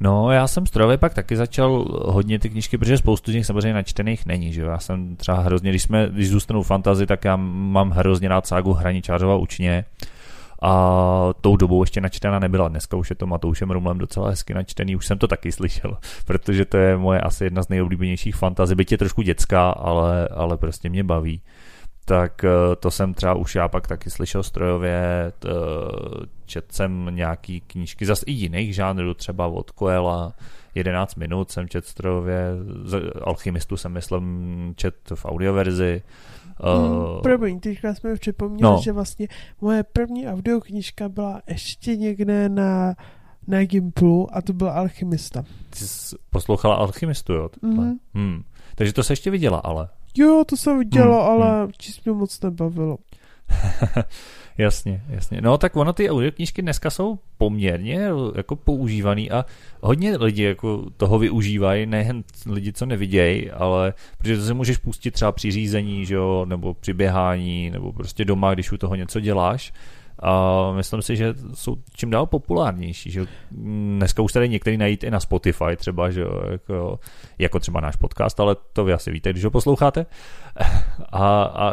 No, 0.00 0.30
já 0.30 0.46
jsem 0.46 0.66
strojově 0.66 0.98
pak 0.98 1.14
taky 1.14 1.36
začal 1.36 1.84
hodně 1.88 2.38
ty 2.38 2.50
knížky, 2.50 2.78
protože 2.78 2.98
spoustu 2.98 3.30
z 3.30 3.34
nich 3.34 3.46
samozřejmě 3.46 3.74
načtených 3.74 4.26
není, 4.26 4.52
že 4.52 4.60
jo. 4.60 4.68
Já 4.68 4.78
jsem 4.78 5.16
třeba 5.16 5.40
hrozně, 5.40 5.70
když 5.70 5.82
jsme, 5.82 6.08
když 6.12 6.30
zůstanu 6.30 6.62
v 6.62 6.66
fantazi, 6.66 7.06
tak 7.06 7.24
já 7.24 7.36
mám 7.36 7.90
hrozně 7.90 8.28
rád 8.28 8.46
ságu 8.46 8.72
Hraničářova 8.72 9.36
učně. 9.36 9.84
A 10.62 11.30
tou 11.40 11.56
dobou 11.56 11.82
ještě 11.82 12.00
načtena 12.00 12.38
nebyla. 12.38 12.68
Dneska 12.68 12.96
už 12.96 13.10
je 13.10 13.16
to 13.16 13.26
Matoušem 13.26 13.70
Rumlem 13.70 13.98
docela 13.98 14.28
hezky 14.28 14.54
načtený, 14.54 14.96
už 14.96 15.06
jsem 15.06 15.18
to 15.18 15.28
taky 15.28 15.52
slyšel, 15.52 15.96
protože 16.26 16.64
to 16.64 16.76
je 16.76 16.96
moje 16.96 17.20
asi 17.20 17.44
jedna 17.44 17.62
z 17.62 17.68
nejoblíbenějších 17.68 18.36
fantazy, 18.36 18.74
byť 18.74 18.92
je 18.92 18.98
trošku 18.98 19.22
dětská, 19.22 19.70
ale, 19.70 20.28
ale 20.28 20.56
prostě 20.56 20.90
mě 20.90 21.04
baví. 21.04 21.42
Tak 22.04 22.44
eh, 22.44 22.76
to 22.76 22.90
jsem 22.90 23.14
třeba 23.14 23.34
už 23.34 23.54
já 23.54 23.68
pak 23.68 23.86
taky 23.86 24.10
slyšel 24.10 24.42
strojově, 24.42 25.32
t, 25.38 25.48
čet 26.46 26.72
jsem 26.72 27.06
nějaký 27.10 27.60
knížky 27.60 28.06
zase 28.06 28.24
i 28.26 28.32
jiných 28.32 28.74
žánrů, 28.74 29.14
třeba 29.14 29.46
od 29.46 29.70
Koela, 29.70 30.32
11 30.76 31.14
minut 31.14 31.50
jsem 31.50 31.68
čet 31.68 31.86
strojově, 31.86 32.50
z 32.84 33.02
Alchymistu 33.22 33.76
jsem 33.76 33.92
myslím 33.92 34.74
čet 34.76 34.94
v 35.14 35.24
audioverzi. 35.24 36.02
Hmm, 36.60 37.22
promiň, 37.22 37.60
teďka 37.60 37.94
jsme 37.94 38.10
mi 38.10 38.16
připomněli, 38.16 38.62
no. 38.62 38.80
že 38.82 38.92
vlastně 38.92 39.28
moje 39.60 39.82
první 39.82 40.28
audioknižka 40.28 41.08
byla 41.08 41.42
ještě 41.48 41.96
někde 41.96 42.48
na, 42.48 42.94
na 43.46 43.64
Gimplu 43.64 44.36
a 44.36 44.42
to 44.42 44.52
byl 44.52 44.70
Alchymista. 44.70 45.44
Ty 45.70 45.78
jsi 45.78 46.16
poslouchala 46.30 46.74
Alchymistu, 46.74 47.32
jo? 47.32 47.48
Mhm. 47.62 47.98
Hmm. 48.14 48.42
Takže 48.74 48.92
to 48.92 49.02
se 49.02 49.12
ještě 49.12 49.30
viděla, 49.30 49.58
ale. 49.58 49.88
Jo, 50.16 50.44
to 50.46 50.56
jsem 50.56 50.78
viděla, 50.78 51.26
Hmm, 51.26 51.42
ale 51.42 51.68
číst 51.78 52.04
mě 52.04 52.14
moc 52.14 52.40
nebavilo. 52.40 52.98
Jasně, 54.58 55.02
jasně. 55.08 55.40
No 55.40 55.58
tak 55.58 55.76
ono 55.76 55.92
ty 55.92 56.10
audioknížky 56.10 56.62
dneska 56.62 56.90
jsou 56.90 57.18
poměrně 57.38 58.08
jako 58.36 58.56
používaný 58.56 59.30
a 59.30 59.44
hodně 59.80 60.16
lidí 60.16 60.42
jako 60.42 60.84
toho 60.96 61.18
využívají, 61.18 61.86
nejen 61.86 62.24
lidi, 62.46 62.72
co 62.72 62.86
nevidějí, 62.86 63.50
ale 63.50 63.94
protože 64.18 64.36
to 64.36 64.46
si 64.46 64.54
můžeš 64.54 64.76
pustit 64.76 65.10
třeba 65.10 65.32
při 65.32 65.50
řízení, 65.50 66.06
že 66.06 66.14
jo, 66.14 66.44
nebo 66.48 66.74
při 66.74 66.92
běhání, 66.92 67.70
nebo 67.70 67.92
prostě 67.92 68.24
doma, 68.24 68.54
když 68.54 68.72
u 68.72 68.78
toho 68.78 68.94
něco 68.94 69.20
děláš. 69.20 69.72
A 70.18 70.72
myslím 70.72 71.02
si, 71.02 71.16
že 71.16 71.34
jsou 71.54 71.76
čím 71.94 72.10
dál 72.10 72.26
populárnější. 72.26 73.10
Že 73.10 73.26
dneska 73.50 74.22
už 74.22 74.32
tady 74.32 74.48
některý 74.48 74.76
najít 74.76 75.04
i 75.04 75.10
na 75.10 75.20
Spotify 75.20 75.76
třeba, 75.76 76.10
že 76.10 76.24
jako, 76.50 77.00
jako 77.38 77.60
třeba 77.60 77.80
náš 77.80 77.96
podcast, 77.96 78.40
ale 78.40 78.56
to 78.72 78.84
vy 78.84 78.92
asi 78.92 79.10
víte, 79.10 79.30
když 79.30 79.44
ho 79.44 79.50
posloucháte. 79.50 80.06
A, 81.12 81.42
a 81.42 81.72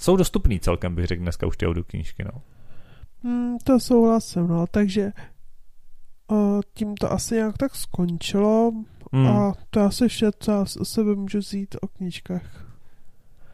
jsou 0.00 0.16
dostupný 0.16 0.60
celkem, 0.60 0.94
bych 0.94 1.06
řekl, 1.06 1.22
dneska 1.22 1.46
už 1.46 1.56
ty 1.56 1.66
audioknížky. 1.66 2.24
No. 2.24 2.42
Hmm, 3.22 3.58
to 3.64 3.80
souhlasím, 3.80 4.48
no, 4.48 4.66
takže 4.70 5.12
uh, 6.30 6.60
tím 6.74 6.94
to 6.94 7.12
asi 7.12 7.34
nějak 7.34 7.58
tak 7.58 7.76
skončilo 7.76 8.72
hmm. 9.12 9.26
a 9.26 9.52
to 9.70 9.80
je 9.80 9.86
asi 9.86 10.08
vše, 10.08 10.30
co 10.38 10.52
já 10.52 10.64
o 10.80 10.84
sebe 10.84 11.14
můžu 11.14 11.38
vzít 11.38 11.76
o 11.80 11.88
knížkách. 11.88 12.71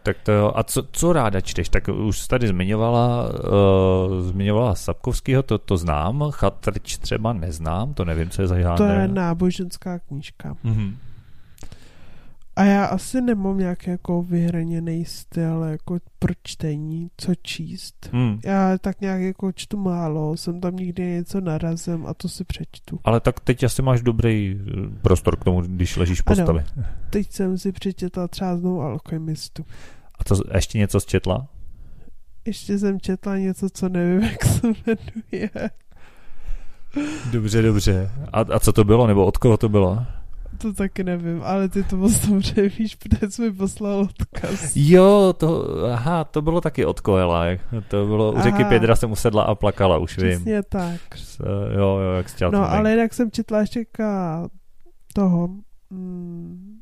Tak 0.08 0.16
to. 0.22 0.58
A 0.58 0.62
co, 0.62 0.82
co 0.92 1.12
ráda 1.12 1.40
čteš? 1.40 1.68
Tak 1.68 1.88
už 1.88 2.18
jsi 2.18 2.28
tady 2.28 2.48
zmiňovala, 2.48 3.28
uh, 3.28 4.20
zmiňovala 4.20 4.74
Sapkovského, 4.74 5.42
to, 5.42 5.58
to 5.58 5.76
znám, 5.76 6.24
Chatrč 6.30 6.96
třeba 6.96 7.32
neznám, 7.32 7.94
to 7.94 8.04
nevím, 8.04 8.30
co 8.30 8.42
je 8.42 8.48
za. 8.48 8.76
To 8.76 8.84
je 8.84 9.08
náboženská 9.08 9.98
knížka. 9.98 10.56
Mm-hmm. 10.64 10.94
A 12.58 12.64
já 12.64 12.84
asi 12.84 13.20
nemám 13.20 13.58
nějaký 13.58 13.90
jako 13.90 14.22
vyhraněný 14.22 15.04
styl 15.04 15.62
jako 15.62 15.98
pro 16.18 16.34
čtení, 16.42 17.10
co 17.16 17.34
číst. 17.34 18.08
Hmm. 18.12 18.40
Já 18.44 18.78
tak 18.78 19.00
nějak 19.00 19.20
jako 19.20 19.52
čtu 19.52 19.76
málo, 19.76 20.36
jsem 20.36 20.60
tam 20.60 20.76
někdy 20.76 21.02
něco 21.02 21.40
narazem 21.40 22.06
a 22.06 22.14
to 22.14 22.28
si 22.28 22.44
přečtu. 22.44 23.00
Ale 23.04 23.20
tak 23.20 23.40
teď 23.40 23.64
asi 23.64 23.82
máš 23.82 24.02
dobrý 24.02 24.60
eh, 24.60 25.00
prostor 25.02 25.36
k 25.36 25.44
tomu, 25.44 25.60
když 25.60 25.96
ležíš 25.96 26.20
postavy. 26.20 26.64
Ano, 26.76 26.84
teď 27.10 27.32
jsem 27.32 27.58
si 27.58 27.72
přečetla 27.72 28.28
třeba 28.28 28.56
znovu 28.56 28.82
Alchemistu. 28.82 29.64
A 30.18 30.24
to 30.24 30.34
ještě 30.54 30.78
něco 30.78 31.00
zčetla? 31.00 31.48
Ještě 32.44 32.78
jsem 32.78 33.00
četla 33.00 33.36
něco, 33.36 33.70
co 33.70 33.88
nevím, 33.88 34.22
jak 34.30 34.44
se 34.44 34.66
jmenuje. 34.66 35.50
Dobře, 37.32 37.62
dobře. 37.62 38.10
A, 38.32 38.40
a 38.40 38.58
co 38.58 38.72
to 38.72 38.84
bylo, 38.84 39.06
nebo 39.06 39.26
od 39.26 39.36
koho 39.36 39.56
to 39.56 39.68
bylo? 39.68 40.06
To 40.58 40.72
taky 40.72 41.04
nevím, 41.04 41.42
ale 41.42 41.68
ty 41.68 41.84
to 41.84 41.96
moc 41.96 42.26
dobře 42.26 42.68
víš, 42.68 42.94
protože 42.94 43.30
jsi 43.30 43.42
mi 43.42 43.52
poslal 43.52 43.98
odkaz. 43.98 44.72
Jo, 44.76 45.34
to, 45.36 45.66
aha, 45.92 46.24
to 46.24 46.42
bylo 46.42 46.60
taky 46.60 46.84
od 46.84 47.00
Koela. 47.00 47.44
To 47.88 48.06
bylo, 48.06 48.32
u 48.32 48.40
řeky 48.40 48.64
Pědra 48.64 48.96
jsem 48.96 49.10
usedla 49.12 49.42
a 49.42 49.54
plakala, 49.54 49.98
už 49.98 50.12
Přesně 50.12 50.28
vím. 50.28 50.38
Přesně 50.38 50.62
tak. 50.62 51.00
Jo, 51.76 51.98
jo, 51.98 52.12
jak 52.16 52.26
chtěl 52.26 52.50
No, 52.50 52.70
ale 52.70 52.90
jinak 52.90 53.14
jsem 53.14 53.30
četla 53.30 53.60
ještě 53.60 53.84
toho, 55.14 55.48
mm, 55.90 56.78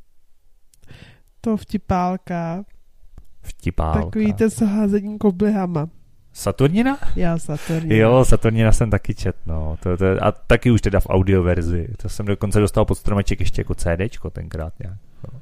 toho 1.40 1.56
vtipálka. 1.56 2.64
Vtipálka. 3.46 4.04
Takový 4.04 4.32
ten 4.32 4.48
házení 4.66 5.18
koblihama. 5.18 5.88
Saturnina? 6.32 6.98
Já 7.16 7.38
Saturnina. 7.38 7.94
Jo, 7.96 8.24
Saturnina 8.24 8.72
jsem 8.72 8.90
taky 8.90 9.14
čet, 9.14 9.36
no. 9.46 9.78
To, 9.82 9.96
to, 9.96 10.04
a 10.24 10.32
taky 10.32 10.70
už 10.70 10.80
teda 10.80 11.00
v 11.00 11.06
audioverzi. 11.10 11.88
To 12.02 12.08
jsem 12.08 12.26
dokonce 12.26 12.60
dostal 12.60 12.84
pod 12.84 12.94
stromeček 12.94 13.40
ještě 13.40 13.60
jako 13.60 13.74
CDčko 13.74 14.30
tenkrát 14.30 14.72
nějak. 14.80 14.96
No. 15.32 15.40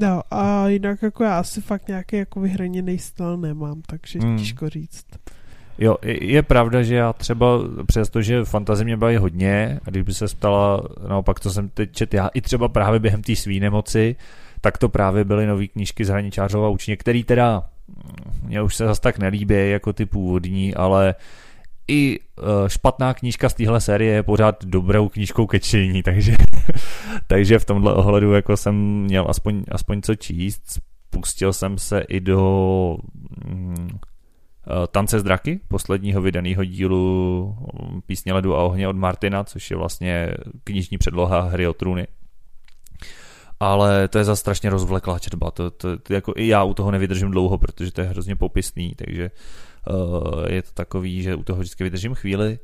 no 0.00 0.22
a 0.30 0.68
jinak 0.68 1.02
jako 1.02 1.24
já 1.24 1.38
asi 1.38 1.60
fakt 1.60 1.88
nějaký 1.88 2.16
jako 2.16 2.40
vyhraněný 2.40 2.98
styl 2.98 3.36
nemám, 3.36 3.82
takže 3.86 4.18
hmm. 4.18 4.38
těžko 4.38 4.68
říct. 4.68 5.06
Jo, 5.78 5.96
je 6.02 6.42
pravda, 6.42 6.82
že 6.82 6.94
já 6.94 7.12
třeba 7.12 7.46
přesto, 7.86 8.22
že 8.22 8.44
fantazie 8.44 8.84
mě 8.84 8.96
baví 8.96 9.16
hodně, 9.16 9.80
a 9.86 9.90
když 9.90 10.02
by 10.02 10.14
se 10.14 10.28
stala 10.28 10.82
naopak, 11.08 11.40
co 11.40 11.50
jsem 11.50 11.68
teď 11.68 11.92
čet 11.92 12.14
já, 12.14 12.28
i 12.28 12.40
třeba 12.40 12.68
právě 12.68 13.00
během 13.00 13.22
té 13.22 13.36
svý 13.36 13.60
nemoci, 13.60 14.16
tak 14.66 14.78
to 14.78 14.88
právě 14.88 15.24
byly 15.24 15.46
nové 15.46 15.66
knížky 15.66 16.04
z 16.04 16.08
Hraničářova 16.08 16.68
učně, 16.68 16.96
který 16.96 17.24
teda 17.24 17.62
mě 18.42 18.62
už 18.62 18.76
se 18.76 18.84
zase 18.84 19.00
tak 19.00 19.18
nelíbí 19.18 19.70
jako 19.70 19.92
ty 19.92 20.06
původní, 20.06 20.74
ale 20.74 21.14
i 21.88 22.18
e, 22.18 22.70
špatná 22.70 23.14
knížka 23.14 23.48
z 23.48 23.54
téhle 23.54 23.80
série 23.80 24.14
je 24.14 24.22
pořád 24.22 24.64
dobrou 24.64 25.08
knížkou 25.08 25.46
ke 25.46 25.60
čtení, 25.60 26.02
takže, 26.08 26.34
takže 27.26 27.58
v 27.58 27.64
tomhle 27.64 27.94
ohledu 27.94 28.32
jako 28.32 28.56
jsem 28.56 28.74
měl 29.02 29.26
aspoň, 29.28 29.64
aspoň 29.70 30.02
co 30.02 30.14
číst. 30.14 30.80
Pustil 31.10 31.52
jsem 31.52 31.78
se 31.78 32.00
i 32.00 32.20
do 32.20 32.96
mm, 33.44 33.88
e, 33.90 34.86
Tance 34.86 35.20
z 35.20 35.22
draky, 35.22 35.60
posledního 35.68 36.22
vydaného 36.22 36.64
dílu 36.64 37.56
Písně 38.06 38.32
ledu 38.32 38.56
a 38.56 38.64
ohně 38.64 38.88
od 38.88 38.96
Martina, 38.96 39.44
což 39.44 39.70
je 39.70 39.76
vlastně 39.76 40.30
knižní 40.64 40.98
předloha 40.98 41.40
hry 41.40 41.66
o 41.66 41.72
trůny 41.72 42.06
ale 43.60 44.08
to 44.08 44.18
je 44.18 44.24
za 44.24 44.36
strašně 44.36 44.70
rozvleklá 44.70 45.18
četba. 45.18 45.50
To, 45.50 45.70
to, 45.70 45.98
to, 45.98 46.12
jako 46.12 46.32
i 46.36 46.46
já 46.46 46.64
u 46.64 46.74
toho 46.74 46.90
nevydržím 46.90 47.30
dlouho, 47.30 47.58
protože 47.58 47.92
to 47.92 48.00
je 48.00 48.06
hrozně 48.06 48.36
popisný, 48.36 48.94
takže 48.94 49.30
uh, 49.90 50.44
je 50.48 50.62
to 50.62 50.70
takový, 50.74 51.22
že 51.22 51.34
u 51.34 51.42
toho 51.42 51.58
vždycky 51.58 51.84
vydržím 51.84 52.14
chvíli. 52.14 52.58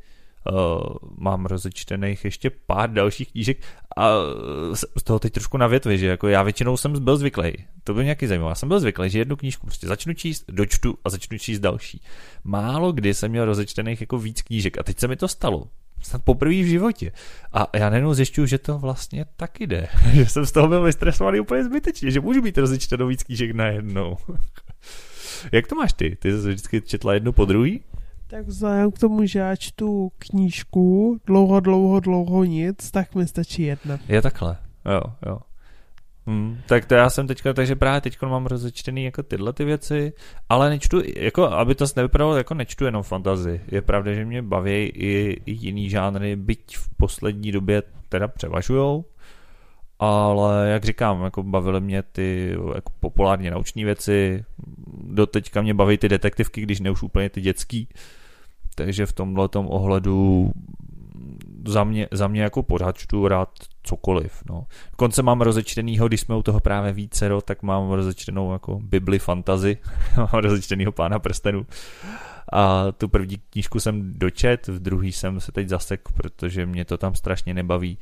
Uh, 0.53 0.83
mám 1.19 1.47
rozečtených 1.47 2.25
ještě 2.25 2.51
pár 2.67 2.93
dalších 2.93 3.33
knížek 3.33 3.59
a 3.97 4.11
z 4.99 5.03
toho 5.05 5.19
teď 5.19 5.33
trošku 5.33 5.57
na 5.57 5.67
větvi, 5.67 5.99
že 5.99 6.07
jako 6.07 6.29
já 6.29 6.43
většinou 6.43 6.77
jsem 6.77 7.05
byl 7.05 7.17
zvyklý. 7.17 7.53
To 7.85 7.95
by 7.95 8.05
nějaký 8.05 8.27
zajímavé. 8.27 8.51
Já 8.51 8.55
jsem 8.55 8.69
byl 8.69 8.81
zvyklý, 8.81 9.11
že 9.11 9.19
jednu 9.19 9.37
knížku 9.37 9.67
prostě 9.67 9.87
začnu 9.87 10.15
číst, 10.15 10.45
dočtu 10.49 10.99
a 11.05 11.11
začnu 11.11 11.39
číst 11.39 11.61
další. 11.61 12.03
Málo 12.45 12.93
kdy 12.93 13.15
jsem 13.15 13.31
měl 13.31 13.45
rozečtených 13.45 14.01
jako 14.01 14.19
víc 14.19 14.43
knížek 14.43 14.79
a 14.79 14.83
teď 14.83 14.99
se 14.99 15.09
mi 15.09 15.17
to 15.17 15.29
stalo 15.29 15.69
snad 16.03 16.23
poprvé 16.25 16.55
v 16.55 16.67
životě. 16.67 17.13
A 17.53 17.67
já 17.75 17.91
najednou 17.91 18.15
zjišťuju, 18.15 18.47
že 18.47 18.59
to 18.59 18.79
vlastně 18.79 19.25
taky 19.37 19.67
jde. 19.67 19.89
že 20.13 20.27
jsem 20.27 20.47
z 20.47 20.53
toho 20.53 20.69
byl 20.69 20.83
vystresovaný 20.83 21.41
úplně 21.41 21.65
zbytečně, 21.65 22.11
že 22.11 22.21
můžu 22.21 22.43
být 22.43 22.59
rozečteno 22.59 23.07
víc 23.07 23.23
knížek 23.23 23.51
najednou. 23.53 24.17
Jak 25.53 25.67
to 25.67 25.75
máš 25.75 25.93
ty? 25.93 26.17
Ty 26.21 26.33
jsi 26.33 26.49
vždycky 26.49 26.81
četla 26.81 27.15
jednu 27.15 27.33
po 27.33 27.45
druhý? 27.45 27.81
Tak 28.27 28.47
vzhledem 28.47 28.93
k 28.93 28.99
tomu, 28.99 29.27
že 29.27 29.39
já 29.39 29.57
čtu 29.57 30.13
knížku 30.19 31.19
dlouho, 31.27 31.61
dlouho, 31.61 32.01
dlouho 32.01 32.45
nic, 32.45 32.91
tak 32.91 33.15
mi 33.15 33.27
stačí 33.27 33.63
jedna. 33.63 33.99
Je 34.09 34.23
takhle, 34.23 34.57
jo, 34.87 35.01
jo. 35.27 35.39
Hmm, 36.27 36.59
tak 36.67 36.85
to 36.85 36.95
já 36.95 37.11
jsem 37.11 37.27
teďka, 37.27 37.53
takže 37.53 37.77
právě 37.77 38.01
teď 38.01 38.23
mám 38.23 38.47
rozečtený 38.47 39.05
jako 39.05 39.23
tyhle 39.23 39.53
ty 39.53 39.65
věci, 39.65 40.13
ale 40.49 40.71
nečtu, 40.71 41.03
jako 41.17 41.45
aby 41.45 41.75
to 41.75 41.85
nevypadalo, 41.97 42.37
jako 42.37 42.55
nečtu 42.55 42.85
jenom 42.85 43.03
fantazy. 43.03 43.61
Je 43.71 43.83
pravda, 43.83 44.13
že 44.13 44.25
mě 44.25 44.43
baví 44.43 44.73
i, 44.73 45.43
i 45.47 45.53
jiný 45.53 45.91
žánry, 45.91 46.37
byť 46.37 46.77
v 46.77 46.89
poslední 46.97 47.53
době 47.53 47.83
teda 48.09 48.29
převažujou, 48.29 49.05
ale 49.99 50.69
jak 50.69 50.85
říkám, 50.85 51.25
jako 51.25 51.43
bavily 51.43 51.81
mě 51.81 52.03
ty 52.03 52.57
jako 52.75 52.93
populárně 53.01 53.51
nauční 53.51 53.85
věci, 53.85 54.45
do 55.05 55.27
teďka 55.27 55.63
mě 55.63 55.75
baví 55.75 55.99
ty 55.99 56.09
detektivky, 56.09 56.61
když 56.61 56.81
ne 56.81 56.91
už 56.91 57.03
úplně 57.03 57.31
ty 57.31 57.41
dětský, 57.41 57.89
takže 58.75 59.07
v 59.07 59.13
tomhle 59.13 59.49
ohledu 59.55 60.53
za 61.67 61.85
mě, 61.85 62.09
za 62.11 62.29
mě 62.29 62.43
jako 62.43 62.63
pořád 62.63 62.99
čtu 62.99 63.29
rád 63.29 63.49
cokoliv. 63.83 64.43
No. 64.49 64.67
Dokonce 64.91 65.23
mám 65.23 65.41
rozečtenýho, 65.41 66.09
když 66.09 66.21
jsme 66.21 66.37
u 66.37 66.43
toho 66.43 66.61
právě 66.61 66.93
vícero, 66.93 67.41
tak 67.41 67.63
mám 67.63 67.91
rozečtenou 67.91 68.53
jako 68.53 68.81
Bibli 68.83 69.19
fantazy, 69.19 69.79
mám 70.17 70.29
rozečtenýho 70.33 70.93
pána 70.93 71.19
prstenů. 71.19 71.67
A 72.53 72.93
tu 72.93 73.09
první 73.09 73.37
knížku 73.51 73.81
jsem 73.81 74.13
dočet, 74.19 74.69
v 74.69 74.79
druhý 74.79 75.13
jsem 75.13 75.41
se 75.41 75.53
teď 75.53 75.69
zasek, 75.69 76.09
protože 76.17 76.67
mě 76.67 76.85
to 76.85 76.99
tam 76.99 77.15
strašně 77.15 77.55
nebaví, 77.55 77.99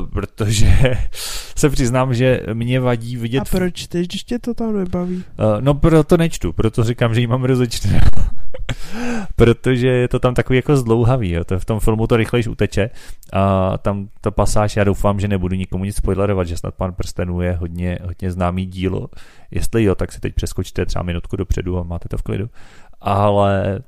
uh, 0.00 0.10
protože 0.10 0.68
se 1.56 1.70
přiznám, 1.70 2.14
že 2.14 2.42
mě 2.52 2.80
vadí 2.80 3.16
vidět... 3.16 3.40
A 3.40 3.44
proč 3.44 3.86
teď, 3.86 4.06
když 4.06 4.24
tě 4.24 4.38
to 4.38 4.54
tam 4.54 4.76
nebaví? 4.76 5.16
Uh, 5.16 5.24
no 5.60 5.74
proto 5.74 6.16
nečtu, 6.16 6.52
proto 6.52 6.84
říkám, 6.84 7.14
že 7.14 7.20
ji 7.20 7.26
mám 7.26 7.44
rozečtenou. 7.44 7.98
protože 9.36 9.88
je 9.88 10.08
to 10.08 10.18
tam 10.18 10.34
takový 10.34 10.56
jako 10.56 10.76
zdlouhavý, 10.76 11.30
jo. 11.30 11.44
To 11.44 11.58
v 11.58 11.64
tom 11.64 11.80
filmu 11.80 12.06
to 12.06 12.16
rychlejš 12.16 12.46
uteče 12.46 12.90
a 13.32 13.78
tam 13.78 14.08
ta 14.20 14.30
pasáž, 14.30 14.76
já 14.76 14.84
doufám, 14.84 15.20
že 15.20 15.28
nebudu 15.28 15.54
nikomu 15.54 15.84
nic 15.84 15.96
spoilerovat, 15.96 16.48
že 16.48 16.56
snad 16.56 16.74
Pán 16.74 16.92
prstenů 16.92 17.40
je 17.40 17.52
hodně, 17.52 17.98
hodně 18.04 18.32
známý 18.32 18.66
dílo. 18.66 19.08
Jestli 19.50 19.84
jo, 19.84 19.94
tak 19.94 20.12
si 20.12 20.20
teď 20.20 20.34
přeskočte 20.34 20.86
třeba 20.86 21.02
minutku 21.02 21.36
dopředu 21.36 21.78
a 21.78 21.82
máte 21.82 22.08
to 22.08 22.18
v 22.18 22.22
klidu 22.22 22.48
ale 23.00 23.78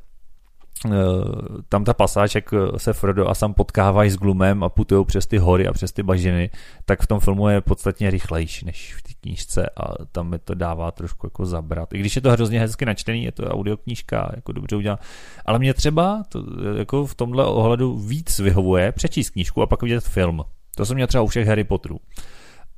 tam 1.69 1.85
ta 1.85 1.95
pasáž, 1.95 2.35
jak 2.35 2.55
se 2.77 2.93
Frodo 2.93 3.29
a 3.29 3.35
Sam 3.35 3.55
potkávají 3.55 4.11
s 4.11 4.17
Glumem 4.17 4.65
a 4.65 4.69
putují 4.69 5.05
přes 5.05 5.27
ty 5.27 5.39
hory 5.39 5.67
a 5.67 5.73
přes 5.73 5.93
ty 5.93 6.03
bažiny, 6.03 6.51
tak 6.85 7.03
v 7.03 7.07
tom 7.07 7.21
filmu 7.21 7.49
je 7.49 7.61
podstatně 7.61 8.11
rychlejší 8.11 8.67
než 8.67 8.95
v 8.95 9.03
té 9.03 9.13
knížce 9.21 9.71
a 9.77 10.05
tam 10.13 10.31
mi 10.31 10.39
to 10.39 10.55
dává 10.55 10.91
trošku 10.91 11.27
jako 11.27 11.47
zabrat. 11.47 11.95
I 11.95 11.99
když 11.99 12.17
je 12.17 12.23
to 12.23 12.31
hrozně 12.31 12.61
hezky 12.61 12.87
načtený, 12.87 13.25
je 13.25 13.33
to 13.33 13.45
audioknížka, 13.45 14.31
jako 14.37 14.53
dobře 14.53 14.77
udělá. 14.77 14.99
Ale 15.47 15.59
mě 15.59 15.75
třeba 15.75 16.23
to, 16.29 16.45
jako 16.79 17.07
v 17.07 17.15
tomhle 17.15 17.45
ohledu 17.47 17.99
víc 17.99 18.39
vyhovuje 18.39 18.93
přečíst 18.93 19.31
knížku 19.31 19.63
a 19.63 19.67
pak 19.67 19.83
vidět 19.83 20.05
film. 20.05 20.45
To 20.77 20.87
jsem 20.87 20.95
měl 20.95 21.07
třeba 21.07 21.23
u 21.23 21.27
všech 21.27 21.49
Harry 21.49 21.65
Potterů. 21.65 21.99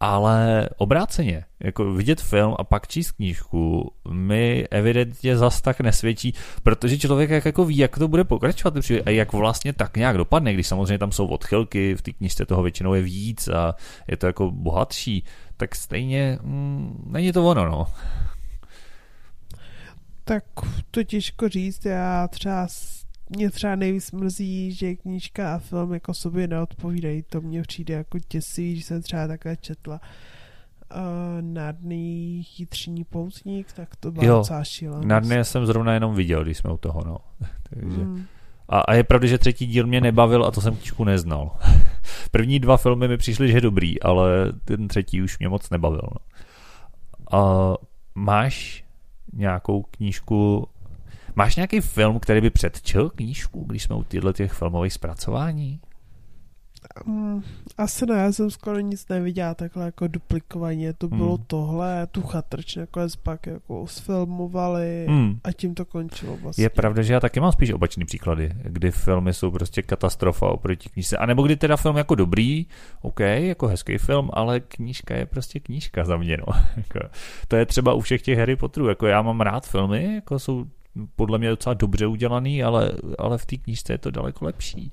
Ale 0.03 0.69
obráceně, 0.77 1.45
jako 1.61 1.93
vidět 1.93 2.21
film 2.21 2.55
a 2.59 2.65
pak 2.65 2.89
číst 2.89 3.11
knížku, 3.13 3.93
mi 4.11 4.67
evidentně 4.71 5.37
zas 5.37 5.61
tak 5.61 5.81
nesvědčí, 5.81 6.35
protože 6.63 6.99
člověk 6.99 7.31
jak 7.31 7.45
jako 7.45 7.65
ví, 7.65 7.77
jak 7.77 7.99
to 7.99 8.09
bude 8.09 8.25
pokračovat 8.25 8.75
a 9.07 9.11
jak 9.11 9.33
vlastně 9.33 9.73
tak 9.73 9.97
nějak 9.97 10.17
dopadne, 10.17 10.55
když 10.55 10.67
samozřejmě 10.67 10.99
tam 10.99 11.13
jsou 11.13 11.27
odchylky, 11.27 11.95
v 11.95 12.03
té 12.03 12.13
knižce 12.13 12.47
toho 12.47 12.63
většinou 12.63 12.95
je 12.95 13.03
víc 13.03 13.49
a 13.49 13.75
je 14.09 14.17
to 14.17 14.27
jako 14.27 14.51
bohatší, 14.51 15.25
tak 15.57 15.75
stejně 15.75 16.39
mm, 16.43 17.05
není 17.13 17.33
to 17.33 17.47
ono, 17.47 17.67
no. 17.67 17.87
Tak 20.25 20.45
to 20.91 21.05
těžko 21.05 21.49
říct, 21.49 21.85
já 21.85 22.29
třeba 22.29 22.67
mě 23.37 23.51
třeba 23.51 23.77
nejvíc 23.77 24.13
mrzí, 24.13 24.73
že 24.73 24.95
knížka 24.95 25.55
a 25.55 25.59
film 25.59 25.95
jako 25.95 26.15
sobě 26.15 26.49
neodpovídají. 26.49 27.23
To 27.23 27.41
mě 27.41 27.63
přijde 27.63 27.95
jako 27.95 28.19
těsí, 28.29 28.77
že 28.77 28.85
jsem 28.85 29.03
třeba 29.03 29.27
takhle 29.27 29.57
četla 29.57 30.01
uh, 30.95 31.01
Nádný 31.41 32.43
chytřiní 32.43 33.05
poutník, 33.05 33.73
tak 33.73 33.97
to 33.97 34.11
bylo 34.11 34.39
docela 34.39 34.65
šílenost. 34.65 35.09
Nádný 35.09 35.37
jsem 35.43 35.67
zrovna 35.67 35.95
jenom 35.95 36.15
viděl, 36.15 36.45
když 36.45 36.59
jsme 36.59 36.73
u 36.73 36.77
toho, 36.77 37.03
no. 37.07 37.19
Takže... 37.71 37.97
Hmm. 37.97 38.25
A, 38.69 38.81
a 38.81 38.95
je 38.95 39.05
pravda, 39.05 39.27
že 39.27 39.39
třetí 39.39 39.67
díl 39.67 39.87
mě 39.87 40.01
nebavil 40.01 40.45
a 40.45 40.51
to 40.51 40.61
jsem 40.61 40.77
knížku 40.77 41.05
neznal. 41.05 41.57
První 42.31 42.61
dva 42.61 42.77
filmy 42.77 43.09
mi 43.09 43.17
přišly, 43.17 43.49
že 43.49 43.57
je 43.57 43.61
dobrý, 43.61 44.03
ale 44.03 44.53
ten 44.65 44.89
třetí 44.89 45.23
už 45.23 45.39
mě 45.39 45.49
moc 45.49 45.71
nebavil. 45.71 46.09
No. 46.13 46.19
A 47.39 47.75
máš 48.15 48.85
nějakou 49.33 49.83
knížku 49.83 50.69
Máš 51.37 51.57
nějaký 51.57 51.81
film, 51.81 52.21
který 52.21 52.41
by 52.41 52.51
předčil 52.51 53.11
knížku, 53.11 53.65
když 53.65 53.83
jsme 53.83 53.97
u 53.97 54.03
těchto 54.03 54.33
těch 54.33 54.53
filmových 54.53 54.93
zpracování? 54.93 55.81
Um, 57.07 57.43
asi 57.79 58.07
ne, 58.07 58.15
já 58.15 58.33
jsem 58.33 58.51
skoro 58.51 58.81
nic 58.81 59.09
neviděla 59.09 59.55
takhle 59.55 59.85
jako 59.85 60.07
duplikovaně, 60.07 60.93
to 60.93 61.09
bylo 61.09 61.37
hmm. 61.37 61.45
tohle, 61.47 62.07
tu 62.07 62.23
chatrč 62.23 62.77
nakonec 62.77 63.17
pak 63.17 63.47
jako 63.47 63.87
sfilmovali 63.87 65.07
hmm. 65.09 65.39
a 65.45 65.53
tím 65.53 65.75
to 65.75 65.85
končilo 65.85 66.37
vlastně. 66.37 66.65
Je 66.65 66.71
pravda, 66.71 67.03
že 67.03 67.13
já 67.13 67.21
taky 67.21 67.41
mám 67.41 67.53
spíš 67.53 67.71
obačný 67.71 68.05
příklady, 68.05 68.53
kdy 68.63 68.91
filmy 68.91 69.35
jsou 69.35 69.51
prostě 69.51 69.83
katastrofa 69.83 70.49
oproti 70.49 70.89
knížce, 70.89 71.17
a 71.17 71.27
nebo 71.27 71.43
kdy 71.43 71.57
teda 71.57 71.77
film 71.77 71.97
jako 71.97 72.15
dobrý, 72.15 72.67
OK, 73.01 73.21
jako 73.21 73.67
hezký 73.67 73.99
film, 73.99 74.31
ale 74.33 74.61
knížka 74.61 75.17
je 75.17 75.27
prostě 75.27 75.61
knížka 75.61 76.05
za 76.05 76.17
mě, 76.17 76.37
no. 76.37 76.45
Jako, 76.77 77.09
to 77.49 77.57
je 77.57 77.67
třeba 77.67 77.95
u 77.95 78.01
všech 78.01 78.23
těch 78.23 78.39
Harry 78.39 78.57
Potterů, 78.57 78.89
jako 78.89 79.07
já 79.07 79.23
mám 79.23 79.41
rád 79.41 79.67
filmy, 79.67 80.15
jako 80.15 80.39
jsou 80.39 80.67
podle 81.17 81.39
mě 81.39 81.51
docela 81.51 81.75
dobře 81.75 82.07
udělaný, 82.07 82.63
ale, 82.63 82.93
ale 83.19 83.39
v 83.39 83.47
té 83.47 83.57
knížce 83.57 83.93
je 83.93 83.99
to 83.99 84.11
daleko 84.11 84.45
lepší. 84.45 84.93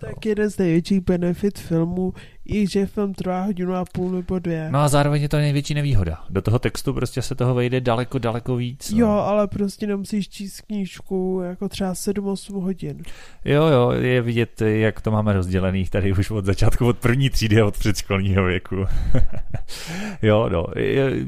Tak 0.00 0.26
jeden 0.26 0.50
z 0.50 0.58
největších 0.58 1.00
benefit 1.00 1.58
filmu 1.58 2.14
je, 2.44 2.66
že 2.66 2.86
film 2.86 3.14
trvá 3.14 3.42
hodinu 3.42 3.74
a 3.74 3.84
půl 3.92 4.10
nebo 4.10 4.38
dvě. 4.38 4.68
No 4.70 4.78
a 4.78 4.88
zároveň 4.88 5.22
je 5.22 5.28
to 5.28 5.36
největší 5.36 5.74
nevýhoda. 5.74 6.24
Do 6.30 6.42
toho 6.42 6.58
textu 6.58 6.94
prostě 6.94 7.22
se 7.22 7.34
toho 7.34 7.54
vejde 7.54 7.80
daleko, 7.80 8.18
daleko 8.18 8.56
víc. 8.56 8.90
No. 8.90 8.98
Jo, 8.98 9.08
ale 9.08 9.48
prostě 9.48 9.86
nemusíš 9.86 10.28
číst 10.28 10.60
knížku 10.60 11.40
jako 11.44 11.68
třeba 11.68 11.92
7-8 11.92 12.60
hodin. 12.60 13.02
Jo, 13.44 13.66
jo, 13.66 13.90
je 13.90 14.22
vidět, 14.22 14.60
jak 14.60 15.00
to 15.00 15.10
máme 15.10 15.32
rozdělených 15.32 15.90
tady 15.90 16.12
už 16.12 16.30
od 16.30 16.44
začátku, 16.44 16.86
od 16.86 16.98
první 16.98 17.30
třídy 17.30 17.60
a 17.60 17.66
od 17.66 17.78
předškolního 17.78 18.44
věku. 18.44 18.76
jo, 20.22 20.48
no, 20.48 20.66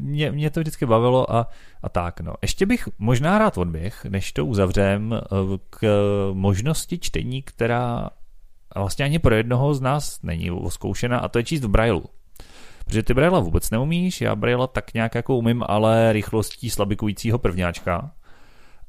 mě, 0.01 0.33
mě 0.33 0.51
to 0.51 0.61
vždycky 0.61 0.87
bavilo 0.87 1.35
a, 1.35 1.49
a 1.83 1.89
tak, 1.89 2.20
no. 2.20 2.35
Ještě 2.43 2.66
bych 2.66 2.89
možná 2.99 3.39
rád 3.39 3.59
odběh, 3.59 4.05
než 4.05 4.33
to 4.33 4.47
uzavřem, 4.47 5.20
k 5.70 5.87
možnosti 6.33 6.99
čtení, 6.99 7.43
která 7.43 8.11
vlastně 8.81 9.05
ani 9.05 9.18
pro 9.18 9.35
jednoho 9.35 9.75
z 9.75 9.81
nás 9.81 10.23
není 10.23 10.51
zkoušena 10.68 11.18
a 11.18 11.29
to 11.29 11.39
je 11.39 11.45
číst 11.45 11.64
v 11.64 11.68
Braillu. 11.68 12.05
Protože 12.85 13.03
ty 13.03 13.14
Braille 13.14 13.41
vůbec 13.41 13.70
neumíš, 13.70 14.20
já 14.20 14.37
Braille 14.37 14.68
tak 14.68 14.95
nějak 14.95 15.14
jako 15.14 15.37
umím, 15.37 15.64
ale 15.66 16.12
rychlostí 16.12 16.70
slabikujícího 16.70 17.39
prvňáčka. 17.39 18.12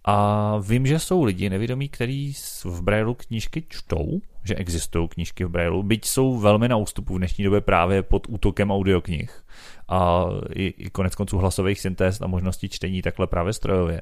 A 0.06 0.58
vím, 0.58 0.88
že 0.88 1.00
jsou 1.00 1.24
lidi 1.24 1.50
nevědomí, 1.50 1.90
kteří 1.90 2.34
v 2.64 2.82
Braillu 2.82 3.14
knížky 3.14 3.64
čtou, 3.70 4.22
že 4.44 4.56
existují 4.56 5.08
knížky 5.08 5.46
v 5.46 5.50
Braillu, 5.50 5.84
byť 5.84 6.06
jsou 6.06 6.38
velmi 6.38 6.68
na 6.68 6.78
ústupu 6.78 7.14
v 7.14 7.18
dnešní 7.18 7.44
době 7.44 7.62
právě 7.62 8.04
pod 8.04 8.28
útokem 8.30 8.72
audioknih 8.72 9.44
a 9.88 10.26
i, 10.54 10.66
i 10.66 10.90
konec 10.90 11.16
konců 11.16 11.38
hlasových 11.38 11.80
syntéz 11.80 12.22
a 12.22 12.28
možností 12.28 12.70
čtení 12.70 13.02
takhle 13.02 13.28
právě 13.28 13.54
strojově 13.54 14.02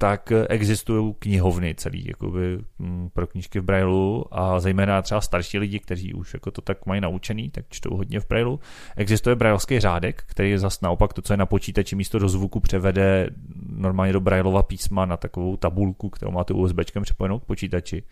tak 0.00 0.32
existují 0.48 1.14
knihovny 1.18 1.74
celý 1.74 2.06
jakoby, 2.06 2.58
mm, 2.78 3.10
pro 3.12 3.26
knížky 3.26 3.60
v 3.60 3.64
Braillu 3.64 4.24
a 4.30 4.60
zejména 4.60 5.02
třeba 5.02 5.20
starší 5.20 5.58
lidi, 5.58 5.78
kteří 5.78 6.14
už 6.14 6.34
jako 6.34 6.50
to 6.50 6.60
tak 6.60 6.86
mají 6.86 7.00
naučený, 7.00 7.50
tak 7.50 7.64
čtou 7.68 7.96
hodně 7.96 8.20
v 8.20 8.28
Braillu. 8.28 8.60
Existuje 8.96 9.36
Braillovský 9.36 9.80
řádek, 9.80 10.22
který 10.26 10.50
je 10.50 10.58
zas 10.58 10.80
naopak 10.80 11.12
to, 11.12 11.22
co 11.22 11.32
je 11.32 11.36
na 11.36 11.46
počítači 11.46 11.96
místo 11.96 12.18
do 12.18 12.28
zvuku 12.28 12.60
převede 12.60 13.30
normálně 13.68 14.12
do 14.12 14.20
Braillova 14.20 14.62
písma 14.62 15.06
na 15.06 15.16
takovou 15.16 15.56
tabulku, 15.56 16.10
kterou 16.10 16.30
máte 16.30 16.54
USBčkem 16.54 17.02
připojenou 17.02 17.38
k 17.38 17.44
počítači. 17.44 18.02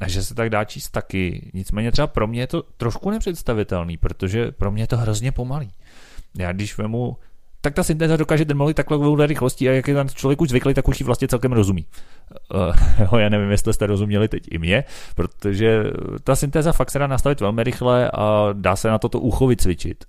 A 0.00 0.08
že 0.08 0.22
se 0.22 0.34
tak 0.34 0.50
dá 0.50 0.64
číst 0.64 0.90
taky. 0.90 1.50
Nicméně 1.54 1.92
třeba 1.92 2.06
pro 2.06 2.26
mě 2.26 2.40
je 2.40 2.46
to 2.46 2.62
trošku 2.62 3.10
nepředstavitelný, 3.10 3.96
protože 3.96 4.50
pro 4.50 4.70
mě 4.70 4.82
je 4.82 4.86
to 4.86 4.96
hrozně 4.96 5.32
pomalý. 5.32 5.70
Já 6.38 6.52
když 6.52 6.78
vemu 6.78 7.16
tak 7.66 7.74
ta 7.74 7.82
syntéza 7.82 8.16
dokáže 8.16 8.44
demolovat 8.44 8.76
takhle 8.76 9.26
rychlosti 9.26 9.68
a 9.68 9.72
jak 9.72 9.88
je 9.88 9.94
ten 9.94 10.08
člověk 10.08 10.40
už 10.40 10.48
zvyklý, 10.48 10.74
tak 10.74 10.88
už 10.88 11.00
ji 11.00 11.06
vlastně 11.06 11.28
celkem 11.28 11.52
rozumí. 11.52 11.86
Uh, 13.12 13.18
já 13.18 13.28
nevím, 13.28 13.50
jestli 13.50 13.72
jste 13.72 13.86
rozuměli 13.86 14.28
teď 14.28 14.42
i 14.50 14.58
mě, 14.58 14.84
protože 15.14 15.84
ta 16.24 16.36
syntéza 16.36 16.72
fakt 16.72 16.90
se 16.90 16.98
dá 16.98 17.06
nastavit 17.06 17.40
velmi 17.40 17.64
rychle 17.64 18.10
a 18.10 18.48
dá 18.52 18.76
se 18.76 18.88
na 18.88 18.98
toto 18.98 19.20
ucho 19.20 19.46
vycvičit. 19.46 20.04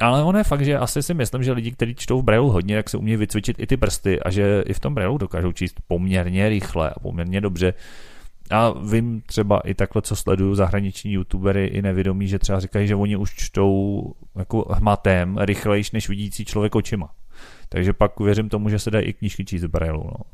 Ale 0.00 0.22
ono 0.22 0.38
je 0.38 0.44
fakt, 0.44 0.64
že 0.64 0.78
asi 0.78 1.02
si 1.02 1.14
myslím, 1.14 1.42
že 1.42 1.52
lidi, 1.52 1.72
kteří 1.72 1.94
čtou 1.94 2.20
v 2.20 2.24
Braille 2.24 2.52
hodně, 2.52 2.74
jak 2.74 2.90
se 2.90 2.96
umí 2.96 3.16
vycvičit 3.16 3.56
i 3.58 3.66
ty 3.66 3.76
prsty 3.76 4.20
a 4.20 4.30
že 4.30 4.62
i 4.66 4.72
v 4.72 4.80
tom 4.80 4.94
Braille 4.94 5.18
dokážou 5.18 5.52
číst 5.52 5.80
poměrně 5.86 6.48
rychle 6.48 6.90
a 6.90 7.00
poměrně 7.00 7.40
dobře. 7.40 7.74
A 8.50 8.70
vím 8.70 9.22
třeba 9.26 9.60
i 9.60 9.74
takhle, 9.74 10.02
co 10.02 10.16
sleduju 10.16 10.54
zahraniční 10.54 11.12
youtubery 11.12 11.66
i 11.66 11.82
nevědomí, 11.82 12.28
že 12.28 12.38
třeba 12.38 12.60
říkají, 12.60 12.88
že 12.88 12.94
oni 12.94 13.16
už 13.16 13.34
čtou 13.34 14.04
jako 14.38 14.66
hmatem 14.70 15.38
rychlejš 15.38 15.92
než 15.92 16.08
vidící 16.08 16.44
člověk 16.44 16.74
očima. 16.74 17.10
Takže 17.68 17.92
pak 17.92 18.20
věřím 18.20 18.48
tomu, 18.48 18.68
že 18.68 18.78
se 18.78 18.90
dají 18.90 19.06
i 19.06 19.12
knížky 19.12 19.44
číst 19.44 19.62
v 19.62 19.68
Braillu. 19.68 20.04
No. 20.04 20.24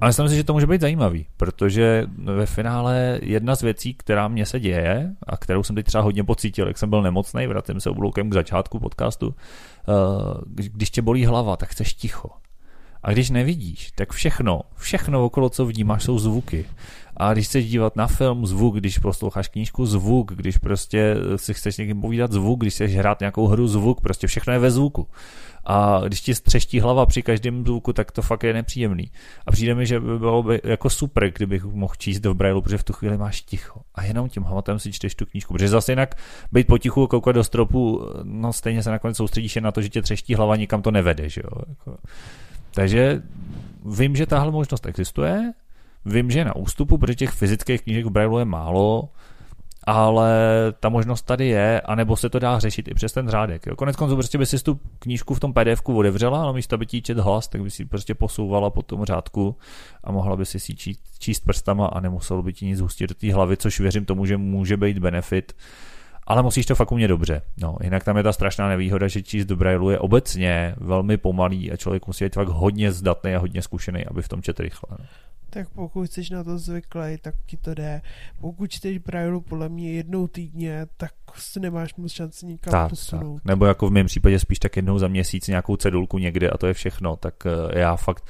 A 0.00 0.06
myslím 0.06 0.28
si, 0.28 0.36
že 0.36 0.44
to 0.44 0.52
může 0.52 0.66
být 0.66 0.80
zajímavý, 0.80 1.26
protože 1.36 2.06
ve 2.24 2.46
finále 2.46 3.18
jedna 3.22 3.56
z 3.56 3.62
věcí, 3.62 3.94
která 3.94 4.28
mě 4.28 4.46
se 4.46 4.60
děje 4.60 5.14
a 5.26 5.36
kterou 5.36 5.62
jsem 5.62 5.76
teď 5.76 5.86
třeba 5.86 6.04
hodně 6.04 6.24
pocítil, 6.24 6.66
jak 6.66 6.78
jsem 6.78 6.90
byl 6.90 7.02
nemocný, 7.02 7.46
vracím 7.46 7.80
se 7.80 7.90
obloukem 7.90 8.30
k 8.30 8.34
začátku 8.34 8.80
podcastu, 8.80 9.34
eh, 9.88 9.92
když 10.54 10.90
tě 10.90 11.02
bolí 11.02 11.24
hlava, 11.24 11.56
tak 11.56 11.68
chceš 11.68 11.94
ticho. 11.94 12.28
A 13.02 13.12
když 13.12 13.30
nevidíš, 13.30 13.90
tak 13.90 14.12
všechno, 14.12 14.60
všechno 14.76 15.24
okolo, 15.24 15.48
co 15.48 15.66
vnímáš, 15.66 16.02
jsou 16.02 16.18
zvuky. 16.18 16.64
A 17.16 17.32
když 17.32 17.46
chceš 17.46 17.70
dívat 17.70 17.96
na 17.96 18.06
film, 18.06 18.46
zvuk, 18.46 18.76
když 18.76 18.98
posloucháš 18.98 19.48
knížku, 19.48 19.86
zvuk, 19.86 20.32
když 20.34 20.58
prostě 20.58 21.16
si 21.36 21.54
chceš 21.54 21.76
někým 21.76 22.00
povídat 22.00 22.32
zvuk, 22.32 22.60
když 22.60 22.74
chceš 22.74 22.96
hrát 22.96 23.20
nějakou 23.20 23.46
hru, 23.46 23.68
zvuk, 23.68 24.00
prostě 24.00 24.26
všechno 24.26 24.52
je 24.52 24.58
ve 24.58 24.70
zvuku. 24.70 25.06
A 25.64 26.00
když 26.06 26.20
ti 26.20 26.34
střeští 26.34 26.80
hlava 26.80 27.06
při 27.06 27.22
každém 27.22 27.64
zvuku, 27.64 27.92
tak 27.92 28.12
to 28.12 28.22
fakt 28.22 28.42
je 28.42 28.52
nepříjemný. 28.52 29.10
A 29.46 29.50
přijde 29.50 29.74
mi, 29.74 29.86
že 29.86 30.00
by 30.00 30.18
bylo 30.18 30.42
by 30.42 30.60
jako 30.64 30.90
super, 30.90 31.30
kdybych 31.30 31.64
mohl 31.64 31.94
číst 31.98 32.24
v 32.24 32.34
Braille, 32.34 32.62
protože 32.62 32.78
v 32.78 32.84
tu 32.84 32.92
chvíli 32.92 33.18
máš 33.18 33.42
ticho. 33.42 33.80
A 33.94 34.04
jenom 34.04 34.28
tím 34.28 34.42
hmatem 34.42 34.78
si 34.78 34.92
čteš 34.92 35.14
tu 35.14 35.26
knížku. 35.26 35.54
Protože 35.54 35.68
zase 35.68 35.92
jinak 35.92 36.14
být 36.52 36.66
potichu, 36.66 37.06
koukat 37.06 37.34
do 37.34 37.44
stropu, 37.44 38.02
no 38.22 38.52
stejně 38.52 38.82
se 38.82 38.90
nakonec 38.90 39.16
soustředíš 39.16 39.56
na 39.56 39.72
to, 39.72 39.82
že 39.82 39.88
tě 39.88 40.02
třeští 40.02 40.34
hlava, 40.34 40.56
nikam 40.56 40.82
to 40.82 40.90
nevede, 40.90 41.28
že 41.28 41.42
jo. 41.44 41.62
Jako 41.68 41.96
takže 42.74 43.22
vím, 43.84 44.16
že 44.16 44.26
tahle 44.26 44.52
možnost 44.52 44.86
existuje, 44.86 45.52
vím, 46.04 46.30
že 46.30 46.38
je 46.38 46.44
na 46.44 46.56
ústupu, 46.56 46.98
protože 46.98 47.14
těch 47.14 47.30
fyzických 47.30 47.82
knížek 47.82 48.06
v 48.06 48.10
Braille 48.10 48.40
je 48.40 48.44
málo, 48.44 49.08
ale 49.90 50.32
ta 50.80 50.88
možnost 50.88 51.22
tady 51.22 51.46
je, 51.46 51.80
anebo 51.80 52.16
se 52.16 52.28
to 52.28 52.38
dá 52.38 52.58
řešit 52.58 52.88
i 52.88 52.94
přes 52.94 53.12
ten 53.12 53.28
řádek. 53.28 53.66
Jo. 53.66 53.76
Konec 53.76 53.96
konců 53.96 54.14
prostě 54.14 54.38
by 54.38 54.46
si 54.46 54.58
tu 54.58 54.80
knížku 54.98 55.34
v 55.34 55.40
tom 55.40 55.52
pdf 55.52 55.82
otevřela, 55.84 56.42
ale 56.42 56.52
místo 56.52 56.78
by 56.78 56.86
ti 56.86 57.02
čet 57.02 57.18
hlas, 57.18 57.48
tak 57.48 57.62
by 57.62 57.70
si 57.70 57.84
prostě 57.84 58.14
posouvala 58.14 58.70
po 58.70 58.82
tom 58.82 59.04
řádku 59.04 59.56
a 60.04 60.12
mohla 60.12 60.36
by 60.36 60.46
si 60.46 60.60
si 60.60 60.74
číst, 60.74 61.00
číst 61.18 61.40
prstama 61.40 61.86
a 61.86 62.00
nemuselo 62.00 62.42
by 62.42 62.52
ti 62.52 62.66
nic 62.66 62.80
hustit 62.80 63.06
do 63.10 63.14
té 63.14 63.34
hlavy, 63.34 63.56
což 63.56 63.80
věřím 63.80 64.04
tomu, 64.04 64.26
že 64.26 64.36
může 64.36 64.76
být 64.76 64.98
benefit 64.98 65.52
ale 66.28 66.42
musíš 66.42 66.66
to 66.66 66.74
fakt 66.74 66.92
umět 66.92 67.08
dobře. 67.08 67.42
No, 67.56 67.76
jinak 67.82 68.04
tam 68.04 68.16
je 68.16 68.22
ta 68.22 68.32
strašná 68.32 68.68
nevýhoda, 68.68 69.08
že 69.08 69.22
číst 69.22 69.46
do 69.46 69.56
Braille 69.56 69.94
je 69.94 69.98
obecně 69.98 70.74
velmi 70.76 71.16
pomalý 71.16 71.72
a 71.72 71.76
člověk 71.76 72.06
musí 72.06 72.24
být 72.24 72.34
fakt 72.34 72.48
hodně 72.48 72.92
zdatný 72.92 73.34
a 73.34 73.38
hodně 73.38 73.62
zkušený, 73.62 74.06
aby 74.06 74.22
v 74.22 74.28
tom 74.28 74.42
četl 74.42 74.62
rychle. 74.62 74.96
No. 74.98 75.04
Tak 75.50 75.68
pokud 75.68 76.12
jsi 76.12 76.22
na 76.32 76.44
to 76.44 76.58
zvyklý, 76.58 77.18
tak 77.22 77.34
ti 77.46 77.56
to 77.56 77.74
jde. 77.74 78.02
Pokud 78.40 78.70
čteš 78.70 78.98
Braille 78.98 79.40
podle 79.40 79.68
mě 79.68 79.92
jednou 79.92 80.26
týdně, 80.26 80.86
tak 80.96 81.12
si 81.34 81.60
nemáš 81.60 81.94
moc 81.94 82.12
šanci 82.12 82.46
nikam 82.46 82.70
tak, 82.70 82.90
posunout. 82.90 83.34
Tak. 83.34 83.44
Nebo 83.44 83.66
jako 83.66 83.88
v 83.88 83.90
mém 83.90 84.06
případě 84.06 84.38
spíš 84.38 84.58
tak 84.58 84.76
jednou 84.76 84.98
za 84.98 85.08
měsíc 85.08 85.48
nějakou 85.48 85.76
cedulku 85.76 86.18
někde 86.18 86.50
a 86.50 86.58
to 86.58 86.66
je 86.66 86.74
všechno. 86.74 87.16
Tak 87.16 87.34
eh, 87.46 87.78
já 87.78 87.96
fakt 87.96 88.24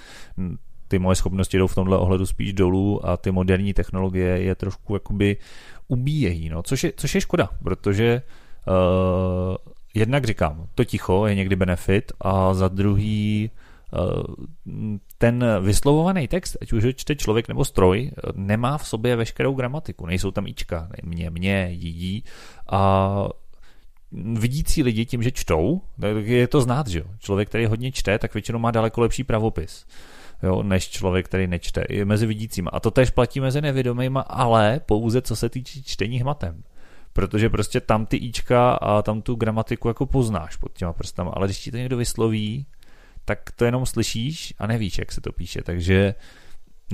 ty 0.89 0.99
moje 0.99 1.17
schopnosti 1.17 1.59
jdou 1.59 1.67
v 1.67 1.75
tomhle 1.75 1.99
ohledu 1.99 2.27
spíš 2.27 2.53
dolů 2.53 3.07
a 3.07 3.17
ty 3.17 3.31
moderní 3.31 3.75
technologie 3.75 4.29
je 4.29 4.55
trošku 4.55 4.95
jakoby 4.95 5.37
ubíjejí, 5.89 6.49
no, 6.49 6.63
což, 6.63 6.85
je, 6.85 6.93
což 6.97 7.15
je 7.15 7.21
škoda, 7.21 7.51
protože 7.63 8.23
Uh, 8.69 9.57
jednak 9.95 10.25
říkám, 10.25 10.67
to 10.75 10.85
ticho 10.85 11.27
je 11.27 11.35
někdy 11.35 11.57
benefit 11.57 12.13
a 12.21 12.55
za 12.55 12.69
druhý 12.69 13.51
ten 15.19 15.45
vyslovovaný 15.61 16.29
text, 16.29 16.57
ať 16.63 16.73
už 16.73 16.85
ho 16.85 16.93
čte 16.93 17.17
člověk 17.17 17.49
nebo 17.49 17.65
stroj, 17.65 18.11
nemá 18.35 18.79
v 18.79 18.89
sobě 18.89 19.17
veškerou 19.17 19.55
gramatiku. 19.55 20.07
Nejsou 20.07 20.31
tam 20.31 20.47
ička, 20.47 20.89
mě, 21.03 21.31
mě, 21.31 21.69
jí 21.71 22.25
a 22.71 23.29
vidící 24.13 24.83
lidi 24.83 25.07
tím, 25.07 25.23
že 25.23 25.31
čtou, 25.31 25.81
tak 26.01 26.27
je 26.27 26.49
to 26.49 26.61
znát, 26.61 26.89
že 26.89 26.99
jo. 26.99 27.05
Člověk, 27.19 27.49
který 27.49 27.67
hodně 27.67 27.93
čte, 27.93 28.19
tak 28.19 28.35
většinou 28.35 28.59
má 28.59 28.71
daleko 28.71 29.01
lepší 29.01 29.25
pravopis 29.25 29.87
jo, 30.43 30.63
než 30.63 30.89
člověk, 30.89 31.27
který 31.27 31.47
nečte. 31.47 31.83
I 31.83 32.05
mezi 32.05 32.27
vidícíma. 32.27 32.71
A 32.71 32.81
to 32.81 32.91
tež 32.91 33.11
platí 33.11 33.41
mezi 33.41 33.61
nevědomýma, 33.61 34.21
ale 34.21 34.81
pouze 34.87 35.23
co 35.23 35.37
se 35.37 35.49
týče 35.49 35.83
čtení 35.83 36.21
hmatem. 36.21 36.63
Protože 37.13 37.51
prostě 37.51 37.81
tam 37.81 38.07
ty 38.07 38.17
ička 38.17 38.73
a 38.73 39.03
tam 39.03 39.23
tu 39.23 39.35
gramatiku 39.35 39.89
jako 39.89 40.07
poznáš 40.07 40.57
pod 40.57 40.73
těma 40.73 40.93
prstama. 40.93 41.31
Ale 41.31 41.47
když 41.47 41.59
ti 41.59 41.71
to 41.71 41.77
někdo 41.77 41.97
vysloví, 41.97 42.67
tak 43.25 43.51
to 43.57 43.65
jenom 43.65 43.87
slyšíš 43.87 44.55
a 44.59 44.67
nevíš, 44.67 44.99
jak 44.99 45.13
se 45.13 45.21
to 45.21 45.33
píše. 45.33 45.63
Takže 45.63 46.15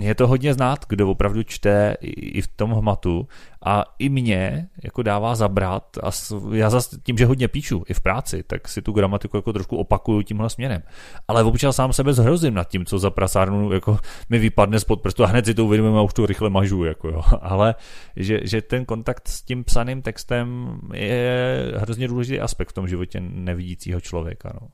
je 0.01 0.14
to 0.14 0.26
hodně 0.26 0.55
znát, 0.55 0.84
kdo 0.88 1.11
opravdu 1.11 1.42
čte 1.42 1.97
i 2.01 2.42
v 2.42 2.49
tom 2.49 2.70
hmatu 2.70 3.28
a 3.64 3.84
i 3.99 4.09
mě 4.09 4.68
jako 4.84 5.03
dává 5.03 5.34
zabrat 5.34 5.99
a 6.03 6.11
já 6.53 6.70
zase 6.70 6.97
tím, 7.03 7.18
že 7.18 7.26
hodně 7.26 7.49
píšu 7.49 7.84
i 7.88 7.95
v 7.95 8.01
práci, 8.01 8.42
tak 8.42 8.68
si 8.68 8.82
tu 8.82 8.92
gramatiku 8.92 9.36
jako 9.36 9.53
trošku 9.53 9.76
opakuju 9.76 10.22
tímhle 10.22 10.51
směrem. 10.51 10.82
Ale 11.28 11.42
občas 11.42 11.76
sám 11.76 11.92
sebe 11.92 12.12
zhrozím 12.12 12.55
nad 12.55 12.68
tím, 12.68 12.84
co 12.84 12.99
za 12.99 13.11
prasárnu 13.11 13.72
jako 13.72 13.99
mi 14.28 14.38
vypadne 14.38 14.80
spod 14.80 15.01
prstu 15.01 15.24
a 15.24 15.26
hned 15.26 15.47
si 15.47 15.55
to 15.55 15.64
uvědomím 15.64 15.97
a 15.97 16.03
už 16.03 16.12
to 16.12 16.26
rychle 16.26 16.51
mažu. 16.51 16.84
Jako 16.84 17.09
jo. 17.09 17.22
Ale 17.40 17.74
že, 18.16 18.40
že 18.42 18.62
ten 18.62 18.84
kontakt 18.84 19.28
s 19.28 19.42
tím 19.42 19.64
psaným 19.64 20.03
textem 20.03 20.78
je 20.95 21.72
hrozně 21.76 22.09
důležitý 22.09 22.40
aspekt 22.40 22.68
v 22.68 22.72
tom 22.72 22.88
životě 22.88 23.20
nevidícího 23.20 24.01
člověka. 24.01 24.53
No. 24.61 24.68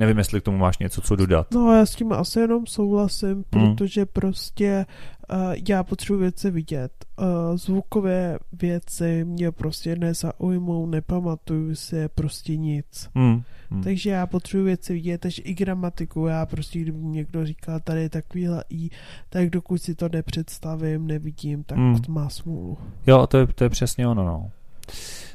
Nevím, 0.00 0.18
jestli 0.18 0.40
k 0.40 0.44
tomu 0.44 0.58
máš 0.58 0.78
něco, 0.78 1.00
co 1.00 1.16
dodat. 1.16 1.46
No, 1.54 1.74
já 1.74 1.86
s 1.86 1.94
tím 1.94 2.12
asi 2.12 2.40
jenom 2.40 2.66
souhlasím, 2.66 3.28
hmm. 3.28 3.44
protože 3.76 4.06
prostě 4.06 4.86
uh, 5.32 5.54
já 5.68 5.82
potřebuji 5.82 6.20
věci 6.20 6.50
vidět. 6.50 6.92
Uh, 7.20 7.56
zvukové 7.56 8.38
věci 8.52 9.24
mě 9.24 9.52
prostě 9.52 9.96
nezaujmou, 9.96 10.86
nepamatuju 10.86 11.74
si 11.74 12.08
prostě 12.08 12.56
nic. 12.56 13.10
Hmm. 13.14 13.42
Hmm. 13.70 13.82
Takže 13.82 14.10
já 14.10 14.26
potřebuji 14.26 14.64
věci 14.64 14.92
vidět, 14.92 15.20
takže 15.20 15.42
i 15.42 15.54
gramatiku, 15.54 16.26
já 16.26 16.46
prostě, 16.46 16.78
kdyby 16.78 16.98
někdo 16.98 17.46
říkal, 17.46 17.80
tady 17.80 18.02
je 18.02 18.10
takovýhle 18.10 18.64
i, 18.70 18.90
tak 19.28 19.50
dokud 19.50 19.82
si 19.82 19.94
to 19.94 20.08
nepředstavím, 20.08 21.06
nevidím, 21.06 21.64
tak 21.64 21.78
hmm. 21.78 21.98
má 22.08 22.28
smůlu. 22.28 22.78
Jo, 23.06 23.26
to 23.26 23.38
je, 23.38 23.46
to 23.46 23.64
je 23.64 23.70
přesně 23.70 24.08
ono, 24.08 24.24
no. 24.24 24.50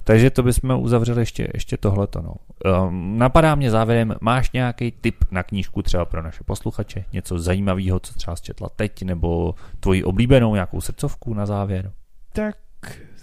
Takže 0.03 0.29
to 0.29 0.43
bychom 0.43 0.79
uzavřeli 0.79 1.21
ještě, 1.21 1.47
ještě 1.53 1.77
tohleto. 1.77 2.21
No. 2.21 2.33
Um, 2.87 3.17
napadá 3.17 3.55
mě 3.55 3.71
závěrem, 3.71 4.15
máš 4.21 4.51
nějaký 4.51 4.91
tip 4.91 5.15
na 5.31 5.43
knížku 5.43 5.81
třeba 5.81 6.05
pro 6.05 6.21
naše 6.21 6.43
posluchače? 6.43 7.05
Něco 7.13 7.39
zajímavého, 7.39 7.99
co 7.99 8.13
třeba 8.13 8.35
zčetla 8.35 8.69
teď, 8.75 9.03
nebo 9.03 9.55
tvoji 9.79 10.03
oblíbenou 10.03 10.53
nějakou 10.53 10.81
srdcovku 10.81 11.33
na 11.33 11.45
závěr? 11.45 11.91
Tak 12.33 12.55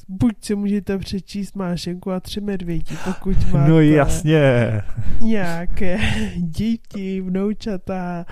buď 0.09 0.35
si 0.41 0.55
můžete 0.55 0.99
přečíst 0.99 1.57
Mášenku 1.57 2.13
a 2.13 2.21
tři 2.21 2.41
medvědi, 2.41 2.97
pokud 3.05 3.37
máte 3.53 3.71
no 3.71 3.81
jasně. 3.81 4.83
nějaké 5.21 5.99
děti, 6.37 7.21
vnoučata. 7.21 8.27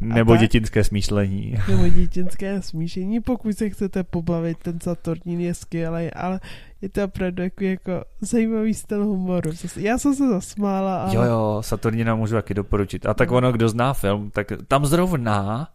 Nebo 0.00 0.32
tak, 0.32 0.40
dětinské 0.40 0.84
smýšlení. 0.84 1.54
Nebo 1.68 1.88
dětinské 1.88 2.62
smýšlení, 2.62 3.20
pokud 3.20 3.58
se 3.58 3.70
chcete 3.70 4.04
pobavit, 4.04 4.58
ten 4.58 4.80
Saturnín 4.80 5.40
je 5.40 5.54
skvělý, 5.54 6.10
ale 6.10 6.40
je 6.82 6.88
to 6.88 7.04
opravdu 7.04 7.42
jako, 7.42 7.64
jako 7.64 8.04
zajímavý 8.20 8.74
styl 8.74 9.04
humoru. 9.04 9.50
Já 9.76 9.98
jsem 9.98 10.14
se 10.14 10.28
zasmála. 10.28 11.02
Ale... 11.02 11.14
Jo, 11.14 11.22
jo, 11.22 11.58
Saturnina 11.60 12.14
můžu 12.14 12.34
taky 12.34 12.54
doporučit. 12.54 13.06
A 13.06 13.14
tak 13.14 13.30
no. 13.30 13.36
ono, 13.36 13.52
kdo 13.52 13.68
zná 13.68 13.94
film, 13.94 14.30
tak 14.30 14.52
tam 14.68 14.86
zrovna 14.86 15.68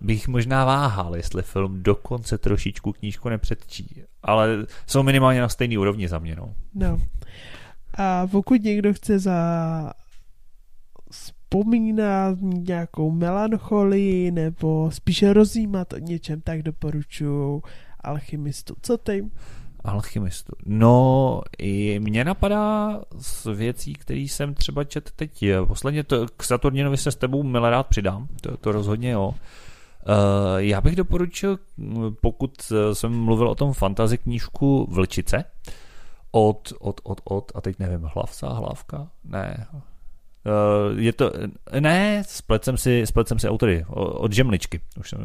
bych 0.00 0.28
možná 0.28 0.64
váhal, 0.64 1.16
jestli 1.16 1.42
film 1.42 1.82
dokonce 1.82 2.38
trošičku 2.38 2.92
knížku 2.92 3.28
nepředčí. 3.28 4.02
Ale 4.22 4.66
jsou 4.86 5.02
minimálně 5.02 5.40
na 5.40 5.48
stejný 5.48 5.78
úrovni 5.78 6.08
za 6.08 6.18
mě. 6.18 6.36
No. 6.36 6.54
no. 6.74 6.98
A 7.94 8.26
pokud 8.26 8.62
někdo 8.62 8.94
chce 8.94 9.18
za 9.18 9.92
vzpomínat 11.10 12.38
nějakou 12.40 13.10
melancholii 13.10 14.30
nebo 14.30 14.90
spíše 14.90 15.32
rozjímat 15.32 15.92
o 15.92 15.98
něčem, 15.98 16.40
tak 16.40 16.62
doporučuji 16.62 17.62
Alchymistu. 18.00 18.74
Co 18.82 18.98
ty? 18.98 19.30
Alchymistu. 19.86 20.52
No, 20.66 21.40
i 21.58 22.00
mě 22.00 22.24
napadá 22.24 23.00
z 23.18 23.46
věcí, 23.54 23.92
které 23.92 24.20
jsem 24.20 24.54
třeba 24.54 24.84
čet 24.84 25.10
teď. 25.16 25.44
Posledně 25.66 26.04
to, 26.04 26.26
k 26.36 26.42
Saturninovi 26.42 26.96
se 26.96 27.10
s 27.10 27.16
tebou 27.16 27.42
milé 27.42 27.70
rád 27.70 27.86
přidám, 27.86 28.28
to, 28.40 28.56
to 28.56 28.72
rozhodně 28.72 29.10
jo. 29.10 29.28
Uh, 29.28 29.34
já 30.56 30.80
bych 30.80 30.96
doporučil, 30.96 31.58
pokud 32.20 32.72
jsem 32.92 33.12
mluvil 33.12 33.48
o 33.48 33.54
tom 33.54 33.72
fantazi 33.72 34.18
knížku 34.18 34.86
Vlčice, 34.90 35.44
od, 36.30 36.72
od, 36.78 37.00
od, 37.04 37.20
od, 37.24 37.52
a 37.54 37.60
teď 37.60 37.78
nevím, 37.78 38.10
hlavca, 38.14 38.48
hlavka? 38.48 39.08
Ne, 39.24 39.66
je 40.96 41.12
to, 41.12 41.32
ne, 41.80 42.22
splet 42.26 42.64
jsem 42.64 42.76
si, 42.76 43.06
splet 43.06 43.28
jsem 43.28 43.38
si 43.38 43.48
autory, 43.48 43.84
od 43.88 44.32
Žemličky. 44.32 44.80
Už 45.00 45.10
jsem, 45.10 45.18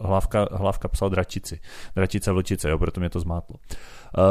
hlávka, 0.00 0.48
hlávka 0.52 0.88
psal 0.88 1.10
Dračici. 1.10 1.60
Dračice 1.96 2.32
Vlčice, 2.32 2.70
jo, 2.70 2.78
proto 2.78 3.00
mě 3.00 3.10
to 3.10 3.20
zmátlo. 3.20 3.56
Uh, 4.18 4.22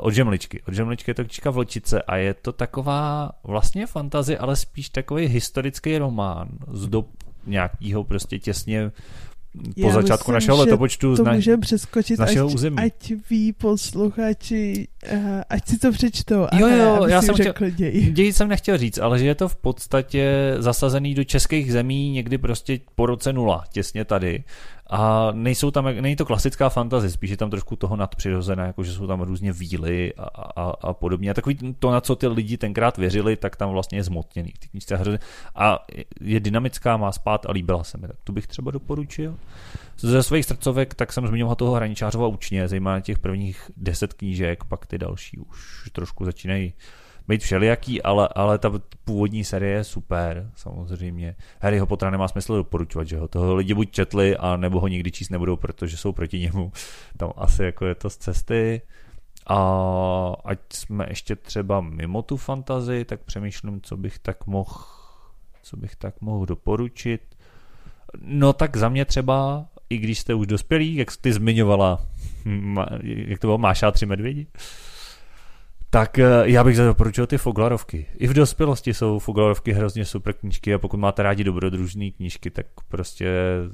od 0.00 0.10
Žemličky. 0.10 0.62
Od 0.62 0.74
Žemličky 0.74 1.10
je 1.10 1.14
to 1.14 1.24
knížka 1.24 1.50
Vlčice 1.50 2.02
a 2.02 2.16
je 2.16 2.34
to 2.34 2.52
taková 2.52 3.32
vlastně 3.44 3.86
fantazie, 3.86 4.38
ale 4.38 4.56
spíš 4.56 4.88
takový 4.88 5.26
historický 5.26 5.98
román 5.98 6.48
z 6.72 6.88
dob 6.88 7.06
nějakého 7.46 8.04
prostě 8.04 8.38
těsně 8.38 8.92
po 9.80 9.86
Já 9.86 9.92
začátku 9.92 10.30
myslím, 10.30 10.34
našeho 10.34 10.56
letopočtu 10.56 11.16
to 11.16 11.24
na, 11.24 11.32
můžeme 11.32 11.60
přeskočit, 11.60 12.18
našeho 12.18 12.48
ať, 12.48 12.54
území. 12.54 12.76
ať 12.78 13.12
ví 13.30 13.52
posluchači, 13.52 14.88
uh, 15.12 15.40
ať 15.48 15.68
si 15.68 15.78
to 15.78 15.92
přečtou. 15.92 16.46
Jo, 16.52 16.68
jo, 16.68 17.06
já 17.06 17.22
jsem 17.22 17.34
chtěl, 17.34 17.54
děj. 17.70 18.10
děj 18.12 18.32
jsem 18.32 18.48
nechtěl 18.48 18.78
říct, 18.78 18.98
ale 18.98 19.18
že 19.18 19.26
je 19.26 19.34
to 19.34 19.48
v 19.48 19.56
podstatě 19.56 20.54
zasazený 20.58 21.14
do 21.14 21.24
českých 21.24 21.72
zemí 21.72 22.10
někdy 22.10 22.38
prostě 22.38 22.80
po 22.94 23.06
roce 23.06 23.32
nula, 23.32 23.64
těsně 23.72 24.04
tady. 24.04 24.44
A 24.90 25.28
nejsou 25.32 25.70
tam, 25.70 25.84
není 25.84 26.16
to 26.16 26.24
klasická 26.24 26.68
fantazie, 26.68 27.10
spíš 27.10 27.30
je 27.30 27.36
tam 27.36 27.50
trošku 27.50 27.76
toho 27.76 27.96
nadpřirozené, 27.96 28.62
jako 28.62 28.84
že 28.84 28.92
jsou 28.92 29.06
tam 29.06 29.20
různě 29.20 29.52
víly 29.52 30.14
a, 30.14 30.24
a, 30.62 30.62
a 30.80 30.92
podobně. 30.92 31.30
A 31.30 31.34
takový 31.34 31.74
to, 31.78 31.90
na 31.90 32.00
co 32.00 32.16
ty 32.16 32.26
lidi 32.26 32.58
tenkrát 32.58 32.98
věřili, 32.98 33.36
tak 33.36 33.56
tam 33.56 33.70
vlastně 33.70 33.98
je 33.98 34.04
zmotněný. 34.04 34.52
A 35.54 35.78
je 36.20 36.40
dynamická, 36.40 36.96
má 36.96 37.12
spát 37.12 37.46
a 37.46 37.52
líbila 37.52 37.84
se 37.84 37.98
mi. 37.98 38.06
Tak 38.06 38.16
tu 38.24 38.32
bych 38.32 38.46
třeba 38.46 38.70
doporučil. 38.70 39.36
Ze 39.98 40.22
svých 40.22 40.44
srdcovek 40.44 40.94
tak 40.94 41.12
jsem 41.12 41.26
zmiňoval 41.26 41.54
toho 41.54 41.74
Hraničářova 41.74 42.26
učně, 42.26 42.68
zejména 42.68 43.00
těch 43.00 43.18
prvních 43.18 43.70
deset 43.76 44.14
knížek, 44.14 44.64
pak 44.64 44.86
ty 44.86 44.98
další 44.98 45.38
už 45.38 45.90
trošku 45.92 46.24
začínají 46.24 46.72
být 47.28 47.42
všelijaký, 47.42 48.02
ale, 48.02 48.28
ale 48.34 48.58
ta 48.58 48.72
původní 49.04 49.44
série 49.44 49.72
je 49.72 49.84
super, 49.84 50.50
samozřejmě. 50.56 51.36
Harryho 51.60 51.86
Pottera 51.86 52.10
nemá 52.10 52.28
smysl 52.28 52.56
doporučovat, 52.56 53.08
že 53.08 53.18
ho 53.18 53.28
toho 53.28 53.54
lidi 53.54 53.74
buď 53.74 53.90
četli, 53.90 54.36
a 54.36 54.56
nebo 54.56 54.80
ho 54.80 54.88
nikdy 54.88 55.10
číst 55.10 55.28
nebudou, 55.28 55.56
protože 55.56 55.96
jsou 55.96 56.12
proti 56.12 56.38
němu. 56.38 56.72
Tam 57.16 57.32
asi 57.36 57.62
jako 57.62 57.86
je 57.86 57.94
to 57.94 58.10
z 58.10 58.16
cesty. 58.16 58.82
A 59.46 59.58
ať 60.44 60.58
jsme 60.72 61.06
ještě 61.08 61.36
třeba 61.36 61.80
mimo 61.80 62.22
tu 62.22 62.36
fantazii, 62.36 63.04
tak 63.04 63.20
přemýšlím, 63.20 63.80
co 63.80 63.96
bych 63.96 64.18
tak 64.18 64.46
mohl 64.46 64.74
co 65.66 65.76
bych 65.76 65.96
tak 65.96 66.20
mohl 66.20 66.46
doporučit. 66.46 67.36
No 68.20 68.52
tak 68.52 68.76
za 68.76 68.88
mě 68.88 69.04
třeba, 69.04 69.66
i 69.90 69.98
když 69.98 70.18
jste 70.18 70.34
už 70.34 70.46
dospělí, 70.46 70.94
jak 70.94 71.08
ty 71.20 71.32
zmiňovala, 71.32 72.06
jak 73.02 73.38
to 73.38 73.46
bylo, 73.46 73.58
Máša 73.58 73.90
tři 73.90 74.06
medvědi, 74.06 74.46
tak 75.96 76.18
eh, 76.18 76.24
já 76.44 76.64
bych 76.64 76.76
doporučil 76.76 77.26
ty 77.26 77.38
Foglarovky. 77.38 78.06
I 78.18 78.26
v 78.26 78.34
dospělosti 78.34 78.94
jsou 78.94 79.18
Foglarovky 79.18 79.72
hrozně 79.72 80.04
super 80.04 80.32
knížky 80.32 80.74
a 80.74 80.78
pokud 80.78 80.96
máte 80.96 81.22
rádi 81.22 81.44
dobrodružné 81.44 82.10
knížky, 82.10 82.50
tak 82.50 82.66
prostě 82.88 83.28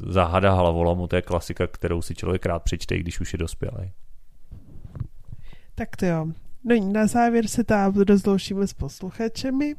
Záhada 0.06 0.52
hlavolomu, 0.52 1.06
to 1.06 1.16
je 1.16 1.22
klasika, 1.22 1.66
kterou 1.66 2.02
si 2.02 2.14
člověk 2.14 2.46
rád 2.46 2.58
přečte, 2.58 2.98
když 2.98 3.20
už 3.20 3.32
je 3.32 3.38
dospělý. 3.38 3.92
Tak 5.74 5.96
to 5.96 6.06
jo. 6.06 6.26
No 6.64 6.92
na 6.92 7.06
závěr 7.06 7.46
se 7.46 7.64
tam 7.64 7.94
rozloučíme 7.94 8.66
s 8.66 8.72
posluchačemi. 8.72 9.74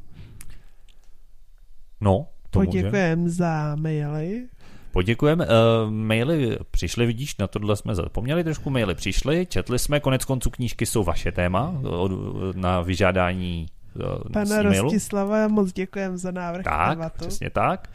No, 2.02 2.28
to 2.50 2.60
Poděkujeme 2.60 3.30
za 3.30 3.76
maily. 3.76 4.48
Poděkujeme. 4.94 5.46
Uh, 5.46 5.92
maily 5.92 6.58
přišly, 6.72 7.06
vidíš, 7.06 7.38
na 7.38 7.48
tohle 7.48 7.76
jsme 7.76 7.96
zapomněli 7.96 8.44
trošku. 8.44 8.70
Maily 8.70 8.96
přišly, 8.96 9.46
četli 9.46 9.80
jsme, 9.80 10.00
konec 10.00 10.26
konců 10.26 10.50
knížky 10.50 10.86
jsou 10.86 11.04
vaše 11.04 11.32
téma 11.32 11.76
od, 11.84 12.12
na 12.56 12.82
vyžádání 12.82 13.66
uh, 13.96 14.32
Pana 14.34 14.62
Rostislava, 14.62 15.48
moc 15.48 15.74
děkujeme 15.74 16.18
za 16.18 16.32
návrh 16.32 16.64
tak, 16.64 16.90
tématu. 16.90 17.18
přesně 17.18 17.50
tak. 17.50 17.90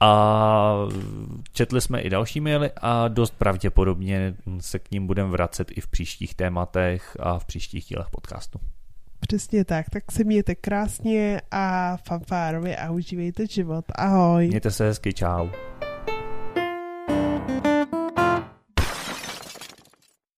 A 0.00 0.74
četli 1.52 1.80
jsme 1.80 2.00
i 2.00 2.10
další 2.10 2.40
maily 2.40 2.70
a 2.76 3.08
dost 3.08 3.34
pravděpodobně 3.38 4.34
se 4.60 4.78
k 4.78 4.90
ním 4.90 5.06
budeme 5.06 5.30
vracet 5.30 5.70
i 5.76 5.80
v 5.80 5.88
příštích 5.88 6.34
tématech 6.34 7.16
a 7.20 7.38
v 7.38 7.44
příštích 7.44 7.84
dílech 7.84 8.10
podcastu. 8.10 8.58
Přesně 9.20 9.64
tak, 9.64 9.90
tak 9.90 10.12
se 10.12 10.24
mějte 10.24 10.54
krásně 10.54 11.40
a 11.50 11.96
fanfárově 11.96 12.76
a 12.76 12.90
užívejte 12.90 13.46
život. 13.46 13.84
Ahoj. 13.94 14.48
Mějte 14.48 14.70
se 14.70 14.84
hezky, 14.84 15.12
čau. 15.12 15.48